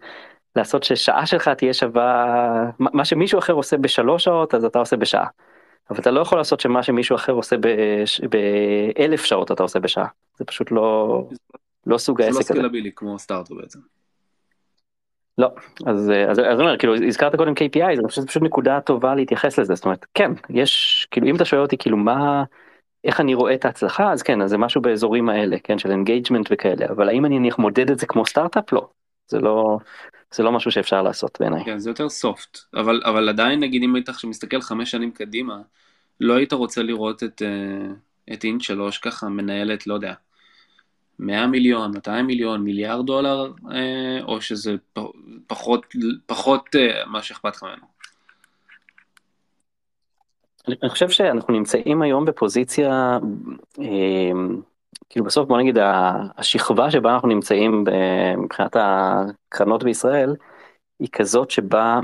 לעשות 0.56 0.84
ששעה 0.84 1.26
שלך 1.26 1.50
תהיה 1.50 1.74
שווה, 1.74 2.72
מה 2.80 3.06
שמישהו 3.06 3.40
אחר 3.40 3.54
עושה 3.54 3.78
בשלוש 3.78 4.24
שעות 4.24 4.56
אז 4.56 4.66
אתה 4.66 4.80
עושה 4.80 4.98
בשעה. 4.98 5.28
אבל 5.90 6.00
אתה 6.00 6.12
לא 6.12 6.20
יכול 6.20 6.38
לעשות 6.38 6.60
שמה 6.60 6.84
שמישהו 6.84 7.16
אחר 7.16 7.34
עושה 7.34 7.56
באלף 8.30 9.26
שעות 9.26 9.52
אתה 9.52 9.64
עושה 9.64 9.80
בשעה, 9.80 10.08
זה 10.38 10.46
פשוט 10.46 10.72
לא, 10.72 11.24
לא 11.86 11.98
סוג 11.98 12.22
העסק 12.22 12.40
הזה. 12.40 12.44
זה 12.44 12.54
לא 12.54 12.60
סקלבילי 12.60 12.92
כמו 12.96 13.20
סטארט 13.20 13.52
בעצם. 13.52 13.80
לא, 15.40 15.50
אז 15.86 16.12
אז 16.30 16.40
אני 16.40 16.62
אומר, 16.62 16.78
כאילו 16.78 16.96
הזכרת 16.96 17.36
קודם 17.36 17.54
KPI, 17.54 17.84
אני 17.84 18.08
חושב 18.08 18.16
שזה 18.16 18.28
פשוט 18.28 18.44
נקודה 18.44 18.82
טובה 18.82 19.16
להתייחס 19.16 19.60
לזה, 19.60 19.76
זאת 19.76 19.86
אומרת, 19.86 20.06
כן, 20.14 20.32
יש, 20.50 21.08
כאילו 21.12 21.28
אם 21.28 21.36
אתה 21.36 21.46
שואל 21.46 21.62
אותי 21.62 21.78
כאילו 21.78 21.98
מה, 21.98 22.44
איך 23.04 23.20
אני 23.20 23.34
רואה 23.34 23.54
את 23.54 23.66
ההצלחה, 23.66 24.12
אז 24.12 24.22
כן, 24.22 24.42
אז 24.42 24.50
זה 24.50 24.58
משהו 24.58 24.82
באזורים 24.82 25.30
האלה, 25.30 25.58
כן, 25.64 25.78
של 25.80 25.92
engagement 25.92 26.48
וכאלה, 26.52 26.86
אבל 26.90 27.10
האם 27.10 27.26
אני 27.26 27.40
נניח 27.40 27.60
מודד 27.60 27.92
את 27.92 28.00
זה 28.00 28.08
כמו 28.08 28.26
סטארט-אפ? 28.26 28.74
לא, 28.74 28.90
זה 29.28 29.40
לא, 29.40 29.78
זה 30.34 30.44
לא 30.44 30.52
משהו 30.52 30.72
שאפשר 30.72 31.02
לעשות 31.02 31.38
בעיניי. 31.40 31.66
כן, 31.66 31.80
זה 31.80 31.90
יותר 31.90 32.10
soft, 32.10 32.58
אבל, 32.74 33.02
אבל 33.06 33.30
עדיין 33.30 33.60
נגיד 33.60 33.84
אם 33.84 33.96
היית 33.96 34.10
עכשיו 34.10 34.30
מסתכל 34.30 34.62
חמש 34.62 34.92
שנים 34.92 35.12
קדימה, 35.12 35.58
לא 36.20 36.34
היית 36.34 36.54
רוצה 36.54 36.84
לראות 36.84 37.24
את, 37.24 37.42
את 38.34 38.44
INT3 38.44 38.98
ככה 38.98 39.30
מנהלת, 39.30 39.88
לא 39.88 39.94
יודע, 39.94 40.14
100 41.20 41.48
מיליון, 41.48 41.92
200 41.92 42.28
מיליון, 42.28 42.62
מיליארד 42.62 43.06
דולר, 43.06 43.52
אה, 43.72 44.24
או 44.24 44.42
שזה 44.42 44.76
פחות, 45.48 45.86
פחות 46.26 46.76
אה, 46.76 47.06
מה 47.06 47.22
שאכפת 47.22 47.56
לך 47.56 47.64
ממנו? 47.64 48.00
אני 50.84 50.90
חושב 50.90 51.10
שאנחנו 51.10 51.54
נמצאים 51.54 52.02
היום 52.02 52.26
בפוזיציה, 52.26 53.20
אה, 53.80 54.32
כאילו 55.10 55.26
בסוף 55.26 55.48
בוא 55.48 55.58
נגיד 55.58 55.78
השכבה 56.38 56.92
שבה 56.92 57.14
אנחנו 57.14 57.28
נמצאים 57.28 57.84
מבחינת 58.38 58.76
הקרנות 58.80 59.84
בישראל, 59.84 60.36
היא 61.00 61.10
כזאת 61.12 61.52
שבה 61.52 62.00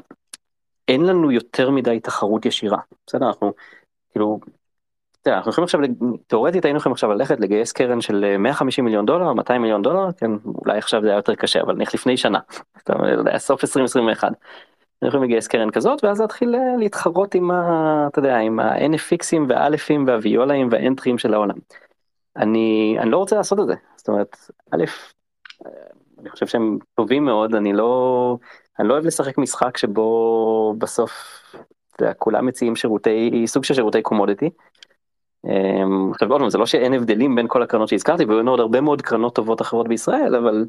אין 0.88 1.02
לנו 1.02 1.32
יותר 1.32 1.70
מדי 1.70 2.00
תחרות 2.00 2.46
ישירה, 2.46 2.80
בסדר? 3.08 3.28
אנחנו 3.28 3.54
כאילו 4.12 4.40
אנחנו 5.28 5.52
יכולים 5.52 5.64
עכשיו, 5.64 5.80
תאורטית 6.28 6.66
היינו 6.66 6.80
יכולים 6.80 6.94
עכשיו 6.94 7.14
ללכת 7.14 7.40
לגייס 7.40 7.72
קרן 7.72 8.02
של 8.02 8.38
150 8.38 8.86
מיליון 8.86 9.06
דולר, 9.06 9.34
200 9.34 9.62
מיליון 9.62 9.82
דולר, 9.82 10.12
כן, 10.18 10.32
אולי 10.46 10.78
עכשיו 10.78 11.02
זה 11.02 11.08
היה 11.08 11.16
יותר 11.16 11.36
קשה, 11.36 11.62
אבל 11.62 11.76
נלך 11.76 11.94
לפני 11.94 12.18
שנה, 12.18 12.40
סוף 13.38 13.64
2021. 13.64 14.28
אנחנו 14.28 15.08
יכולים 15.08 15.24
לגייס 15.24 15.48
קרן 15.48 15.72
כזאת 15.72 16.04
ואז 16.04 16.22
להתחיל 16.22 16.56
להתחרות 16.80 17.36
עם 17.36 17.52
ה... 17.52 18.08
אתה 18.12 18.20
יודע, 18.20 18.38
עם 18.38 18.60
ה-NFXים 18.60 19.40
והאלפים 19.48 20.08
והוויולאים 20.08 20.68
והאנטרים 20.72 21.18
של 21.18 21.34
העולם. 21.34 21.56
אני, 22.36 22.98
אני 23.00 23.12
לא 23.12 23.18
רוצה 23.18 23.36
לעשות 23.36 23.60
את 23.60 23.68
זה, 23.68 23.74
זאת 23.96 24.08
אומרת, 24.08 24.38
א', 24.72 24.84
אני 26.20 26.30
חושב 26.30 26.48
שהם 26.48 26.78
טובים 26.96 27.26
מאוד, 27.26 27.56
אני 27.56 27.74
לא, 27.74 28.38
אני 28.80 28.88
לא 28.88 28.94
אוהב 28.94 29.06
לשחק 29.06 29.38
משחק 29.38 29.78
שבו 29.78 30.76
בסוף, 30.78 31.12
אתה 31.96 32.04
יודע, 32.04 32.14
כולם 32.14 32.46
מציעים 32.46 32.76
שירותי, 32.76 33.44
סוג 33.48 33.64
של 33.64 33.74
שירותי 33.74 34.02
קומודיטי. 34.02 34.50
אמ, 35.46 36.12
עכשיו 36.12 36.32
עוד 36.32 36.42
פעם 36.42 36.50
זה 36.50 36.58
לא 36.58 36.66
שאין 36.66 36.94
הבדלים 36.94 37.36
בין 37.36 37.46
כל 37.48 37.64
הקרנות 37.64 37.90
שהזכרתי 37.90 38.26
והיו 38.26 38.48
עוד 38.48 38.60
הרבה 38.60 38.82
מאוד 38.82 39.02
קרנות 39.02 39.36
טובות 39.36 39.62
אחרות 39.62 39.88
בישראל 39.88 40.36
אבל 40.36 40.66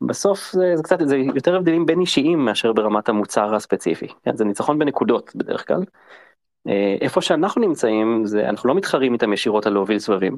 בסוף 0.00 0.52
זה, 0.52 0.76
זה 0.76 0.82
קצת 0.82 0.98
זה 1.04 1.16
יותר 1.16 1.56
הבדלים 1.56 1.86
בין 1.86 2.00
אישיים 2.00 2.44
מאשר 2.44 2.72
ברמת 2.72 3.08
המוצר 3.08 3.54
הספציפי 3.54 4.06
כן, 4.22 4.36
זה 4.36 4.44
ניצחון 4.44 4.78
בנקודות 4.78 5.36
בדרך 5.36 5.68
כלל. 5.68 5.82
אה, 6.68 6.96
איפה 7.00 7.20
שאנחנו 7.20 7.62
נמצאים 7.62 8.26
זה 8.26 8.48
אנחנו 8.48 8.68
לא 8.68 8.74
מתחרים 8.74 9.12
איתם 9.12 9.32
ישירות 9.32 9.66
על 9.66 9.72
להוביל 9.72 9.98
סבבים. 9.98 10.36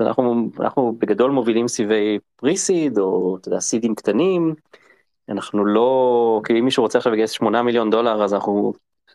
אנחנו, 0.00 0.50
אנחנו 0.60 0.96
בגדול 0.98 1.30
מובילים 1.30 1.68
סביבי 1.68 2.18
פריסיד 2.36 2.98
או 2.98 3.36
אתה 3.40 3.48
יודע, 3.48 3.60
סידים 3.60 3.94
קטנים. 3.94 4.54
אנחנו 5.28 5.64
לא 5.64 6.40
כאילו 6.44 6.58
אם 6.60 6.64
מישהו 6.64 6.82
רוצה 6.82 6.98
עכשיו 6.98 7.12
לגייס 7.12 7.30
8 7.30 7.62
מיליון 7.62 7.90
דולר 7.90 8.24
אז 8.24 8.34
אנחנו 8.34 8.72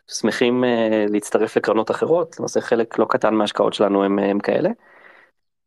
שמחים 0.08 0.64
uh, 0.64 1.12
להצטרף 1.12 1.56
לקרנות 1.56 1.90
אחרות, 1.90 2.38
למעשה 2.38 2.60
חלק 2.60 2.98
לא 2.98 3.06
קטן 3.08 3.34
מההשקעות 3.34 3.74
שלנו 3.74 4.04
הם, 4.04 4.18
הם 4.18 4.38
כאלה. 4.38 4.70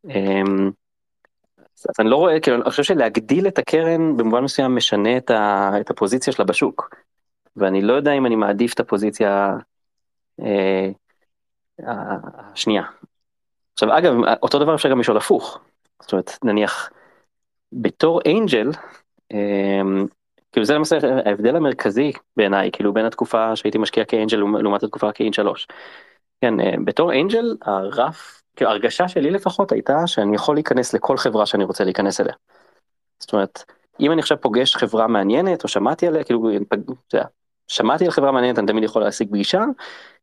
Um, 0.06 0.70
אז 1.88 1.94
אני 1.98 2.10
לא 2.10 2.16
רואה, 2.16 2.40
כאילו, 2.40 2.56
אני 2.56 2.70
חושב 2.70 2.82
שלהגדיל 2.82 3.48
את 3.48 3.58
הקרן 3.58 4.16
במובן 4.16 4.44
מסוים 4.44 4.76
משנה 4.76 5.16
את, 5.16 5.30
ה, 5.30 5.70
את 5.80 5.90
הפוזיציה 5.90 6.32
שלה 6.32 6.44
בשוק. 6.44 6.90
ואני 7.56 7.82
לא 7.82 7.92
יודע 7.92 8.12
אם 8.12 8.26
אני 8.26 8.36
מעדיף 8.36 8.74
את 8.74 8.80
הפוזיציה 8.80 9.56
אה, 10.40 10.88
השנייה. 11.86 12.82
עכשיו 13.72 13.98
אגב, 13.98 14.14
אותו 14.42 14.58
דבר 14.58 14.74
אפשר 14.74 14.90
גם 14.90 15.00
לשאול 15.00 15.16
הפוך. 15.16 15.60
זאת 16.02 16.12
אומרת, 16.12 16.38
נניח, 16.44 16.90
בתור 17.72 18.20
אנג'ל, 18.26 18.70
כאילו 20.52 20.64
זה 20.64 20.74
למעשה 20.74 20.98
ההבדל 21.24 21.56
המרכזי 21.56 22.12
בעיניי, 22.36 22.70
כאילו 22.72 22.92
בין 22.92 23.06
התקופה 23.06 23.56
שהייתי 23.56 23.78
משקיע 23.78 24.04
כאנג'ל 24.04 24.36
לעומת 24.36 24.82
התקופה 24.82 25.12
כאין 25.12 25.32
שלוש. 25.32 25.66
כן, 26.40 26.84
בתור 26.84 27.12
אנג'ל 27.12 27.56
הרף, 27.62 28.42
כאילו 28.56 28.70
הרגשה 28.70 29.08
שלי 29.08 29.30
לפחות 29.30 29.72
הייתה 29.72 30.06
שאני 30.06 30.34
יכול 30.34 30.56
להיכנס 30.56 30.94
לכל 30.94 31.16
חברה 31.16 31.46
שאני 31.46 31.64
רוצה 31.64 31.84
להיכנס 31.84 32.20
אליה. 32.20 32.34
זאת 33.20 33.32
אומרת, 33.32 33.64
אם 34.00 34.12
אני 34.12 34.20
עכשיו 34.20 34.40
פוגש 34.40 34.76
חברה 34.76 35.06
מעניינת 35.06 35.64
או 35.64 35.68
שמעתי 35.68 36.06
עליה, 36.06 36.24
כאילו, 36.24 36.50
שמעתי 37.68 38.04
על 38.04 38.10
חברה 38.10 38.32
מעניינת 38.32 38.58
אני 38.58 38.66
תמיד 38.66 38.84
יכול 38.84 39.02
להשיג 39.02 39.28
פגישה, 39.28 39.64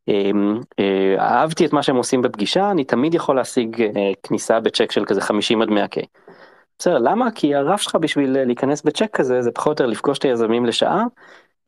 אמ, 0.08 0.60
אה, 0.80 1.16
אהבתי 1.20 1.66
את 1.66 1.74
מה 1.74 1.84
שהם 1.84 1.96
עושים 1.96 2.22
בפגישה, 2.22 2.72
אני 2.72 2.84
תמיד 2.84 3.14
יכול 3.14 3.36
להשיג 3.36 3.82
אה, 3.82 4.12
כניסה 4.24 4.60
בצ'ק 4.60 4.92
של 4.92 5.06
כזה 5.06 5.22
50 5.22 5.62
עד 5.62 5.70
100K. 5.70 6.23
בסדר, 6.80 6.98
למה? 6.98 7.32
כי 7.32 7.56
הרף 7.56 7.82
שלך 7.82 7.96
בשביל 7.96 8.44
להיכנס 8.44 8.82
בצ'ק 8.82 9.10
כזה 9.16 9.42
זה 9.42 9.52
פחות 9.52 9.68
או 9.68 9.72
יותר 9.72 9.86
לפגוש 9.86 10.18
את 10.18 10.24
היזמים 10.24 10.66
לשעה, 10.66 11.04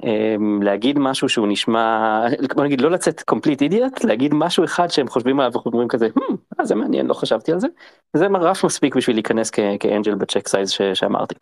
אמ, 0.03 0.61
להגיד 0.63 0.99
משהו 0.99 1.29
שהוא 1.29 1.47
נשמע, 1.47 2.21
בוא 2.55 2.63
נגיד 2.63 2.81
לא 2.81 2.91
לצאת 2.91 3.21
קומפליט 3.21 3.61
אידיוט, 3.61 4.03
להגיד 4.03 4.33
משהו 4.33 4.63
אחד 4.63 4.87
שהם 4.87 5.07
חושבים 5.07 5.39
עליו 5.39 5.51
ואומרים 5.53 5.87
כזה, 5.87 6.07
hmm, 6.19 6.33
אה, 6.59 6.65
זה 6.65 6.75
מעניין, 6.75 7.07
לא 7.07 7.13
חשבתי 7.13 7.51
על 7.51 7.59
זה, 7.59 7.67
זה 8.13 8.27
רף 8.27 8.63
מספיק 8.63 8.95
בשביל 8.95 9.15
להיכנס 9.15 9.49
כ 9.79 9.90
angel 9.90 10.15
ב 10.15 10.21
check 10.21 10.47
size 10.47 10.69
שאמרתי. 10.93 11.35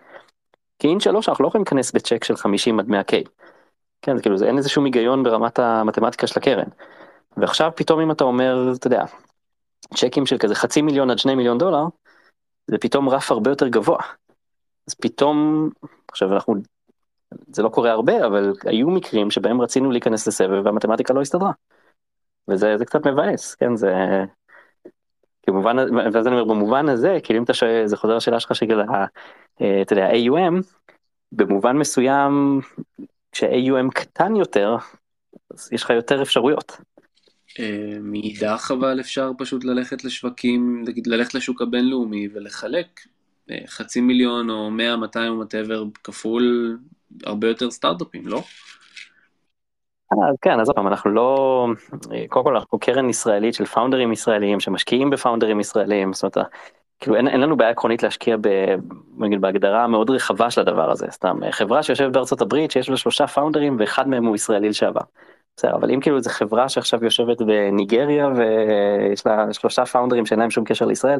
כי 0.79 0.87
INT3 0.87 1.29
אנחנו 1.29 1.43
לא 1.43 1.47
יכולים 1.47 1.63
להיכנס 1.63 1.91
בצ'ק 1.91 2.23
של 2.23 2.35
50 2.35 2.79
עד 2.79 2.87
100K. 2.87 3.29
כן, 4.01 4.15
זה 4.17 4.21
כאילו 4.21 4.37
זה 4.37 4.47
אין 4.47 4.57
איזה 4.57 4.69
שום 4.69 4.85
היגיון 4.85 5.23
ברמת 5.23 5.59
המתמטיקה 5.59 6.27
של 6.27 6.39
הקרן. 6.39 6.67
ועכשיו 7.37 7.71
פתאום 7.75 7.99
אם 7.99 8.11
אתה 8.11 8.23
אומר, 8.23 8.73
אתה 8.75 8.87
יודע, 8.87 9.05
צ'קים 9.93 10.25
של 10.25 10.37
כזה 10.37 10.55
חצי 10.55 10.81
מיליון 10.81 11.09
עד 11.09 11.19
שני 11.19 11.35
מיליון 11.35 11.57
דולר, 11.57 11.85
זה 12.67 12.77
פתאום 12.77 13.09
רף 13.09 13.31
הרבה 13.31 13.51
יותר 13.51 13.67
גבוה. 13.67 13.99
אז 14.87 14.93
פתאום, 14.93 15.69
עכשיו 16.07 16.33
אנחנו, 16.33 16.55
זה 17.47 17.63
לא 17.63 17.69
קורה 17.69 17.91
הרבה, 17.91 18.25
אבל 18.25 18.53
היו 18.65 18.89
מקרים 18.89 19.31
שבהם 19.31 19.61
רצינו 19.61 19.91
להיכנס 19.91 20.27
לסבב 20.27 20.65
והמתמטיקה 20.65 21.13
לא 21.13 21.21
הסתדרה. 21.21 21.51
וזה 22.47 22.85
קצת 22.85 23.07
מבאס, 23.07 23.55
כן, 23.55 23.75
זה... 23.75 23.93
כמובן, 25.45 25.75
ואז 26.13 26.27
אני 26.27 26.35
אומר, 26.35 26.53
במובן 26.53 26.89
הזה, 26.89 27.17
כאילו 27.23 27.39
אם 27.39 27.43
אתה 27.43 27.53
שואל, 27.53 27.87
זה 27.87 27.97
חוזר 27.97 28.15
לשאלה 28.15 28.39
שלך 28.39 28.55
שגיל, 28.55 28.81
אה, 29.61 29.81
אתה 29.81 29.93
יודע, 29.93 30.11
AUM, 30.11 30.63
במובן 31.31 31.77
מסוים 31.77 32.61
כשה-AUM 33.31 33.91
קטן 33.93 34.35
יותר, 34.35 34.77
אז 35.51 35.73
יש 35.73 35.83
לך 35.83 35.89
יותר 35.89 36.21
אפשרויות. 36.21 36.77
אה, 37.59 37.97
מאידך 38.01 38.71
אבל 38.79 38.99
אפשר 38.99 39.31
פשוט 39.37 39.63
ללכת 39.63 40.03
לשווקים, 40.03 40.83
נגיד 40.87 41.07
ללכת 41.07 41.33
לשוק 41.33 41.61
הבינלאומי 41.61 42.27
ולחלק 42.33 42.87
אה, 43.51 43.57
חצי 43.67 44.01
מיליון 44.01 44.49
או 44.49 44.71
100, 44.71 44.97
200 44.97 45.31
או 45.31 45.37
מטאבר 45.37 45.83
כפול 46.03 46.77
הרבה 47.25 47.47
יותר 47.47 47.71
סטארט-אפים, 47.71 48.27
לא? 48.27 48.41
כן, 50.41 50.59
אז 50.59 50.67
עוד 50.67 50.75
פעם, 50.75 50.87
אנחנו 50.87 51.11
לא, 51.11 51.67
קודם 52.29 52.45
כל 52.45 52.55
אנחנו 52.55 52.79
קרן 52.79 53.09
ישראלית 53.09 53.53
של 53.53 53.65
פאונדרים 53.65 54.11
ישראלים 54.11 54.59
שמשקיעים 54.59 55.09
בפאונדרים 55.09 55.59
ישראלים, 55.59 56.13
זאת 56.13 56.37
אומרת 56.37 56.49
כאילו 56.99 57.15
אין, 57.15 57.27
אין 57.27 57.41
לנו 57.41 57.57
בעיה 57.57 57.71
עקרונית 57.71 58.03
להשקיע 58.03 58.37
ב, 58.41 58.47
נגיד, 59.17 59.41
בהגדרה 59.41 59.87
מאוד 59.87 60.09
רחבה 60.09 60.51
של 60.51 60.61
הדבר 60.61 60.91
הזה, 60.91 61.07
סתם 61.11 61.39
חברה 61.51 61.83
שיושבת 61.83 62.13
בארצות 62.13 62.41
הברית 62.41 62.71
שיש 62.71 62.89
לה 62.89 62.97
שלושה 62.97 63.27
פאונדרים 63.27 63.77
ואחד 63.79 64.07
מהם 64.07 64.25
הוא 64.25 64.35
ישראלי 64.35 64.69
לשעבר. 64.69 65.01
בסדר, 65.57 65.75
אבל 65.75 65.91
אם 65.91 65.99
כאילו 65.99 66.21
זו 66.21 66.29
חברה 66.29 66.69
שעכשיו 66.69 67.03
יושבת 67.03 67.41
בניגריה 67.41 68.27
ויש 68.27 69.25
לה 69.25 69.53
שלושה 69.53 69.85
פאונדרים 69.85 70.25
שאין 70.25 70.39
להם 70.39 70.49
שום 70.49 70.63
קשר 70.63 70.85
לישראל, 70.85 71.19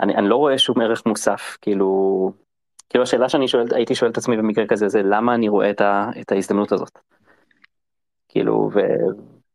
אני, 0.00 0.14
אני 0.14 0.28
לא 0.28 0.36
רואה 0.36 0.58
שום 0.58 0.80
ערך 0.80 1.06
מוסף, 1.06 1.56
כאילו, 1.60 2.32
כאילו 2.90 3.02
השאלה 3.02 3.28
שאני 3.28 3.48
שואל, 3.48 3.66
הייתי 3.70 3.94
שואל 3.94 4.10
את 4.10 4.18
עצמי 4.18 4.36
במקרה 4.36 4.66
כזה 4.66 4.88
זה 4.88 5.02
למה 5.02 5.34
אני 5.34 5.48
רואה 5.48 5.70
את, 5.70 5.80
ה, 5.80 6.10
את 6.20 6.32
ההזדמנות 6.32 6.72
הזאת. 6.72 6.98
כאילו, 8.28 8.70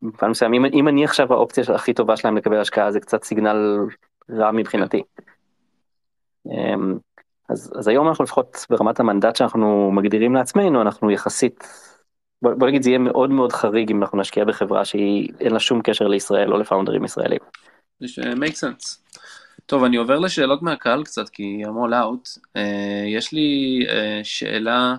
ובפעם 0.01 0.32
מסוים, 0.32 0.53
אם, 0.53 0.65
אם 0.65 0.88
אני 0.88 1.05
עכשיו 1.05 1.34
האופציה 1.34 1.63
הכי 1.75 1.93
טובה 1.93 2.17
שלהם 2.17 2.38
לקבל 2.38 2.59
השקעה 2.59 2.91
זה 2.91 2.99
קצת 2.99 3.23
סיגנל 3.23 3.80
רע 4.30 4.51
מבחינתי. 4.51 5.03
אמ, 6.45 6.97
אז, 7.49 7.73
אז 7.80 7.88
היום 7.88 8.07
אנחנו 8.07 8.23
לפחות 8.23 8.65
ברמת 8.69 8.99
המנדט 8.99 9.36
שאנחנו 9.36 9.91
מגדירים 9.91 10.36
לעצמנו, 10.36 10.82
אנחנו 10.82 11.11
יחסית, 11.11 11.67
בוא, 12.41 12.53
בוא 12.53 12.67
נגיד 12.67 12.83
זה 12.83 12.89
יהיה 12.89 12.99
מאוד 12.99 13.29
מאוד 13.29 13.51
חריג 13.51 13.91
אם 13.91 14.01
אנחנו 14.01 14.17
נשקיע 14.17 14.45
בחברה 14.45 14.85
שהיא 14.85 15.29
אין 15.39 15.51
לה 15.51 15.59
שום 15.59 15.81
קשר 15.81 16.07
לישראל 16.07 16.53
או 16.53 16.57
לפאונדרים 16.57 17.05
ישראלים. 17.05 17.39
זה 17.99 18.21
make 18.21 18.55
sense. 18.55 18.97
טוב, 19.65 19.83
אני 19.83 19.97
עובר 19.97 20.19
לשאלות 20.19 20.61
מהקהל 20.61 21.03
קצת, 21.03 21.29
כי 21.29 21.61
I'm 21.65 21.67
all 21.67 21.91
out. 21.91 22.37
Uh, 22.57 22.59
יש 23.07 23.33
לי 23.33 23.79
uh, 23.87 23.91
שאלה 24.23 24.95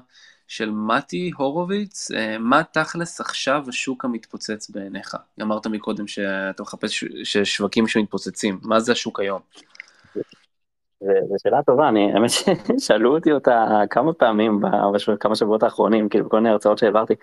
של 0.48 0.70
מתי 0.70 1.30
הורוביץ, 1.36 2.10
uh, 2.10 2.14
מה 2.38 2.62
תכלס 2.62 3.20
עכשיו 3.20 3.64
השוק 3.68 4.04
המתפוצץ 4.04 4.70
בעיניך? 4.70 5.16
אמרת 5.42 5.66
מקודם 5.66 6.08
שאתה 6.08 6.62
מחפש 6.62 7.04
שווקים 7.44 7.88
שמתפוצצים, 7.88 8.58
מה 8.62 8.80
זה 8.80 8.92
השוק 8.92 9.20
היום? 9.20 9.40
זו 11.00 11.34
שאלה 11.42 11.62
טובה, 11.62 11.88
אני, 11.88 12.12
האמת 12.12 12.30
ששאלו 12.30 13.10
אותי 13.14 13.32
אותה 13.32 13.80
כמה 13.90 14.12
פעמים 14.12 14.60
בכמה 15.08 15.36
שבועות 15.36 15.62
האחרונים, 15.62 16.08
כאילו 16.08 16.24
בכל 16.24 16.36
מיני 16.36 16.48
הרצאות 16.48 16.78
שהעברתי. 16.78 17.14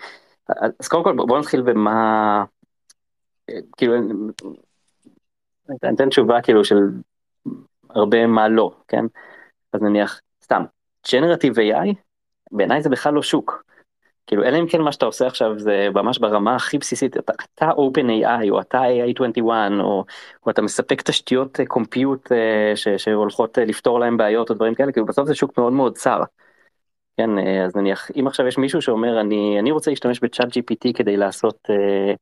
אז 0.79 0.87
קודם 0.87 1.03
כל 1.03 1.15
בוא 1.15 1.39
נתחיל 1.39 1.61
במה, 1.61 2.43
כאילו, 3.77 3.95
אני 5.69 5.95
אתן 5.95 6.09
תשובה 6.09 6.41
כאילו 6.41 6.65
של 6.65 6.77
הרבה 7.89 8.27
מה 8.27 8.47
לא, 8.47 8.71
כן? 8.87 9.05
אז 9.73 9.81
נניח, 9.81 10.21
סתם, 10.43 10.63
Generative 11.07 11.57
AI, 11.57 11.93
בעיניי 12.51 12.81
זה 12.81 12.89
בכלל 12.89 13.13
לא 13.13 13.21
שוק. 13.21 13.66
כאילו 14.27 14.43
אלא 14.43 14.57
אם 14.59 14.67
כן 14.67 14.81
מה 14.81 14.91
שאתה 14.91 15.05
עושה 15.05 15.27
עכשיו 15.27 15.59
זה 15.59 15.87
ממש 15.93 16.17
ברמה 16.17 16.55
הכי 16.55 16.77
בסיסית 16.77 17.17
אתה, 17.17 17.33
אתה 17.55 17.69
OpenAI 17.71 18.49
או 18.49 18.61
אתה 18.61 18.81
AI21 18.81 19.41
או, 19.79 20.05
או 20.45 20.51
אתה 20.51 20.61
מספק 20.61 21.01
תשתיות 21.01 21.59
קומפיוט 21.67 22.31
אה, 22.31 22.73
uh, 22.73 22.75
ש, 22.75 22.87
שהולכות 22.87 23.57
uh, 23.57 23.61
לפתור 23.61 23.99
להם 23.99 24.17
בעיות 24.17 24.49
או 24.49 24.55
דברים 24.55 24.75
כאלה 24.75 24.91
כאילו 24.91 25.05
בסוף 25.05 25.27
זה 25.27 25.35
שוק 25.35 25.57
מאוד 25.57 25.73
מאוד 25.73 25.97
צר. 25.97 26.23
כן 27.17 27.29
אז 27.65 27.75
נניח 27.75 28.11
אם 28.19 28.27
עכשיו 28.27 28.47
יש 28.47 28.57
מישהו 28.57 28.81
שאומר 28.81 29.21
אני 29.21 29.59
אני 29.59 29.71
רוצה 29.71 29.91
להשתמש 29.91 30.19
בצ'אט 30.19 30.47
GPT 30.47 30.93
כדי 30.93 31.17
לעשות 31.17 31.69
uh, 31.71 32.15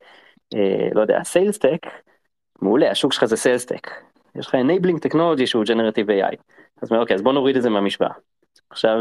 uh, 0.56 0.96
לא 0.96 1.02
יודע 1.02 1.24
סיילס 1.24 1.58
טק 1.58 1.86
מעולה 2.62 2.92
השוק 2.92 3.14
שלך 3.14 3.26
זה 3.26 3.38
סיילס 3.38 3.66
טק 3.66 3.90
יש 4.36 4.48
לך 4.48 4.56
enabling 4.56 5.08
technology 5.08 5.46
שהוא 5.46 5.64
generative 5.64 6.08
AI 6.10 6.36
אז 6.82 6.92
אוקיי 6.92 7.16
אז 7.16 7.22
בוא 7.22 7.34
נוריד 7.34 7.56
את 7.56 7.62
זה 7.62 7.70
מהמשוואה 7.70 8.12
עכשיו 8.70 9.00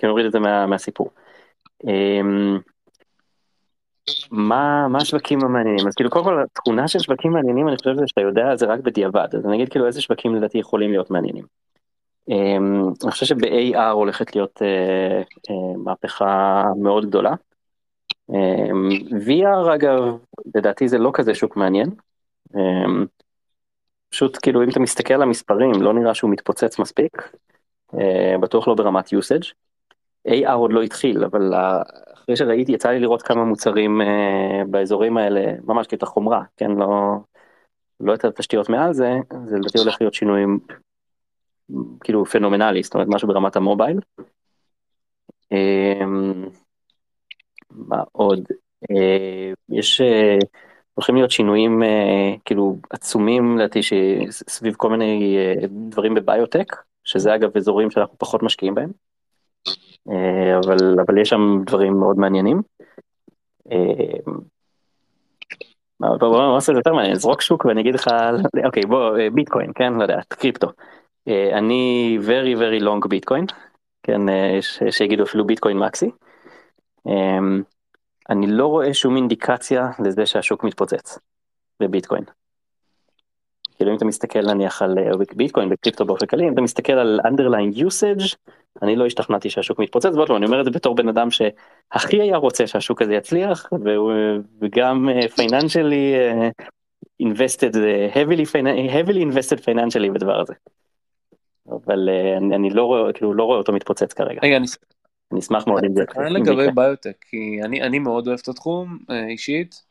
כן 0.00 0.06
נוריד 0.06 0.26
את 0.26 0.32
זה 0.32 0.38
מה, 0.38 0.66
מהסיפור. 0.66 1.10
אמ, 1.84 2.58
מה 4.30 4.88
מה 4.88 4.98
השווקים 4.98 5.44
המעניינים 5.44 5.86
אז 5.86 5.94
כאילו 5.94 6.10
קודם 6.10 6.24
כל 6.24 6.42
התכונה 6.42 6.88
של 6.88 6.98
שווקים 6.98 7.32
מעניינים 7.32 7.68
אני 7.68 7.76
חושב 7.76 7.94
שאתה 8.06 8.20
יודע 8.20 8.56
זה 8.56 8.66
רק 8.66 8.80
בדיעבד 8.80 9.28
אז 9.32 9.46
אני 9.46 9.56
אגיד 9.56 9.68
כאילו 9.68 9.86
איזה 9.86 10.00
שווקים 10.00 10.34
לדעתי 10.34 10.58
יכולים 10.58 10.90
להיות 10.90 11.10
מעניינים. 11.10 11.44
אמ, 12.28 12.88
אני 13.04 13.10
חושב 13.10 13.26
שב-AR 13.26 13.90
הולכת 13.92 14.36
להיות 14.36 14.62
אה, 14.62 15.22
אה, 15.50 15.76
מהפכה 15.84 16.64
מאוד 16.82 17.06
גדולה. 17.06 17.34
אמ, 18.30 18.88
VR 19.26 19.74
אגב 19.74 20.02
לדעתי 20.54 20.88
זה 20.88 20.98
לא 20.98 21.10
כזה 21.14 21.34
שוק 21.34 21.56
מעניין. 21.56 21.90
פשוט 24.08 24.38
כאילו 24.42 24.62
אם 24.62 24.68
אתה 24.68 24.80
מסתכל 24.80 25.14
על 25.14 25.22
המספרים 25.22 25.82
לא 25.82 25.94
נראה 25.94 26.14
שהוא 26.14 26.30
מתפוצץ 26.30 26.78
מספיק. 26.78 27.12
אה, 27.94 28.38
בטוח 28.40 28.68
לא 28.68 28.74
ברמת 28.74 29.06
usage. 29.08 29.63
AR 30.28 30.52
עוד 30.52 30.72
לא 30.72 30.82
התחיל, 30.82 31.24
אבל 31.24 31.54
אחרי 32.14 32.36
שראיתי, 32.36 32.72
יצא 32.72 32.90
לי 32.90 33.00
לראות 33.00 33.22
כמה 33.22 33.44
מוצרים 33.44 34.00
uh, 34.00 34.68
באזורים 34.70 35.16
האלה, 35.16 35.52
ממש 35.64 35.86
כאילו 35.86 35.98
את 35.98 36.02
החומרה, 36.02 36.42
כן, 36.56 36.70
לא, 36.70 37.16
לא 38.00 38.14
את 38.14 38.24
התשתיות 38.24 38.68
מעל 38.68 38.92
זה, 38.92 39.12
זה 39.46 39.56
לדעתי 39.56 39.78
הולך 39.78 39.96
להיות 40.00 40.14
שינויים 40.14 40.58
כאילו 42.04 42.24
פנומנלי, 42.24 42.82
זאת 42.82 42.94
אומרת 42.94 43.08
משהו 43.10 43.28
ברמת 43.28 43.56
המובייל. 43.56 44.00
Um, 45.54 46.50
מה 47.70 48.02
עוד? 48.12 48.40
Uh, 48.92 49.54
יש, 49.68 50.00
uh, 50.00 50.46
הולכים 50.94 51.14
להיות 51.14 51.30
שינויים 51.30 51.82
כאילו 52.44 52.76
עצומים 52.90 53.58
לדעתי 53.58 53.80
סביב 54.30 54.74
כל 54.74 54.90
מיני 54.90 55.36
דברים 55.88 56.14
בביוטק, 56.14 56.66
שזה 57.04 57.34
אגב 57.34 57.56
אזורים 57.56 57.90
שאנחנו 57.90 58.18
פחות 58.18 58.42
משקיעים 58.42 58.74
בהם. 58.74 58.90
אה, 60.10 60.58
אבל, 60.58 61.00
אבל 61.06 61.18
יש 61.18 61.28
שם 61.28 61.62
דברים 61.66 61.92
מאוד 61.92 62.18
מעניינים. 62.18 62.62
אה, 63.72 64.32
בוא 66.00 66.54
נעשה 66.54 66.72
יותר 66.72 66.92
מעניין, 66.92 67.14
זרוק 67.14 67.40
שוק 67.40 67.64
ואני 67.64 67.80
אגיד 67.80 67.94
לך, 67.94 68.08
אוקיי 68.66 68.82
בוא, 68.82 69.18
אה, 69.18 69.30
ביטקוין, 69.30 69.72
כן, 69.74 69.92
לא 69.92 70.02
יודע, 70.02 70.20
קריפטו. 70.28 70.68
אני 71.52 72.18
very 72.22 72.58
very 72.58 72.84
long 72.84 73.08
ביטקוין, 73.08 73.44
כן, 74.02 74.20
שיגידו 74.90 75.22
אפילו 75.22 75.46
ביטקוין 75.46 75.78
מקסי. 75.78 76.10
אני 78.30 78.46
לא 78.46 78.66
רואה 78.66 78.94
שום 78.94 79.16
אינדיקציה 79.16 79.90
לזה 80.04 80.26
שהשוק 80.26 80.64
מתפוצץ 80.64 81.18
בביטקוין. 81.82 82.24
כאילו 83.74 83.90
אם 83.90 83.96
אתה 83.96 84.04
מסתכל 84.04 84.42
נניח 84.54 84.82
על 84.82 84.98
ביטקוין 85.36 85.68
וקריפטו 85.72 86.04
באופן 86.04 86.26
כללי, 86.26 86.48
אם 86.48 86.52
אתה 86.52 86.60
מסתכל 86.60 86.92
על 86.92 87.20
underlying 87.24 87.78
usage, 87.78 88.36
אני 88.82 88.96
לא 88.96 89.06
השתכנעתי 89.06 89.50
שהשוק 89.50 89.78
מתפוצץ, 89.78 90.14
ועוד 90.14 90.28
לא, 90.28 90.36
אני 90.36 90.46
אומר 90.46 90.60
את 90.60 90.64
זה 90.64 90.70
בתור 90.70 90.94
בן 90.94 91.08
אדם 91.08 91.28
שהכי 91.30 92.20
היה 92.20 92.36
רוצה 92.36 92.66
שהשוק 92.66 93.02
הזה 93.02 93.14
יצליח, 93.14 93.70
וגם 94.60 95.08
פייננשלי 95.36 96.14
invested, 97.22 97.74
heavily, 98.14 98.46
heavily 98.90 99.22
invested 99.32 99.58
financially 99.58 100.12
בדבר 100.14 100.40
הזה. 100.40 100.54
אבל 101.68 102.08
אני, 102.36 102.54
אני 102.54 102.70
לא 102.70 102.84
רואה, 102.84 103.12
כאילו 103.12 103.34
לא 103.34 103.44
רואה 103.44 103.58
אותו 103.58 103.72
מתפוצץ 103.72 104.12
כרגע. 104.12 104.40
רגע, 104.42 104.56
אני 104.56 104.66
אני 105.32 105.40
אשמח 105.40 105.66
מאוד 105.66 105.84
אם 105.84 105.94
זה 105.94 106.04
לגבי 106.30 106.66
ביוטק, 106.74 107.16
כי 107.30 107.60
אני, 107.62 107.82
אני 107.82 107.98
מאוד 107.98 108.26
אוהב 108.26 108.38
את 108.42 108.48
התחום 108.48 108.98
אישית, 109.28 109.82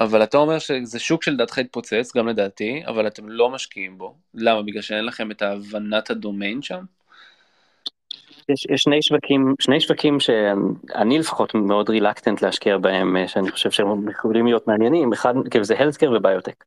אבל 0.00 0.22
אתה 0.22 0.38
אומר 0.38 0.58
שזה 0.58 0.98
שוק 0.98 1.22
שלדעתך 1.22 1.58
התפוצץ, 1.58 2.16
גם 2.16 2.28
לדעתי, 2.28 2.82
אבל 2.86 3.06
אתם 3.06 3.28
לא 3.28 3.50
משקיעים 3.50 3.98
בו. 3.98 4.14
למה? 4.34 4.62
בגלל 4.62 4.82
שאין 4.82 5.04
לכם 5.04 5.30
את 5.30 5.42
הבנת 5.42 6.10
הדומיין 6.10 6.62
שם? 6.62 6.80
יש, 8.48 8.66
יש 8.70 8.82
שני 8.82 9.02
שווקים, 9.02 9.54
שני 9.60 9.80
שווקים 9.80 10.20
שאני 10.20 11.18
לפחות 11.18 11.54
מאוד 11.54 11.90
רילקטנט 11.90 12.42
להשקיע 12.42 12.78
בהם, 12.78 13.16
שאני 13.26 13.50
חושב 13.50 13.70
שהם 13.70 14.08
יכולים 14.08 14.46
להיות 14.46 14.66
מעניינים, 14.66 15.12
אחד, 15.12 15.34
כאילו 15.50 15.64
זה 15.64 15.78
הלסקר 15.78 16.12
וביוטק. 16.16 16.64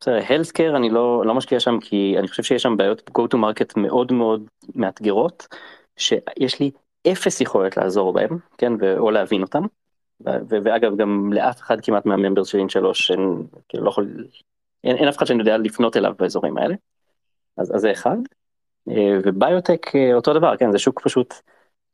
בסדר, 0.00 0.18
הלסקר 0.28 0.76
אני 0.76 0.90
לא, 0.90 1.22
לא 1.26 1.34
משקיע 1.34 1.60
שם 1.60 1.78
כי 1.80 2.14
אני 2.18 2.28
חושב 2.28 2.42
שיש 2.42 2.62
שם 2.62 2.76
בעיות 2.76 3.10
go 3.18 3.22
to 3.34 3.36
market 3.36 3.72
מאוד 3.76 4.12
מאוד 4.12 4.44
מאתגרות, 4.74 5.46
שיש 5.96 6.60
לי 6.60 6.70
אפס 7.12 7.40
יכולת 7.40 7.76
לעזור 7.76 8.12
בהם, 8.12 8.38
כן, 8.58 8.72
או 8.98 9.10
להבין 9.10 9.42
אותם. 9.42 9.62
ואגב 10.20 10.96
גם 10.96 11.32
לאף 11.32 11.60
אחד 11.60 11.80
כמעט 11.80 12.06
מהממברס 12.06 12.54
שלוש, 12.68 13.10
אין, 13.10 13.20
כאילו 13.68 13.84
לא 13.84 13.90
יכול, 13.90 14.26
אין, 14.84 14.96
אין 14.96 15.08
אף 15.08 15.16
אחד 15.16 15.26
שאני 15.26 15.38
יודע 15.38 15.58
לפנות 15.58 15.96
אליו 15.96 16.12
באזורים 16.18 16.58
האלה. 16.58 16.74
אז, 17.56 17.74
אז 17.74 17.80
זה 17.80 17.92
אחד. 17.92 18.16
אה, 18.88 19.18
וביוטק 19.24 19.96
אה, 19.96 20.14
אותו 20.14 20.34
דבר, 20.34 20.56
כן, 20.56 20.72
זה 20.72 20.78
שוק 20.78 21.00
פשוט, 21.04 21.34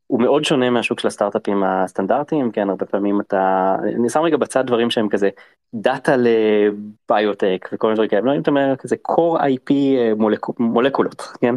הוא 0.07 0.21
מאוד 0.21 0.43
שונה 0.43 0.69
מהשוק 0.69 0.99
של 0.99 1.07
הסטארט-אפים 1.07 1.63
הסטנדרטיים, 1.63 2.51
כן, 2.51 2.69
הרבה 2.69 2.85
פעמים 2.85 3.21
אתה, 3.21 3.75
אני 3.95 4.09
שם 4.09 4.19
רגע 4.19 4.37
בצד 4.37 4.67
דברים 4.67 4.89
שהם 4.89 5.09
כזה 5.09 5.29
דאטה 5.75 6.15
לביוטק 6.17 7.69
וכל 7.73 7.87
מיני 7.87 7.95
דברים 7.95 8.09
כאלה, 8.09 8.21
לא 8.21 8.35
אם 8.35 8.41
אתה 8.41 8.51
אומר 8.51 8.75
כזה 8.75 8.95
core 9.07 9.39
IP 9.39 9.71
אה, 9.71 10.11
מולק, 10.15 10.59
מולקולות, 10.59 11.21
כן, 11.41 11.55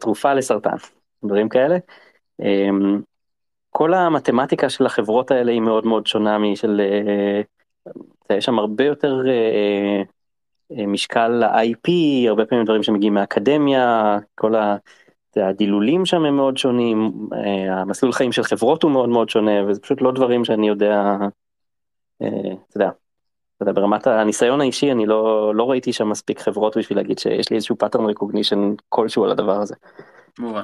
תרופה 0.00 0.34
לסרטן, 0.34 0.76
דברים 1.24 1.48
כאלה. 1.48 1.78
כל 3.70 3.94
המתמטיקה 3.94 4.68
של 4.70 4.86
החברות 4.86 5.30
האלה 5.30 5.52
היא 5.52 5.60
מאוד 5.60 5.86
מאוד 5.86 6.06
שונה 6.06 6.38
משל, 6.38 6.80
יש 8.30 8.44
שם 8.44 8.58
הרבה 8.58 8.84
יותר 8.84 9.22
משקל 10.70 11.28
ל-IP, 11.28 11.90
הרבה 12.28 12.46
פעמים 12.46 12.64
דברים 12.64 12.82
שמגיעים 12.82 13.14
מהאקדמיה, 13.14 14.18
כל 14.34 14.54
הדילולים 15.36 16.06
שם 16.06 16.24
הם 16.24 16.36
מאוד 16.36 16.56
שונים, 16.56 17.12
המסלול 17.70 18.12
חיים 18.12 18.32
של 18.32 18.42
חברות 18.42 18.82
הוא 18.82 18.90
מאוד 18.90 19.08
מאוד 19.08 19.30
שונה, 19.30 19.50
וזה 19.66 19.80
פשוט 19.80 20.02
לא 20.02 20.12
דברים 20.12 20.44
שאני 20.44 20.68
יודע, 20.68 21.16
אתה 22.16 22.26
יודע, 22.76 22.90
אתה 23.56 23.62
יודע, 23.62 23.72
ברמת 23.72 24.06
הניסיון 24.06 24.60
האישי 24.60 24.92
אני 24.92 25.06
לא, 25.06 25.54
לא 25.54 25.70
ראיתי 25.70 25.92
שם 25.92 26.08
מספיק 26.08 26.40
חברות 26.40 26.76
בשביל 26.76 26.98
להגיד 26.98 27.18
שיש 27.18 27.50
לי 27.50 27.56
איזשהו 27.56 27.76
pattern 27.84 28.00
recognition 28.00 28.58
כלשהו 28.88 29.24
על 29.24 29.30
הדבר 29.30 29.60
הזה. 29.60 29.74
מובן, 30.38 30.62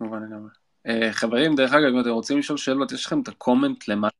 מובן 0.00 0.22
לגמרי. 0.22 0.61
חברים, 1.12 1.54
דרך 1.54 1.72
אגב, 1.72 1.94
אם 1.94 2.00
אתם 2.00 2.10
רוצים 2.10 2.38
לשאול 2.38 2.58
שאלות, 2.58 2.92
יש 2.92 3.06
לכם 3.06 3.20
את 3.20 3.28
הקומנט 3.28 3.88
למטה. 3.88 4.16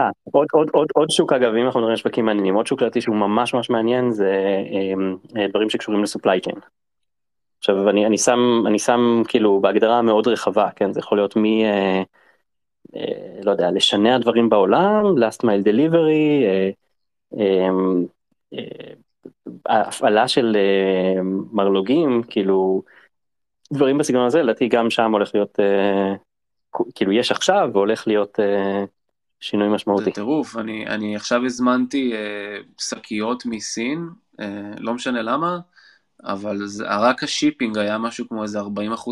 אה, 0.00 0.10
עוד, 0.24 0.46
עוד, 0.52 0.70
עוד, 0.72 0.88
עוד 0.94 1.10
שוק 1.10 1.32
אגב, 1.32 1.54
אם 1.54 1.66
אנחנו 1.66 1.80
נראה 1.80 1.96
שווקים 1.96 2.24
מעניינים, 2.24 2.54
עוד 2.54 2.66
שוק 2.66 2.82
לדעתי 2.82 3.00
שהוא 3.00 3.16
ממש 3.16 3.54
ממש 3.54 3.70
מעניין 3.70 4.10
זה 4.10 4.32
אה, 5.36 5.48
דברים 5.48 5.70
שקשורים 5.70 6.02
לסופליי 6.02 6.40
צ'יין. 6.40 6.56
עכשיו 7.58 7.90
אני, 7.90 8.06
אני 8.06 8.18
שם, 8.18 8.62
אני 8.66 8.78
שם 8.78 9.22
כאילו 9.28 9.60
בהגדרה 9.60 10.02
מאוד 10.02 10.28
רחבה, 10.28 10.68
כן, 10.76 10.92
זה 10.92 11.00
יכול 11.00 11.18
להיות 11.18 11.36
מ... 11.36 11.44
אה, 11.44 12.02
אה, 12.96 13.40
לא 13.42 13.50
יודע, 13.50 13.70
לשנע 13.70 14.18
דברים 14.18 14.48
בעולם, 14.48 15.04
last 15.04 15.42
mile 15.42 15.64
delivery, 15.64 16.44
אה, 16.44 16.70
אה, 17.38 17.68
אה, 18.54 18.92
הפעלה 19.66 20.28
של 20.28 20.56
אה, 20.56 21.22
מרלוגים, 21.52 22.22
כאילו, 22.28 22.82
דברים 23.72 23.98
בסגנון 23.98 24.26
הזה, 24.26 24.42
לדעתי 24.42 24.68
גם 24.68 24.90
שם 24.90 25.12
הולך 25.12 25.30
להיות, 25.34 25.60
אה, 25.60 26.14
כאילו 26.94 27.12
יש 27.12 27.30
עכשיו 27.30 27.70
והולך 27.72 28.06
להיות 28.06 28.40
אה, 28.40 28.84
שינוי 29.40 29.68
משמעותי. 29.68 30.04
זה 30.04 30.10
טירוף, 30.10 30.56
אני, 30.56 30.86
אני 30.86 31.16
עכשיו 31.16 31.44
הזמנתי 31.44 32.12
אה, 32.14 32.58
שקיות 32.78 33.46
מסין, 33.46 34.08
לא 34.78 34.94
משנה 34.94 35.22
למה, 35.22 35.58
אבל 36.24 36.66
זה, 36.66 36.84
רק 36.88 37.22
ה 37.22 37.28
shipping 37.28 37.78
היה 37.78 37.98
משהו 37.98 38.28
כמו 38.28 38.42
איזה 38.42 38.60
40% 38.60 38.64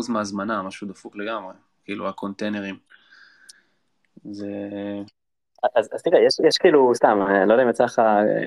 מהזמנה, 0.09 0.63
משהו 0.63 0.87
דפוק 0.87 1.15
לגמרי, 1.15 1.53
כאילו 1.85 2.09
הקונטיינרים. 2.09 2.77
זה... 4.31 4.47
אז, 5.75 5.89
אז 5.93 6.01
תראה, 6.01 6.19
יש, 6.19 6.33
יש 6.47 6.57
כאילו, 6.57 6.95
סתם, 6.95 7.19
אני 7.29 7.49
לא 7.49 7.53
יודע 7.53 7.63
אם 7.63 7.69
יצא 7.69 7.83
לך 7.83 8.01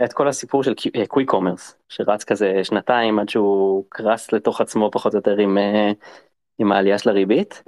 את 0.04 0.12
כל 0.12 0.28
הסיפור 0.28 0.62
של 0.62 0.74
quick 1.08 1.30
commerce, 1.30 1.76
שרץ 1.88 2.24
כזה 2.24 2.60
שנתיים 2.64 3.18
עד 3.18 3.28
שהוא 3.28 3.84
קרס 3.88 4.32
לתוך 4.32 4.60
עצמו 4.60 4.90
פחות 4.90 5.12
או 5.14 5.18
יותר 5.18 5.36
עם, 5.36 5.58
אה, 5.58 5.92
עם 6.58 6.72
העלייה 6.72 6.98
של 6.98 7.10
הריבית. 7.10 7.62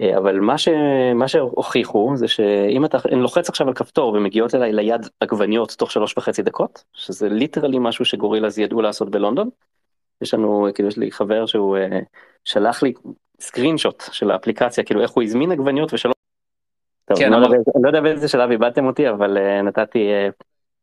אה, 0.00 0.18
אבל 0.18 0.40
מה, 0.40 0.58
ש... 0.58 0.68
מה 1.14 1.28
שהוכיחו 1.28 2.12
זה 2.16 2.28
שאם 2.28 2.84
אתה 2.84 2.98
לוחץ 3.12 3.48
עכשיו 3.48 3.68
על 3.68 3.74
כפתור 3.74 4.12
ומגיעות 4.14 4.54
אליי 4.54 4.72
ליד 4.72 5.06
עגבניות 5.20 5.74
תוך 5.78 5.90
שלוש 5.90 6.18
וחצי 6.18 6.42
דקות, 6.42 6.84
שזה 6.92 7.28
literally 7.28 7.78
משהו 7.80 8.04
שגורילאז 8.04 8.58
ידעו 8.58 8.82
לעשות 8.82 9.10
בלונדון. 9.10 9.50
יש 10.22 10.34
לנו, 10.34 10.68
כאילו 10.74 10.88
יש 10.88 10.96
לי 10.96 11.12
חבר 11.12 11.46
שהוא 11.46 11.76
שלח 12.44 12.82
לי 12.82 12.92
screenshot 13.40 14.02
של 14.12 14.30
האפליקציה, 14.30 14.84
כאילו 14.84 15.00
איך 15.00 15.10
הוא 15.10 15.22
הזמין 15.22 15.52
עגבניות 15.52 15.94
ושלא... 15.94 16.13
טוב, 17.04 17.18
כן, 17.18 17.32
אני, 17.32 17.42
לא 17.42 17.46
אבל... 17.46 17.56
לא, 17.82 17.88
יודע 17.88 18.00
באיזה 18.00 18.28
שלב 18.28 18.50
איבדתם 18.50 18.86
אותי, 18.86 19.08
אבל 19.08 19.36
uh, 19.36 19.62
נתתי, 19.62 20.08
uh, 20.28 20.32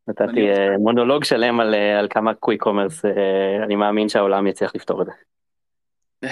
נתתי 0.08 0.54
uh, 0.54 0.78
מונולוג 0.80 1.24
שלם 1.24 1.60
על, 1.60 1.74
uh, 1.74 2.00
על 2.00 2.08
כמה 2.10 2.34
quick 2.34 2.62
commerce, 2.62 3.06
uh, 3.06 3.10
אני 3.64 3.76
מאמין 3.76 4.10
שהעולם 4.10 4.48
יצליח 4.48 4.76
לפתור 4.76 5.02
את 5.02 5.08
זה. 5.08 5.12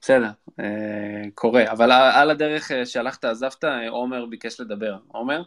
בסדר, 0.00 0.30
אה, 0.60 1.30
קורה, 1.34 1.70
אבל 1.70 1.92
על 1.92 2.30
הדרך 2.30 2.72
אה, 2.72 2.86
שהלכת 2.86 3.24
עזבת, 3.24 3.64
אה, 3.64 3.88
עומר 3.88 4.26
ביקש 4.26 4.60
לדבר. 4.60 4.96
עומר? 5.08 5.42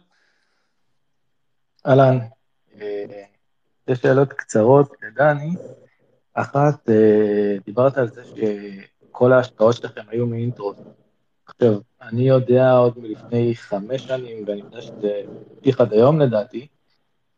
אהלן, 1.86 2.18
שתי 3.82 3.96
שאלות 3.96 4.32
קצרות 4.32 4.92
לדני. 5.02 5.54
אחת, 6.34 6.88
דיברת 7.64 7.96
על 7.96 8.08
זה 8.08 8.22
שכל 8.24 9.32
ההשקעות 9.32 9.74
שלכם 9.74 10.02
היו 10.08 10.26
מאינטרו. 10.26 10.74
עכשיו, 11.54 11.78
אני 12.02 12.28
יודע 12.28 12.72
עוד 12.72 12.98
מלפני 12.98 13.54
חמש 13.54 14.02
שנים, 14.02 14.44
ואני 14.46 14.60
יודע 14.60 14.80
שזה 14.80 15.22
המשיך 15.56 15.80
עד 15.80 15.92
היום 15.92 16.20
לדעתי, 16.20 16.66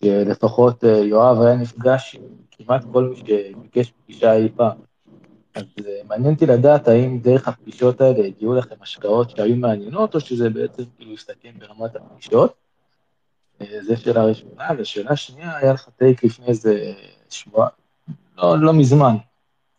שלפחות 0.05 0.83
יואב 0.83 1.41
היה 1.41 1.57
נפגש 1.57 2.17
כמעט 2.51 2.85
כל 2.93 3.05
מי 3.05 3.17
שביקש 3.17 3.93
פגישה 4.05 4.33
אי 4.33 4.49
פעם. 4.57 4.79
אז 5.55 5.65
אה, 5.87 6.01
מעניין 6.09 6.35
אותי 6.35 6.47
לדעת 6.47 6.89
האם 6.89 7.19
דרך 7.19 7.49
הפגישות 7.49 8.01
האלה 8.01 8.27
הגיעו 8.27 8.55
לכם 8.55 8.75
השקעות 8.81 9.31
שהיו 9.31 9.57
מעניינות, 9.57 10.15
או 10.15 10.21
שזה 10.21 10.51
בעצם 10.51 10.83
כאילו 10.97 11.13
הסתכם 11.13 11.51
ברמת 11.59 11.97
הפגישות. 11.97 12.55
אה, 13.61 13.67
זו 13.83 13.97
שאלה 13.97 14.25
ראשונה, 14.25 14.69
ושאלה 14.79 15.17
שנייה, 15.17 15.57
היה 15.57 15.73
לך 15.73 15.89
טייק 15.97 16.25
לפני 16.25 16.47
איזה 16.47 16.93
שבוע, 17.31 17.69
לא, 18.39 18.59
לא 18.59 18.73
מזמן, 18.73 19.17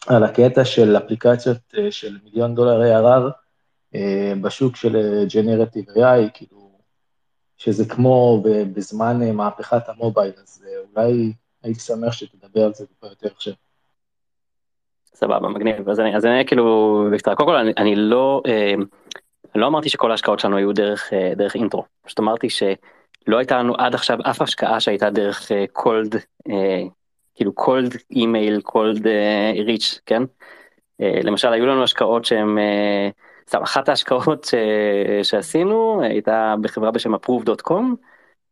על 0.07 0.23
הקטע 0.23 0.65
של 0.65 0.97
אפליקציות 0.97 1.57
אה, 1.77 1.91
של 1.91 2.17
מיליון 2.23 2.55
דולר 2.55 2.81
ARR 2.81 3.31
בשוק 4.41 4.75
של 4.75 5.25
Generative 5.27 5.97
AI, 5.97 6.29
כאילו, 6.33 6.71
שזה 7.57 7.85
כמו 7.85 8.43
בזמן 8.73 9.35
מהפכת 9.35 9.89
ה 9.89 9.95
mobile, 9.95 10.34
אז 10.43 10.65
אולי 10.95 11.33
הייתי 11.63 11.79
שמח 11.79 12.13
שתדבר 12.13 12.65
על 12.65 12.73
זה 12.73 12.88
טיפה 12.88 13.07
יותר 13.07 13.27
עכשיו. 13.35 13.53
סבבה, 15.05 15.49
מגניב. 15.49 15.89
אז 15.89 15.99
אני, 15.99 16.15
אז 16.15 16.25
אני 16.25 16.45
כאילו, 16.45 17.07
בקצרה, 17.13 17.35
קודם 17.35 17.49
כל 17.49 17.55
אני, 17.55 17.73
אני 17.77 17.95
לא, 17.95 18.41
אה, 18.47 18.73
לא 19.55 19.67
אמרתי 19.67 19.89
שכל 19.89 20.11
ההשקעות 20.11 20.39
שלנו 20.39 20.57
היו 20.57 20.73
דרך, 20.73 21.13
אה, 21.13 21.31
דרך 21.35 21.55
intro, 21.55 21.86
פשוט 22.01 22.19
אמרתי 22.19 22.49
שלא 22.49 23.38
הייתה 23.38 23.57
לנו 23.57 23.75
עד 23.77 23.95
עכשיו 23.95 24.17
אף 24.29 24.41
השקעה 24.41 24.79
שהייתה 24.79 25.09
דרך 25.09 25.51
cold, 25.72 26.15
אה, 26.49 26.83
כאילו 27.35 27.53
cold 27.53 27.95
email, 28.11 28.61
cold 28.61 29.07
reach, 29.65 29.99
כן? 30.05 30.23
אה, 31.01 31.19
למשל 31.23 31.53
היו 31.53 31.65
לנו 31.65 31.83
השקעות 31.83 32.25
שהן, 32.25 32.57
אה, 32.57 33.09
סתם, 33.48 33.62
אחת 33.62 33.89
ההשקעות 33.89 34.43
ש, 34.43 34.54
שעשינו 35.24 36.02
הייתה 36.04 36.56
בחברה 36.62 36.91
בשם 36.91 37.16
approve.com, 37.16 37.84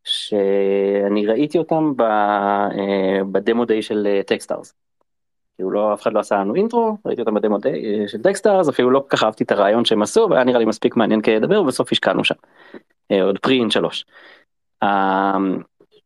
שאני 0.03 1.25
ראיתי 1.25 1.57
אותם 1.57 1.93
ב, 1.95 2.01
אה, 2.01 3.19
ב 3.31 3.38
demo 3.38 3.65
day 3.65 3.81
של 3.81 4.07
Techstars. 4.27 4.73
כאילו 5.55 5.71
לא, 5.71 5.93
אף 5.93 6.01
אחד 6.01 6.13
לא 6.13 6.19
עשה 6.19 6.35
לנו 6.35 6.55
intro, 6.55 6.97
ראיתי 7.05 7.21
אותם 7.21 7.33
ב 7.33 7.38
demo 7.38 7.57
day, 7.57 8.07
של 8.07 8.17
Techstars, 8.17 8.69
אפילו 8.69 8.91
לא 8.91 8.99
כל 8.99 9.17
כך 9.17 9.23
אהבתי 9.23 9.43
את 9.43 9.51
הרעיון 9.51 9.85
שהם 9.85 10.01
עשו, 10.01 10.27
והיה 10.29 10.43
נראה 10.43 10.59
לי 10.59 10.65
מספיק 10.65 10.95
מעניין 10.95 11.21
כדי 11.21 11.35
לדבר, 11.35 11.61
ובסוף 11.61 11.91
השקענו 11.91 12.23
שם. 12.23 12.35
אה, 13.11 13.23
עוד 13.23 13.39
pre 13.39 13.59
INT3. 13.59 14.05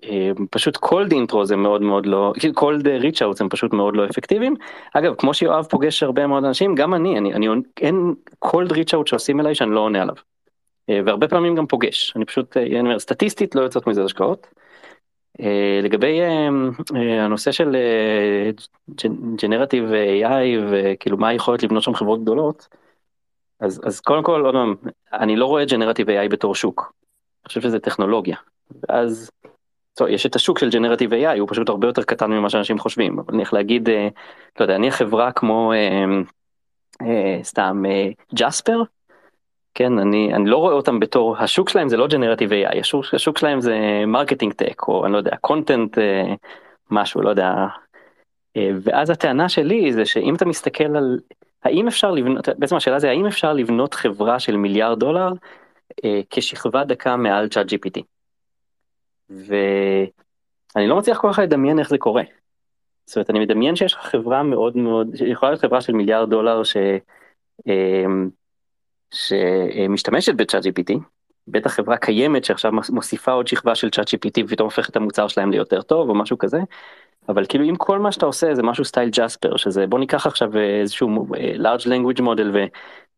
אמ, 0.03 0.45
פשוט 0.51 0.77
cold 0.77 1.11
intro 1.11 1.43
זה 1.43 1.55
מאוד 1.55 1.81
מאוד 1.81 2.05
לא, 2.05 2.33
cold 2.37 2.83
reach 2.83 3.19
out 3.21 3.37
הם 3.39 3.49
פשוט 3.49 3.73
מאוד 3.73 3.95
לא 3.95 4.05
אפקטיביים. 4.05 4.55
אגב, 4.93 5.15
כמו 5.15 5.33
שיואב 5.33 5.65
פוגש 5.65 6.03
הרבה 6.03 6.27
מאוד 6.27 6.45
אנשים, 6.45 6.75
גם 6.75 6.93
אני, 6.93 7.17
אני, 7.17 7.33
אני 7.33 7.47
אין 7.81 8.13
cold 8.45 8.69
reach 8.71 8.93
out 8.93 9.05
שעושים 9.05 9.39
אליי 9.39 9.55
שאני 9.55 9.71
לא 9.71 9.79
עונה 9.79 10.01
עליו. 10.01 10.15
והרבה 11.05 11.27
פעמים 11.27 11.55
גם 11.55 11.67
פוגש, 11.67 12.13
אני 12.15 12.25
פשוט, 12.25 12.57
אני 12.57 12.79
אומר, 12.79 12.99
סטטיסטית 12.99 13.55
לא 13.55 13.61
יוצאות 13.61 13.87
מזה 13.87 14.03
השקעות. 14.03 14.47
לגבי 15.83 16.19
הנושא 17.19 17.51
של 17.51 17.75
ג'נרטיב 19.41 19.83
AI 20.23 20.59
וכאילו 20.71 21.17
מה 21.17 21.27
היכולת 21.27 21.63
לבנות 21.63 21.83
שם 21.83 21.93
חברות 21.93 22.21
גדולות, 22.21 22.67
אז, 23.59 23.81
אז 23.85 23.99
קודם 23.99 24.23
כל, 24.23 24.45
עוד 24.45 24.53
פעם, 24.53 24.75
אני 25.13 25.35
לא 25.35 25.45
רואה 25.45 25.65
ג'נרטיב 25.65 26.09
AI 26.09 26.29
בתור 26.29 26.55
שוק. 26.55 26.93
אני 27.43 27.47
חושב 27.47 27.61
שזה 27.61 27.79
טכנולוגיה. 27.79 28.37
ואז, 28.89 29.31
טוב, 29.93 30.07
יש 30.07 30.25
את 30.25 30.35
השוק 30.35 30.59
של 30.59 30.69
generative 30.69 31.13
AI, 31.13 31.39
הוא 31.39 31.47
פשוט 31.49 31.69
הרבה 31.69 31.87
יותר 31.87 32.03
קטן 32.03 32.31
ממה 32.31 32.49
שאנשים 32.49 32.79
חושבים. 32.79 33.19
אבל 33.19 33.33
נניח 33.33 33.53
להגיד, 33.53 33.89
אה, 33.89 34.07
לא 34.59 34.65
יודע, 34.65 34.75
אני 34.75 34.91
חברה 34.91 35.31
כמו, 35.31 35.73
אה, 35.73 36.05
אה, 37.01 37.39
סתם, 37.43 37.83
ג'ספר, 38.35 38.81
כן, 39.73 39.99
אני, 39.99 40.33
אני 40.33 40.49
לא 40.49 40.57
רואה 40.57 40.73
אותם 40.73 40.99
בתור, 40.99 41.37
השוק 41.37 41.69
שלהם 41.69 41.89
זה 41.89 41.97
לא 41.97 42.07
generative 42.07 42.51
AI, 42.51 42.79
השוק, 42.79 43.05
השוק 43.13 43.37
שלהם 43.37 43.61
זה 43.61 44.03
marketing 44.07 44.53
tech, 44.53 44.87
או 44.87 45.05
אני 45.05 45.13
לא 45.13 45.17
יודע, 45.17 45.35
content 45.35 45.97
משהו, 46.91 47.21
לא 47.21 47.29
יודע. 47.29 47.53
ואז 48.57 49.09
הטענה 49.09 49.49
שלי 49.49 49.93
זה 49.93 50.05
שאם 50.05 50.35
אתה 50.35 50.45
מסתכל 50.45 50.83
על 50.83 51.19
האם 51.63 51.87
אפשר 51.87 52.11
לבנות, 52.11 52.49
בעצם 52.57 52.75
השאלה 52.75 52.99
זה 52.99 53.09
האם 53.09 53.25
אפשר 53.25 53.53
לבנות 53.53 53.93
חברה 53.93 54.39
של 54.39 54.57
מיליארד 54.57 54.99
דולר 54.99 55.29
כשכבה 56.29 56.83
דקה 56.83 57.15
מעל 57.15 57.47
צ'אט 57.47 57.65
GPT. 57.65 58.18
ואני 59.29 60.87
לא 60.87 60.97
מצליח 60.97 61.17
כל 61.17 61.33
כך 61.33 61.39
לדמיין 61.39 61.79
איך 61.79 61.89
זה 61.89 61.97
קורה. 61.97 62.23
זאת 63.05 63.15
אומרת, 63.15 63.29
אני 63.29 63.39
מדמיין 63.39 63.75
שיש 63.75 63.93
לך 63.93 63.99
חברה 63.99 64.43
מאוד 64.43 64.77
מאוד, 64.77 65.07
יכולה 65.25 65.51
להיות 65.51 65.61
חברה 65.61 65.81
של 65.81 65.93
מיליארד 65.93 66.29
דולר 66.29 66.63
ש, 66.63 66.77
אה, 67.67 68.05
שמשתמשת 69.11 70.35
בצ'אט 70.35 70.63
GPT, 70.65 70.99
בטח 71.47 71.71
חברה 71.71 71.97
קיימת 71.97 72.45
שעכשיו 72.45 72.71
מוסיפה 72.89 73.31
עוד 73.31 73.47
שכבה 73.47 73.75
של 73.75 73.89
צ'אט 73.89 74.07
GPT 74.07 74.43
ופתאום 74.45 74.65
הופכת 74.65 74.89
את 74.89 74.95
המוצר 74.95 75.27
שלהם 75.27 75.51
ליותר 75.51 75.81
טוב 75.81 76.09
או 76.09 76.15
משהו 76.15 76.37
כזה, 76.37 76.59
אבל 77.29 77.45
כאילו 77.49 77.65
אם 77.69 77.75
כל 77.75 77.99
מה 77.99 78.11
שאתה 78.11 78.25
עושה 78.25 78.55
זה 78.55 78.63
משהו 78.63 78.85
סטייל 78.85 79.09
ג'ספר 79.09 79.57
שזה 79.57 79.87
בוא 79.87 79.99
ניקח 79.99 80.27
עכשיו 80.27 80.57
איזשהו 80.57 81.27
אה, 81.35 81.53
large 81.55 81.85
language 81.85 82.21
model 82.21 82.57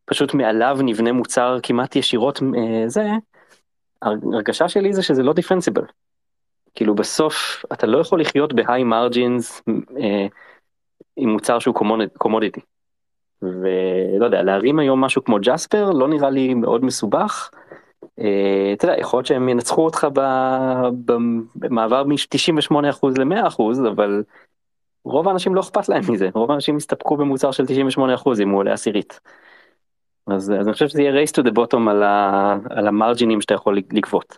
ופשוט 0.08 0.34
מעליו 0.34 0.78
נבנה 0.84 1.12
מוצר 1.12 1.60
כמעט 1.64 1.96
ישירות 1.96 2.40
אה, 2.44 2.84
זה, 2.88 3.08
הרגשה 4.02 4.70
שלי 4.70 4.94
זה 4.94 5.04
שזה 5.04 5.24
לא 5.24 5.34
דיפנסיבל. 5.34 5.84
כאילו 6.76 6.96
בסוף 6.96 7.66
אתה 7.74 7.88
לא 7.88 7.98
יכול 7.98 8.22
לחיות 8.22 8.54
בהיי 8.54 8.84
מרג'ינס 8.84 9.62
אה, 9.70 10.28
עם 11.18 11.30
מוצר 11.30 11.60
שהוא 11.60 11.76
קומודיטי. 12.18 12.62
ולא 13.42 14.26
יודע 14.26 14.42
להרים 14.42 14.80
היום 14.80 15.02
משהו 15.02 15.24
כמו 15.24 15.38
ג'ספר 15.42 15.92
לא 15.92 16.08
נראה 16.08 16.30
לי 16.30 16.54
מאוד 16.54 16.86
מסובך. 16.86 17.50
אה, 18.20 18.74
אתה 18.74 18.86
יודע, 18.86 19.00
יכול 19.00 19.18
להיות 19.18 19.26
שהם 19.26 19.50
ינצחו 19.50 19.86
אותך 19.86 20.08
במעבר 21.56 22.04
מ-98% 22.04 22.76
ל-100%, 23.18 23.90
אבל 23.92 24.24
רוב 25.04 25.28
האנשים 25.28 25.56
לא 25.56 25.62
אכפת 25.62 25.90
להם 25.90 26.02
מזה, 26.10 26.30
רוב 26.34 26.52
האנשים 26.52 26.78
יסתפקו 26.78 27.18
במוצר 27.18 27.52
של 27.52 27.64
98% 27.98 28.00
אם 28.44 28.50
הוא 28.50 28.60
עולה 28.60 28.74
עשירית. 28.74 29.20
אז, 30.28 30.54
אז 30.60 30.68
אני 30.68 30.74
חושב 30.74 30.88
שזה 30.88 31.02
יהיה 31.02 31.24
race 31.24 31.32
to 31.40 31.44
the 31.48 31.52
bottom 31.52 31.90
על, 31.90 32.04
ה, 32.04 32.58
על 32.70 32.88
המרג'ינים 32.88 33.42
שאתה 33.42 33.54
יכול 33.54 33.78
לגבות. 33.78 34.38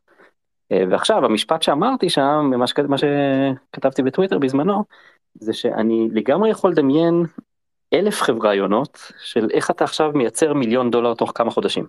אה, 0.72 0.84
ועכשיו 0.90 1.26
המשפט 1.26 1.62
שאמרתי 1.62 2.10
שם, 2.10 2.52
מה, 2.58 2.68
שכ, 2.68 2.80
מה 2.80 2.96
שכתבתי 2.98 4.04
בטוויטר 4.04 4.38
בזמנו, 4.38 4.84
זה 5.34 5.54
שאני 5.54 6.10
לגמרי 6.12 6.50
יכול 6.50 6.72
לדמיין 6.72 7.26
אלף 7.94 8.22
חברה 8.22 8.54
של 9.24 9.48
איך 9.54 9.72
אתה 9.72 9.84
עכשיו 9.84 10.12
מייצר 10.16 10.54
מיליון 10.54 10.92
דולר 10.92 11.14
תוך 11.14 11.32
כמה 11.36 11.52
חודשים. 11.52 11.86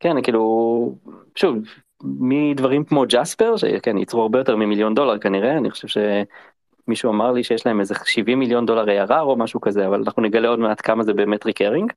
כן, 0.00 0.22
כאילו, 0.22 0.94
שוב, 1.34 1.56
מדברים 2.02 2.84
כמו 2.84 3.04
ג'ספר, 3.08 3.56
שכן, 3.56 3.98
ייצרו 3.98 4.22
הרבה 4.22 4.38
יותר 4.38 4.56
ממיליון 4.56 4.94
דולר 4.94 5.18
כנראה, 5.18 5.58
אני 5.58 5.70
חושב 5.70 5.88
שמישהו 5.88 7.10
אמר 7.10 7.32
לי 7.32 7.44
שיש 7.44 7.66
להם 7.66 7.80
איזה 7.80 7.94
70 8.04 8.38
מיליון 8.38 8.66
דולר 8.66 9.06
ARR 9.06 9.20
או 9.20 9.36
משהו 9.36 9.60
כזה, 9.60 9.86
אבל 9.86 10.02
אנחנו 10.06 10.22
נגלה 10.22 10.48
עוד 10.48 10.58
מעט 10.58 10.80
כמה 10.84 11.02
זה 11.02 11.12
באמת 11.12 11.46
recurring. 11.46 11.92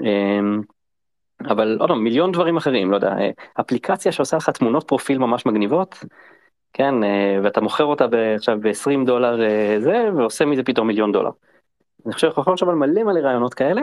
אמ, 0.00 0.62
אבל 1.40 1.76
עוד 1.80 1.88
פעם, 1.88 2.04
מיליון 2.04 2.32
דברים 2.32 2.56
אחרים, 2.56 2.90
לא 2.90 2.96
יודע, 2.96 3.14
אפליקציה 3.60 4.12
שעושה 4.12 4.36
לך 4.36 4.50
תמונות 4.50 4.88
פרופיל 4.88 5.18
ממש 5.18 5.46
מגניבות, 5.46 6.04
כן, 6.72 7.04
אה, 7.04 7.38
ואתה 7.44 7.60
מוכר 7.60 7.84
אותה 7.84 8.06
עכשיו 8.36 8.58
ב-20 8.60 9.06
דולר 9.06 9.42
אה, 9.42 9.76
זה, 9.80 10.08
ועושה 10.16 10.44
מזה 10.44 10.62
פתאום 10.62 10.86
מיליון 10.86 11.12
דולר. 11.12 11.30
אני 12.06 12.12
חושב 12.12 12.26
שאנחנו 12.26 12.42
יכולים 12.42 12.54
לחשוב 12.54 12.68
על 12.68 12.74
מלא 12.74 13.02
מלא 13.02 13.20
רעיונות 13.20 13.54
כאלה, 13.54 13.82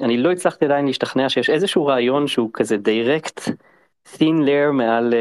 אני 0.00 0.16
לא 0.16 0.32
הצלחתי 0.32 0.64
עדיין 0.64 0.86
להשתכנע 0.86 1.28
שיש 1.28 1.50
איזשהו 1.50 1.86
רעיון 1.86 2.26
שהוא 2.26 2.50
כזה 2.52 2.76
direct 2.76 3.52
thin 4.14 4.44
layer 4.46 4.72
מעל, 4.72 5.14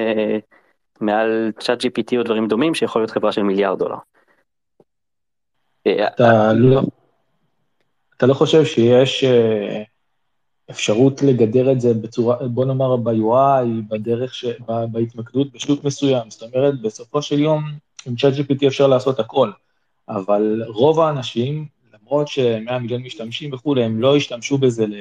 מעל 1.01 1.51
צ'אט 1.59 1.81
GPT 1.81 2.17
או 2.17 2.23
דברים 2.23 2.47
דומים 2.47 2.73
שיכול 2.73 3.01
להיות 3.01 3.11
חברה 3.11 3.31
של 3.31 3.43
מיליארד 3.43 3.79
דולר. 3.79 3.97
אה, 5.87 6.07
אתה 6.07 6.53
לא, 6.53 6.81
אתה 8.20 8.28
לא 8.28 8.34
חושב 8.34 8.65
שיש 8.65 9.24
uh, 9.24 9.28
אפשרות 10.70 11.22
לגדר 11.22 11.72
את 11.72 11.82
זה 11.82 11.93
בצורה, 11.93 12.47
בוא 12.47 12.65
נאמר 12.65 12.95
ב-UI, 12.95 13.67
בדרך, 13.89 14.34
ש, 14.36 14.45
בהתמקדות 14.91 15.51
בשוק 15.53 15.84
מסוים, 15.84 16.30
זאת 16.30 16.43
אומרת, 16.43 16.82
בסופו 16.82 17.22
של 17.22 17.39
יום 17.39 17.63
עם 18.05 18.15
ChatGPT 18.15 18.67
אפשר 18.67 18.88
לעשות 18.88 19.20
הכל, 19.20 19.51
אבל 20.09 20.63
רוב 20.67 20.99
האנשים 20.99 21.65
למרות 21.93 22.28
ש-100 22.28 22.78
מיליון 22.80 23.01
משתמשים 23.01 23.53
וכולי, 23.53 23.84
הם 23.84 24.01
לא 24.01 24.15
השתמשו 24.15 24.57
בזה 24.57 24.88
ל... 24.88 24.93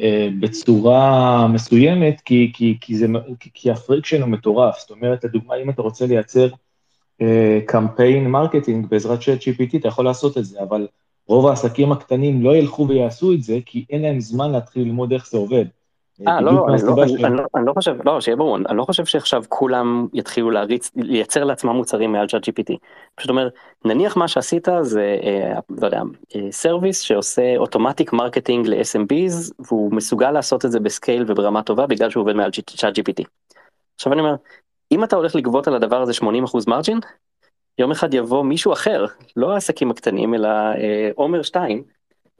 אה, 0.00 0.28
בצורה 0.40 1.46
מסוימת, 1.48 2.20
כי, 2.20 2.50
כי, 2.54 2.78
כי, 2.80 2.98
זה, 2.98 3.06
כי, 3.40 3.50
כי 3.54 3.70
ה 3.70 3.76
friction 3.76 4.22
הוא 4.22 4.30
מטורף. 4.30 4.78
זאת 4.78 4.90
אומרת, 4.90 5.24
לדוגמה, 5.24 5.54
אם 5.54 5.70
אתה 5.70 5.82
רוצה 5.82 6.06
לייצר 6.06 6.48
קמפיין 7.66 8.26
uh, 8.26 8.28
marketing 8.28 8.86
בעזרת 8.86 9.20
ChatGPT, 9.20 9.76
אתה 9.76 9.88
יכול 9.88 10.04
לעשות 10.04 10.38
את 10.38 10.44
זה, 10.44 10.62
אבל 10.62 10.86
רוב 11.30 11.46
העסקים 11.46 11.92
הקטנים 11.92 12.42
לא 12.42 12.56
ילכו 12.56 12.88
ויעשו 12.88 13.32
את 13.32 13.42
זה, 13.42 13.58
כי 13.66 13.84
אין 13.90 14.02
להם 14.02 14.20
זמן 14.20 14.52
להתחיל 14.52 14.82
ללמוד 14.82 15.12
איך 15.12 15.28
זה 15.28 15.38
עובד. 15.38 15.64
אה, 16.28 16.40
לא, 16.40 16.52
לא, 16.52 16.66
לא, 17.30 17.44
אני 17.56 17.66
לא 17.66 17.72
חושב, 17.72 17.96
לא, 18.04 18.20
שיהיה 18.20 18.36
ברור, 18.36 18.56
אני 18.56 18.76
לא 18.76 18.84
חושב 18.84 19.04
שעכשיו 19.04 19.42
כולם 19.48 20.06
יתחילו 20.12 20.50
להריץ, 20.50 20.90
לייצר 20.96 21.44
לעצמם 21.44 21.70
מוצרים 21.70 22.12
מעל 22.12 22.26
ChatGPT. 22.26 22.76
פשוט 23.14 23.30
אומר, 23.30 23.48
נניח 23.84 24.16
מה 24.16 24.28
שעשית 24.28 24.68
זה, 24.80 25.16
אה, 25.22 25.58
לא 25.70 25.86
יודע, 25.86 26.02
service 26.50 27.00
שעושה 27.00 27.56
automatic 27.56 28.12
marketing 28.12 28.66
ל-SMBs, 28.66 29.52
והוא 29.58 29.92
מסוגל 29.92 30.30
לעשות 30.30 30.64
את 30.64 30.72
זה 30.72 30.80
ב 30.80 30.87
scale 30.87 31.24
וברמה 31.26 31.62
טובה 31.62 31.86
בגלל 31.86 32.10
שהוא 32.10 32.20
עובד 32.22 32.34
מעל 32.34 32.50
ChatGPT. 32.50 33.24
עכשיו 33.94 34.12
אני 34.12 34.20
אומר, 34.20 34.34
אם 34.92 35.04
אתה 35.04 35.16
הולך 35.16 35.36
לגבות 35.36 35.68
על 35.68 35.74
הדבר 35.74 36.02
הזה 36.02 36.12
80% 36.12 36.24
מרג'ין, 36.66 36.98
יום 37.80 37.90
אחד 37.90 38.14
יבוא 38.14 38.44
מישהו 38.44 38.72
אחר, 38.72 39.04
לא 39.36 39.52
העסקים 39.52 39.90
הקטנים, 39.90 40.34
אלא 40.34 40.48
אה, 40.48 41.10
עומר 41.14 41.42
2, 41.42 41.82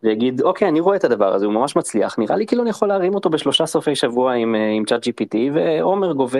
ויגיד 0.03 0.41
אוקיי 0.41 0.69
אני 0.69 0.81
רואה 0.81 0.97
את 0.97 1.05
הדבר 1.05 1.35
הזה 1.35 1.47
הוא 1.47 1.55
ממש 1.55 1.77
מצליח 1.77 2.19
נראה 2.19 2.37
לי 2.37 2.47
כאילו 2.47 2.63
אני 2.63 2.71
יכול 2.71 2.89
להרים 2.89 3.15
אותו 3.15 3.31
בשלושה 3.31 3.67
סופי 3.67 3.95
שבוע 3.95 4.33
עם, 4.33 4.55
אה, 4.55 4.71
עם 4.71 4.85
צ'אט 4.85 5.07
gpt 5.07 5.37
ועומר 5.55 6.13
גובה 6.13 6.39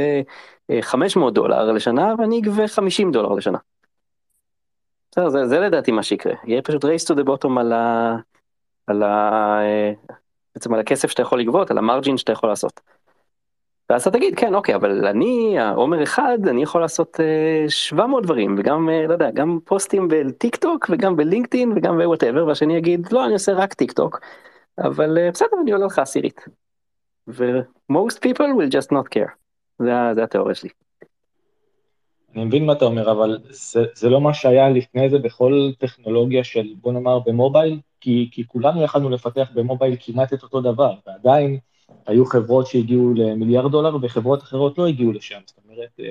500 0.81 1.31
אה, 1.31 1.35
דולר 1.35 1.73
לשנה 1.73 2.15
ואני 2.19 2.39
אגבה 2.39 2.69
50 2.69 3.13
דולר 3.13 3.29
לשנה. 3.29 3.59
זה, 5.15 5.29
זה, 5.29 5.47
זה 5.47 5.61
לדעתי 5.61 5.93
מה 5.93 6.03
שיקרה 6.03 6.35
יהיה 6.45 6.63
פשוט 6.63 6.85
race 6.85 7.13
to 7.13 7.17
the 7.17 7.25
bottom 7.25 7.61
על 7.61 7.73
ה... 7.73 8.17
על 8.87 9.03
ה... 9.03 9.59
אה, 9.63 9.93
בעצם 10.55 10.75
על 10.75 10.81
הכסף 10.81 11.11
שאתה 11.11 11.23
יכול 11.23 11.41
לגבות 11.41 11.71
על 11.71 11.79
ה 11.79 11.84
margin 11.84 12.17
שאתה 12.17 12.33
יכול 12.33 12.49
לעשות. 12.49 12.81
ואז 13.91 14.01
אתה 14.07 14.11
תגיד 14.11 14.35
כן 14.37 14.55
אוקיי 14.55 14.75
אבל 14.75 15.07
אני 15.07 15.57
עומר 15.75 16.03
אחד 16.03 16.39
אני 16.49 16.63
יכול 16.63 16.81
לעשות 16.81 17.21
אה, 17.21 17.65
700 17.69 18.23
דברים 18.25 18.57
וגם 18.59 18.89
אה, 18.91 19.07
לא 19.07 19.13
יודע 19.13 19.31
גם 19.31 19.59
פוסטים 19.65 20.09
בטיק 20.11 20.57
טוק 20.57 20.91
וגם 20.93 21.17
ב 21.17 21.23
LinkedIn 21.23 21.73
וגם 21.77 21.99
ב 21.99 22.04
whatever 22.04 22.47
והשני 22.47 22.77
יגיד 22.77 23.13
לא 23.13 23.25
אני 23.25 23.33
עושה 23.33 23.53
רק 23.53 23.75
טיק 23.75 23.93
טוק 23.93 24.21
אבל 24.79 25.19
אה, 25.19 25.31
בסדר 25.31 25.57
אני 25.63 25.73
עולה 25.73 25.87
לך 25.87 25.99
עשירית. 25.99 26.45
ו-most 27.29 28.17
people 28.27 28.51
will 28.59 28.71
just 28.73 28.91
not 28.93 29.07
care 29.15 29.31
זה, 29.79 29.93
זה 30.15 30.23
התיאוריה 30.25 30.55
שלי. 30.55 30.71
אני 32.35 32.45
מבין 32.45 32.67
מה 32.67 32.73
אתה 32.73 32.85
אומר 32.85 33.11
אבל 33.11 33.39
זה, 33.51 33.85
זה 33.95 34.09
לא 34.09 34.21
מה 34.21 34.35
שהיה 34.35 34.71
לפני 34.71 35.11
זה 35.11 35.19
בכל 35.19 35.71
טכנולוגיה 35.79 36.45
של 36.45 36.67
בוא 36.81 36.93
נאמר 36.93 37.19
ב 37.19 37.28
mobile 37.28 37.81
כי, 38.01 38.29
כי 38.33 38.45
כולנו 38.47 38.83
יכלנו 38.83 39.11
לפתח 39.11 39.49
ב 39.55 39.61
mobile 39.61 39.97
כמעט 40.01 40.33
את 40.33 40.43
אותו 40.43 40.61
דבר 40.61 40.95
ועדיין. 41.07 41.59
היו 42.07 42.27
חברות 42.27 42.67
שהגיעו 42.67 43.15
למיליארד 43.15 43.73
דולר 43.73 43.97
וחברות 44.03 44.43
אחרות 44.43 44.79
לא 44.79 44.87
הגיעו 44.87 45.13
לשם, 45.13 45.39
זאת 45.47 45.59
אומרת, 45.65 45.91
אה, 46.01 46.11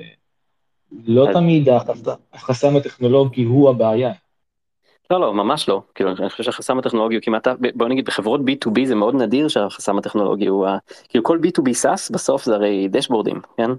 לא 1.06 1.26
תמיד 1.32 1.68
החסם 2.32 2.76
הטכנולוגי 2.76 3.42
הוא 3.42 3.70
הבעיה. 3.70 4.12
לא 5.10 5.20
לא 5.20 5.34
ממש 5.34 5.68
לא 5.68 5.82
כאילו 5.94 6.10
אני 6.10 6.30
חושב 6.30 6.42
שהחסם 6.42 6.78
הטכנולוגי 6.78 7.14
הוא 7.14 7.22
כמעט 7.22 7.48
בוא 7.74 7.88
נגיד 7.88 8.04
בחברות 8.04 8.40
b2b 8.40 8.84
זה 8.84 8.94
מאוד 8.94 9.14
נדיר 9.14 9.48
שהחסם 9.48 9.98
הטכנולוגי 9.98 10.46
הוא 10.46 10.66
כאילו 11.08 11.24
כל 11.24 11.38
b2b 11.38 11.68
SaaS 11.82 12.12
בסוף 12.12 12.44
זה 12.44 12.54
הרי 12.54 12.88
דשבורדים 12.88 13.40
כן 13.56 13.70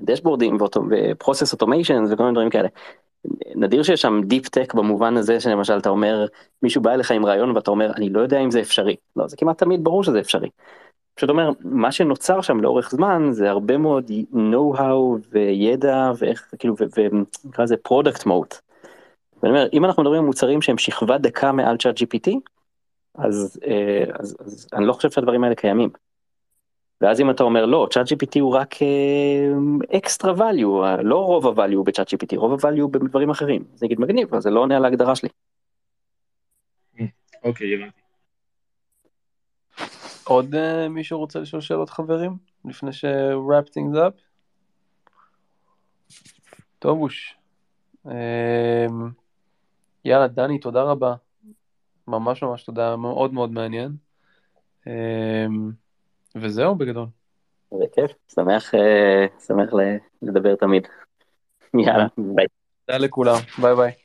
דשבורדים 0.00 0.58
ו 0.90 0.98
process 0.98 1.52
automation 1.52 2.04
וכל 2.10 2.22
מיני 2.22 2.34
דברים 2.34 2.50
כאלה. 2.50 2.68
נדיר 3.54 3.82
שיש 3.82 4.02
שם 4.02 4.20
deep 4.24 4.48
tech 4.48 4.74
במובן 4.74 5.16
הזה 5.16 5.40
שלמשל 5.40 5.78
אתה 5.78 5.88
אומר 5.88 6.26
מישהו 6.62 6.82
בא 6.82 6.92
אליך 6.92 7.10
עם 7.10 7.26
רעיון 7.26 7.50
ואתה 7.50 7.70
אומר 7.70 7.92
אני 7.96 8.10
לא 8.10 8.20
יודע 8.20 8.40
אם 8.40 8.50
זה 8.50 8.60
אפשרי 8.60 8.96
לא 9.16 9.28
זה 9.28 9.36
כמעט 9.36 9.58
תמיד 9.58 9.84
ברור 9.84 10.04
שזה 10.04 10.20
אפשרי. 10.20 10.48
פשוט 11.14 11.30
אומר 11.30 11.50
מה 11.60 11.92
שנוצר 11.92 12.40
שם 12.40 12.60
לאורך 12.60 12.90
זמן 12.90 13.28
זה 13.30 13.50
הרבה 13.50 13.76
מאוד 13.76 14.10
know-how 14.32 15.28
וידע 15.30 16.12
ואיך 16.18 16.54
כאילו 16.58 16.74
ונקרא 16.78 17.64
לזה 17.64 17.76
product 17.88 18.20
mode. 18.20 18.60
ואני 19.42 19.54
אומר, 19.54 19.66
אם 19.72 19.84
אנחנו 19.84 20.02
מדברים 20.02 20.20
על 20.20 20.26
מוצרים 20.26 20.62
שהם 20.62 20.78
שכבה 20.78 21.18
דקה 21.18 21.52
מעל 21.52 21.76
צ'אט 21.76 21.98
GPT, 21.98 22.30
אז, 23.14 23.60
אה, 23.66 24.04
אז, 24.18 24.36
אז 24.40 24.68
אני 24.72 24.86
לא 24.86 24.92
חושב 24.92 25.10
שהדברים 25.10 25.44
האלה 25.44 25.54
קיימים. 25.54 25.90
ואז 27.00 27.20
אם 27.20 27.30
אתה 27.30 27.42
אומר 27.42 27.66
לא, 27.66 27.88
צ'אט 27.90 28.06
GPT 28.12 28.40
הוא 28.40 28.54
רק 28.54 28.74
אקסטרה 29.96 30.32
uh, 30.32 30.38
value, 30.38 31.02
לא 31.02 31.24
רוב 31.24 31.60
ה-value 31.60 31.82
בצ'אט 31.84 32.14
GPT, 32.14 32.36
רוב 32.36 32.52
ה-value 32.52 32.88
בדברים 32.90 33.30
אחרים. 33.30 33.64
זה 33.74 33.86
נגיד 33.86 34.00
מגניב, 34.00 34.28
אבל 34.30 34.40
זה 34.40 34.50
לא 34.50 34.60
עונה 34.60 34.76
על 34.76 34.84
ההגדרה 34.84 35.16
שלי. 35.16 35.28
אוקיי, 37.44 37.74
הבנתי. 37.74 38.03
עוד 40.24 40.54
uh, 40.54 40.88
מישהו 40.88 41.18
רוצה 41.18 41.38
לשאול 41.38 41.62
שאלות 41.62 41.90
חברים? 41.90 42.36
לפני 42.64 42.92
ש-wrap 42.92 43.68
things 43.68 43.96
up? 43.96 44.20
טובוש. 46.78 47.36
Um, 48.06 48.10
יאללה, 50.04 50.28
דני, 50.28 50.58
תודה 50.58 50.82
רבה. 50.82 51.14
ממש 52.08 52.42
ממש 52.42 52.62
תודה, 52.62 52.96
מאוד 52.96 53.32
מאוד 53.32 53.50
מעניין. 53.50 53.92
Um, 54.84 54.88
וזהו 56.36 56.74
בגדול. 56.74 57.06
זה 57.70 57.84
כיף, 57.94 58.12
שמח, 58.34 58.74
uh, 58.74 59.42
שמח 59.46 59.70
לדבר 60.22 60.56
תמיד. 60.56 60.86
יאללה, 61.74 62.06
ביי. 62.18 62.46
תודה 62.86 62.98
לכולם, 62.98 63.38
ביי 63.62 63.76
ביי. 63.76 64.03